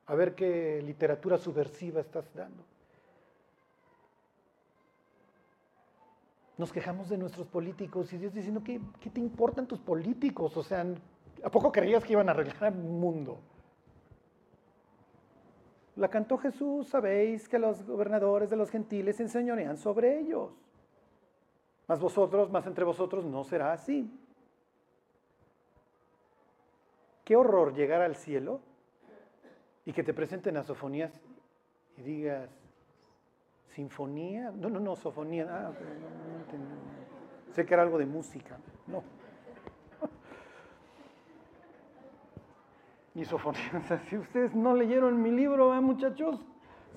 A 0.07 0.15
ver 0.15 0.35
qué 0.35 0.81
literatura 0.83 1.37
subversiva 1.37 2.01
estás 2.01 2.33
dando. 2.33 2.63
nos 6.57 6.71
quejamos 6.71 7.09
de 7.09 7.17
nuestros 7.17 7.47
políticos 7.47 8.11
y 8.13 8.17
Dios 8.17 8.33
diciendo, 8.33 8.61
¿qué, 8.63 8.79
¿qué, 8.99 9.09
te 9.09 9.19
importan 9.19 9.67
tus 9.67 9.79
políticos? 9.79 10.55
O 10.55 10.63
sea, 10.63 10.85
¿a 11.43 11.49
poco 11.49 11.71
creías 11.71 12.03
que 12.03 12.13
iban 12.13 12.29
a 12.29 12.31
arreglar 12.31 12.71
el 12.71 12.79
mundo? 12.79 13.39
La 15.97 16.09
cantó 16.09 16.37
Jesús, 16.37 16.87
sabéis 16.87 17.47
que 17.47 17.59
los 17.59 17.85
gobernadores 17.85 18.49
de 18.49 18.55
los 18.55 18.69
gentiles 18.69 19.19
enseñorean 19.19 19.77
sobre 19.77 20.19
ellos. 20.19 20.51
Mas 21.87 21.99
vosotros, 21.99 22.49
más 22.49 22.65
entre 22.67 22.83
vosotros, 22.83 23.25
no 23.25 23.43
será 23.43 23.73
así. 23.73 24.09
Qué 27.23 27.35
horror 27.35 27.73
llegar 27.73 28.01
al 28.01 28.15
cielo 28.15 28.59
y 29.85 29.93
que 29.93 30.03
te 30.03 30.13
presenten 30.13 30.57
a 30.57 30.63
sofonías 30.63 31.21
y 31.97 32.01
digas, 32.01 32.49
¿Sinfonía? 33.75 34.51
No, 34.51 34.69
no, 34.69 34.79
no, 34.79 34.95
sofonía. 34.95 35.47
Ah, 35.49 35.71
sé 37.51 37.65
que 37.65 37.73
era 37.73 37.83
algo 37.83 37.97
de 37.97 38.05
música. 38.05 38.57
No. 38.87 39.03
Y 43.13 43.23
sofonía. 43.25 43.81
si 44.09 44.17
ustedes 44.17 44.53
no 44.55 44.75
leyeron 44.75 45.21
mi 45.21 45.31
libro, 45.31 45.73
¿eh, 45.73 45.81
muchachos, 45.81 46.39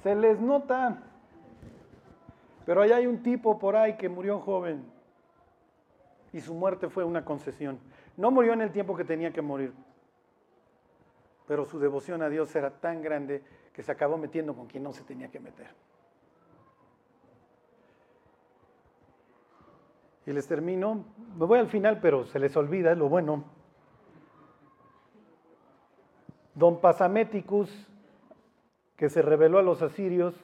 se 0.03 0.14
les 0.14 0.41
nota. 0.41 1.03
Pero 2.64 2.82
ahí 2.82 2.93
hay 2.93 3.07
un 3.07 3.22
tipo 3.22 3.59
por 3.59 3.76
ahí 3.76 3.97
que 3.97 4.09
murió 4.09 4.41
joven. 4.41 4.84
Y 6.32 6.41
su 6.41 6.55
muerte 6.55 6.89
fue 6.89 7.05
una 7.05 7.24
concesión. 7.24 7.78
No 8.16 8.30
murió 8.30 8.53
en 8.53 8.62
el 8.62 8.72
tiempo 8.72 8.97
que 8.97 9.05
tenía 9.05 9.32
que 9.32 9.43
morir. 9.43 9.72
Pero 11.49 11.64
su 11.64 11.80
devoción 11.80 12.22
a 12.22 12.28
Dios 12.28 12.55
era 12.55 12.70
tan 12.70 13.03
grande 13.03 13.42
que 13.72 13.82
se 13.82 13.90
acabó 13.90 14.18
metiendo 14.18 14.55
con 14.55 14.66
quien 14.66 14.82
no 14.82 14.92
se 14.92 15.03
tenía 15.03 15.30
que 15.30 15.40
meter. 15.40 15.68
Y 20.26 20.32
les 20.32 20.46
termino, 20.46 21.07
me 21.38 21.46
voy 21.46 21.59
al 21.59 21.68
final, 21.68 22.01
pero 22.03 22.26
se 22.26 22.38
les 22.38 22.55
olvida, 22.55 22.94
lo 22.94 23.09
bueno. 23.09 23.44
Don 26.55 26.82
Pasaméticus, 26.82 27.88
que 28.96 29.09
se 29.09 29.22
reveló 29.22 29.59
a 29.59 29.62
los 29.62 29.80
asirios, 29.80 30.34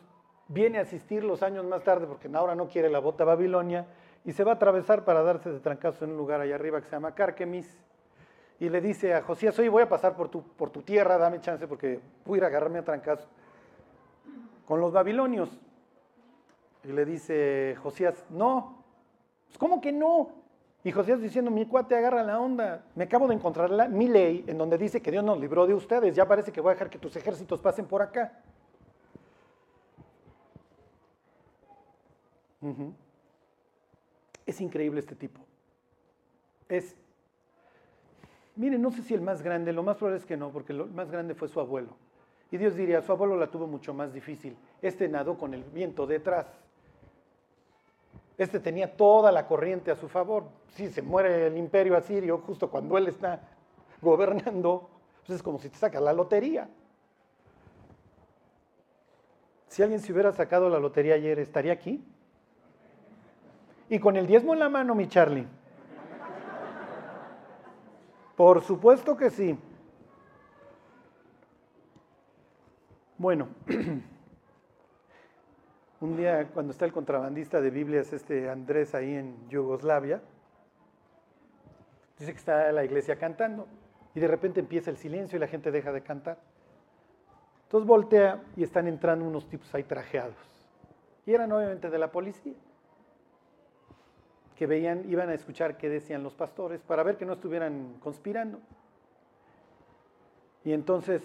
viene 0.49 0.79
a 0.79 0.83
asistir 0.83 1.23
los 1.23 1.43
años 1.43 1.67
más 1.67 1.85
tarde, 1.85 2.07
porque 2.07 2.31
ahora 2.33 2.55
no 2.55 2.69
quiere 2.69 2.89
la 2.89 2.99
bota 2.99 3.25
Babilonia, 3.25 3.87
y 4.25 4.33
se 4.33 4.43
va 4.43 4.53
a 4.53 4.55
atravesar 4.55 5.05
para 5.05 5.23
darse 5.23 5.51
de 5.51 5.61
trancazo 5.61 6.07
en 6.07 6.13
un 6.13 6.17
lugar 6.17 6.41
allá 6.41 6.55
arriba 6.55 6.81
que 6.81 6.87
se 6.87 6.97
llama 6.97 7.15
Carquemis, 7.15 7.84
y 8.65 8.71
le 8.71 8.81
dice 8.81 9.13
a 9.13 9.23
Josías, 9.23 9.59
oye, 9.59 9.69
voy 9.69 9.83
a 9.83 9.89
pasar 9.89 10.17
por 10.17 10.31
tu, 10.31 10.43
por 10.43 10.71
tu 10.71 10.81
tierra, 10.81 11.19
dame 11.19 11.41
chance 11.41 11.69
porque 11.69 12.01
voy 12.25 12.37
a 12.37 12.39
ir 12.39 12.45
a 12.45 12.47
agarrarme 12.47 12.79
a 12.79 12.85
trancazo 12.85 13.29
con 14.65 14.81
los 14.81 14.91
babilonios. 14.91 15.51
Y 16.83 16.93
le 16.93 17.05
dice 17.05 17.77
Josías, 17.83 18.25
no, 18.31 18.83
pues, 19.47 19.59
¿cómo 19.59 19.83
que 19.83 19.93
no? 19.93 20.31
Y 20.83 20.93
Josías 20.93 21.21
diciendo, 21.21 21.51
mi 21.51 21.67
cuate 21.67 21.95
agarra 21.95 22.23
la 22.23 22.41
onda, 22.41 22.85
me 22.95 23.05
acabo 23.05 23.29
de 23.29 23.35
encontrar 23.35 23.71
la, 23.71 23.87
mi 23.87 24.09
ley 24.09 24.45
en 24.47 24.57
donde 24.57 24.79
dice 24.79 25.03
que 25.03 25.11
Dios 25.11 25.25
nos 25.25 25.39
libró 25.39 25.67
de 25.67 25.75
ustedes, 25.75 26.15
ya 26.15 26.27
parece 26.27 26.51
que 26.51 26.63
voy 26.63 26.71
a 26.71 26.75
dejar 26.75 26.89
que 26.89 26.99
tus 26.99 27.15
ejércitos 27.17 27.61
pasen 27.61 27.87
por 27.87 28.01
acá. 28.01 28.41
Es 34.47 34.59
increíble 34.63 35.01
este 35.01 35.15
tipo. 35.15 35.41
Es, 36.67 36.97
miren, 38.57 38.83
no 38.83 38.91
sé 38.91 39.03
si 39.03 39.15
el 39.15 39.21
más 39.21 39.43
grande, 39.43 39.73
lo 39.73 39.83
más 39.83 39.97
probable 39.97 40.19
es 40.19 40.27
que 40.27 40.37
no, 40.37 40.51
porque 40.51 40.73
el 40.73 40.87
más 40.87 41.11
grande 41.11 41.35
fue 41.35 41.49
su 41.49 41.61
abuelo. 41.61 41.97
Y 42.51 42.57
Dios 42.57 42.77
diría, 42.77 43.03
su 43.03 43.13
abuelo 43.13 43.37
la 43.37 43.49
tuvo 43.49 43.67
mucho 43.67 43.93
más 43.95 44.13
difícil. 44.13 44.57
Este 44.81 45.09
nadó 45.09 45.37
con 45.37 45.55
el 45.55 45.65
viento 45.65 46.07
detrás. 46.07 46.47
Este 48.37 48.61
tenía 48.61 48.97
toda 48.97 49.33
la 49.33 49.47
corriente 49.47 49.91
a 49.91 49.97
su 49.97 50.09
favor. 50.09 50.45
Si 50.69 50.89
se 50.89 51.03
muere 51.03 51.47
el 51.47 51.57
imperio 51.57 51.97
asirio 51.97 52.39
justo 52.39 52.71
cuando 52.71 52.99
él 52.99 53.09
está 53.09 53.41
gobernando, 54.03 54.89
pues 55.27 55.37
es 55.37 55.43
como 55.43 55.59
si 55.59 55.69
te 55.69 55.77
saca 55.77 56.01
la 56.01 56.13
lotería. 56.13 56.69
Si 59.69 59.83
alguien 59.83 60.01
se 60.01 60.13
hubiera 60.13 60.33
sacado 60.33 60.69
la 60.69 60.79
lotería 60.79 61.15
ayer, 61.15 61.39
¿estaría 61.39 61.73
aquí? 61.73 62.05
Y 63.89 63.99
con 63.99 64.17
el 64.17 64.27
diezmo 64.27 64.53
en 64.53 64.61
la 64.61 64.69
mano, 64.69 64.95
mi 64.95 65.09
Charlie. 65.09 65.47
Por 68.37 68.63
supuesto 68.63 69.17
que 69.17 69.31
sí. 69.31 69.57
Bueno, 73.17 73.49
un 76.01 76.17
día 76.17 76.49
cuando 76.53 76.73
está 76.73 76.85
el 76.85 76.93
contrabandista 76.93 77.61
de 77.61 77.71
Biblias, 77.71 78.13
este 78.13 78.51
Andrés 78.51 78.95
ahí 78.95 79.15
en 79.15 79.49
Yugoslavia, 79.49 80.21
dice 82.19 82.33
que 82.33 82.39
está 82.39 82.73
la 82.73 82.85
iglesia 82.85 83.19
cantando 83.19 83.69
y 84.15 84.21
de 84.21 84.27
repente 84.27 84.61
empieza 84.61 84.91
el 84.91 84.97
silencio 84.97 85.37
y 85.37 85.41
la 85.41 85.47
gente 85.47 85.71
deja 85.71 85.93
de 85.93 86.03
cantar. 86.03 86.39
Entonces 87.65 87.87
voltea 87.87 88.43
y 88.57 88.65
están 88.65 88.89
entrando 88.89 89.25
unos 89.25 89.49
tipos 89.49 89.73
ahí 89.75 89.85
trajeados. 89.85 90.37
Y 91.25 91.33
eran 91.33 91.53
obviamente 91.53 91.89
de 91.89 91.99
la 91.99 92.11
policía, 92.11 92.55
que 94.57 94.67
veían, 94.67 95.11
iban 95.11 95.29
a 95.29 95.35
escuchar 95.35 95.77
qué 95.77 95.89
decían 95.89 96.23
los 96.23 96.35
pastores 96.35 96.81
para 96.83 97.03
ver 97.03 97.17
que 97.17 97.27
no 97.27 97.35
estuvieran 97.35 97.97
conspirando. 98.01 98.61
Y 100.65 100.73
entonces 100.73 101.23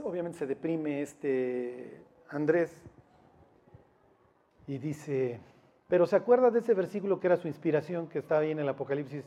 Obviamente 0.00 0.38
se 0.38 0.46
deprime 0.46 1.02
este 1.02 2.00
Andrés 2.30 2.72
y 4.66 4.78
dice, 4.78 5.38
pero 5.86 6.06
¿se 6.06 6.16
acuerda 6.16 6.50
de 6.50 6.60
ese 6.60 6.72
versículo 6.72 7.20
que 7.20 7.26
era 7.26 7.36
su 7.36 7.46
inspiración, 7.46 8.08
que 8.08 8.20
está 8.20 8.38
ahí 8.38 8.52
en 8.52 8.58
el 8.58 8.68
Apocalipsis? 8.68 9.24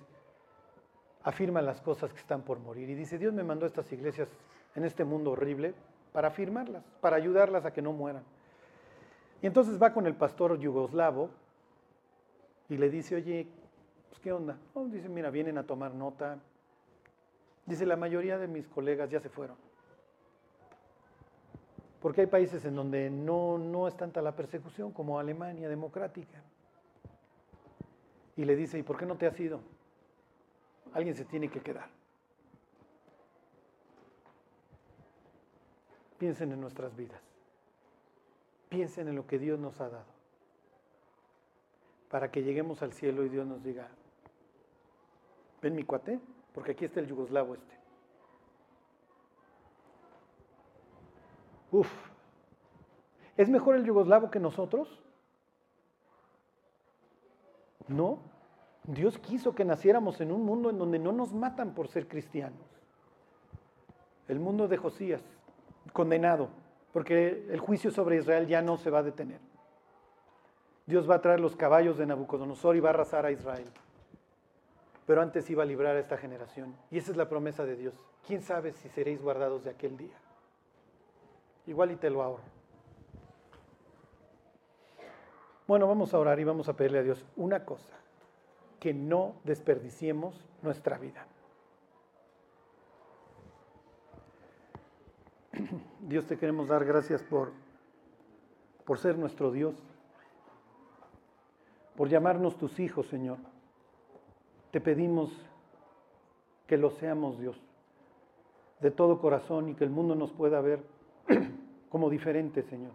Afirma 1.24 1.62
las 1.62 1.82
cosas 1.82 2.12
que 2.12 2.20
están 2.20 2.42
por 2.42 2.60
morir. 2.60 2.90
Y 2.90 2.96
dice, 2.96 3.20
Dios 3.20 3.34
me 3.34 3.44
mandó 3.44 3.66
a 3.66 3.68
estas 3.68 3.92
iglesias 3.92 4.28
en 4.76 4.86
este 4.86 5.04
mundo 5.04 5.32
horrible 5.32 5.76
para 6.12 6.30
afirmarlas, 6.30 6.84
para 7.00 7.18
ayudarlas 7.18 7.66
a 7.66 7.72
que 7.72 7.82
no 7.84 7.94
mueran. 7.94 8.24
Y 9.46 9.48
entonces 9.48 9.80
va 9.80 9.94
con 9.94 10.08
el 10.08 10.16
pastor 10.16 10.58
yugoslavo 10.58 11.30
y 12.68 12.78
le 12.78 12.90
dice, 12.90 13.16
oye, 13.16 13.48
pues 14.10 14.20
¿qué 14.20 14.32
onda? 14.32 14.58
Oh, 14.74 14.86
dice, 14.86 15.08
mira, 15.08 15.30
vienen 15.30 15.60
a 15.60 15.68
tomar 15.68 15.94
nota. 15.94 16.40
Dice, 17.68 17.86
la 17.86 17.96
mayoría 17.96 18.40
de 18.40 18.48
mis 18.48 18.68
colegas 18.68 19.08
ya 19.12 19.20
se 19.20 19.30
fueron. 19.30 19.56
Porque 22.02 22.22
hay 22.22 22.26
países 22.26 22.66
en 22.66 22.76
donde 22.76 23.12
no, 23.12 23.60
no 23.60 23.88
es 23.88 23.96
tanta 23.96 24.20
la 24.20 24.36
persecución 24.36 24.92
como 24.92 25.20
Alemania 25.20 25.70
democrática. 25.70 26.42
Y 28.38 28.46
le 28.46 28.56
dice, 28.56 28.80
¿y 28.80 28.82
por 28.82 28.98
qué 28.98 29.06
no 29.06 29.16
te 29.16 29.28
has 29.28 29.40
ido? 29.40 29.60
Alguien 30.92 31.14
se 31.14 31.24
tiene 31.24 31.50
que 31.50 31.62
quedar. 31.62 31.90
Piensen 36.18 36.52
en 36.52 36.60
nuestras 36.60 36.96
vidas. 36.96 37.35
Piensen 38.76 39.08
en 39.08 39.16
lo 39.16 39.26
que 39.26 39.40
Dios 39.40 39.58
nos 39.58 39.80
ha 39.80 39.88
dado. 39.88 40.12
Para 42.10 42.30
que 42.30 42.44
lleguemos 42.44 42.82
al 42.82 42.92
cielo 42.92 43.24
y 43.24 43.30
Dios 43.30 43.48
nos 43.48 43.64
diga, 43.64 43.88
ven 45.62 45.76
mi 45.76 45.84
cuate, 45.84 46.20
porque 46.54 46.74
aquí 46.74 46.84
está 46.84 47.00
el 47.00 47.08
yugoslavo 47.08 47.56
este. 47.56 47.74
Uf. 51.72 51.90
¿Es 53.38 53.48
mejor 53.48 53.78
el 53.78 53.86
yugoslavo 53.86 54.30
que 54.30 54.42
nosotros? 54.42 55.02
No. 57.88 58.20
Dios 58.84 59.18
quiso 59.20 59.56
que 59.56 59.64
naciéramos 59.64 60.20
en 60.20 60.34
un 60.34 60.44
mundo 60.44 60.70
en 60.70 60.78
donde 60.78 61.00
no 61.00 61.14
nos 61.14 61.32
matan 61.32 61.74
por 61.76 61.88
ser 61.88 62.10
cristianos. 62.10 62.60
El 64.28 64.42
mundo 64.42 64.68
de 64.68 64.76
Josías, 64.76 65.22
condenado, 65.94 66.50
porque 66.96 67.46
el 67.50 67.60
juicio 67.60 67.92
sobre 67.92 68.16
Israel 68.16 68.48
ya 68.48 68.62
no 68.62 68.78
se 68.78 68.90
va 68.90 69.00
a 69.00 69.04
detener. 69.04 69.42
Dios 70.86 71.10
va 71.10 71.16
a 71.16 71.22
traer 71.22 71.42
los 71.42 71.58
caballos 71.58 71.98
de 71.98 72.06
Nabucodonosor 72.06 72.78
y 72.78 72.80
va 72.80 72.92
a 72.92 72.94
arrasar 72.94 73.26
a 73.26 73.32
Israel. 73.32 73.70
Pero 75.06 75.22
antes 75.22 75.50
iba 75.50 75.64
a 75.64 75.66
librar 75.66 75.98
a 75.98 76.00
esta 76.00 76.16
generación. 76.16 76.74
Y 76.90 76.98
esa 76.98 77.12
es 77.12 77.18
la 77.18 77.28
promesa 77.28 77.66
de 77.66 77.76
Dios. 77.76 77.96
¿Quién 78.26 78.42
sabe 78.42 78.72
si 78.72 78.88
seréis 78.88 79.22
guardados 79.22 79.66
de 79.66 79.72
aquel 79.72 79.98
día? 79.98 80.16
Igual 81.68 81.92
y 81.92 81.98
te 81.98 82.10
lo 82.10 82.24
ahorro. 82.24 82.46
Bueno, 85.68 85.88
vamos 85.88 86.14
a 86.14 86.18
orar 86.18 86.40
y 86.40 86.46
vamos 86.46 86.70
a 86.70 86.78
pedirle 86.78 87.00
a 87.00 87.04
Dios 87.04 87.26
una 87.36 87.66
cosa, 87.66 87.98
que 88.80 88.94
no 88.94 89.36
desperdiciemos 89.44 90.46
nuestra 90.62 90.98
vida. 90.98 91.28
Dios 96.08 96.28
te 96.28 96.38
queremos 96.38 96.68
dar 96.68 96.86
gracias 96.86 97.24
por, 97.24 97.52
por 98.86 99.00
ser 99.00 99.18
nuestro 99.18 99.52
Dios, 99.52 99.76
por 101.98 102.10
llamarnos 102.10 102.58
tus 102.58 102.80
hijos, 102.80 103.08
Señor. 103.08 103.38
Te 104.70 104.80
pedimos 104.80 105.32
que 106.68 106.78
lo 106.78 106.92
seamos, 106.92 107.40
Dios, 107.40 107.60
de 108.82 108.92
todo 108.92 109.20
corazón 109.20 109.70
y 109.70 109.74
que 109.74 109.84
el 109.84 109.90
mundo 109.90 110.14
nos 110.14 110.32
pueda 110.32 110.62
ver 110.62 110.84
como 111.90 112.12
diferente, 112.12 112.62
Señor. 112.62 112.92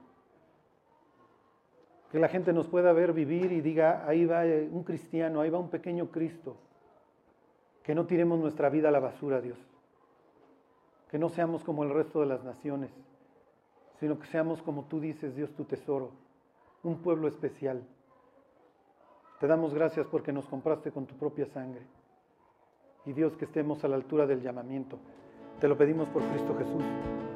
Que 2.12 2.20
la 2.20 2.28
gente 2.28 2.52
nos 2.52 2.68
pueda 2.68 2.92
ver 2.92 3.12
vivir 3.12 3.50
y 3.50 3.60
diga, 3.60 4.06
ahí 4.06 4.24
va 4.24 4.42
un 4.44 4.84
cristiano, 4.84 5.40
ahí 5.40 5.50
va 5.50 5.58
un 5.58 5.70
pequeño 5.70 6.12
Cristo. 6.12 6.56
Que 7.82 7.92
no 7.92 8.06
tiremos 8.06 8.38
nuestra 8.38 8.68
vida 8.68 8.88
a 8.88 8.92
la 8.92 9.00
basura, 9.00 9.40
Dios. 9.40 9.58
Que 11.10 11.18
no 11.18 11.28
seamos 11.28 11.64
como 11.64 11.82
el 11.82 11.90
resto 11.90 12.20
de 12.20 12.26
las 12.26 12.44
naciones, 12.44 12.90
sino 13.98 14.18
que 14.18 14.26
seamos 14.28 14.62
como 14.62 14.84
tú 14.84 15.00
dices, 15.00 15.34
Dios, 15.34 15.50
tu 15.54 15.64
tesoro, 15.64 16.12
un 16.82 16.98
pueblo 17.02 17.28
especial. 17.28 17.82
Te 19.40 19.46
damos 19.46 19.74
gracias 19.74 20.06
porque 20.06 20.32
nos 20.32 20.46
compraste 20.46 20.92
con 20.92 21.06
tu 21.06 21.16
propia 21.16 21.46
sangre. 21.46 21.82
Y 23.06 23.12
Dios, 23.12 23.36
que 23.36 23.46
estemos 23.46 23.82
a 23.84 23.88
la 23.88 23.96
altura 23.96 24.26
del 24.26 24.42
llamamiento. 24.42 24.98
Te 25.60 25.68
lo 25.68 25.76
pedimos 25.76 26.08
por 26.08 26.22
Cristo 26.22 26.54
Jesús. 26.58 27.29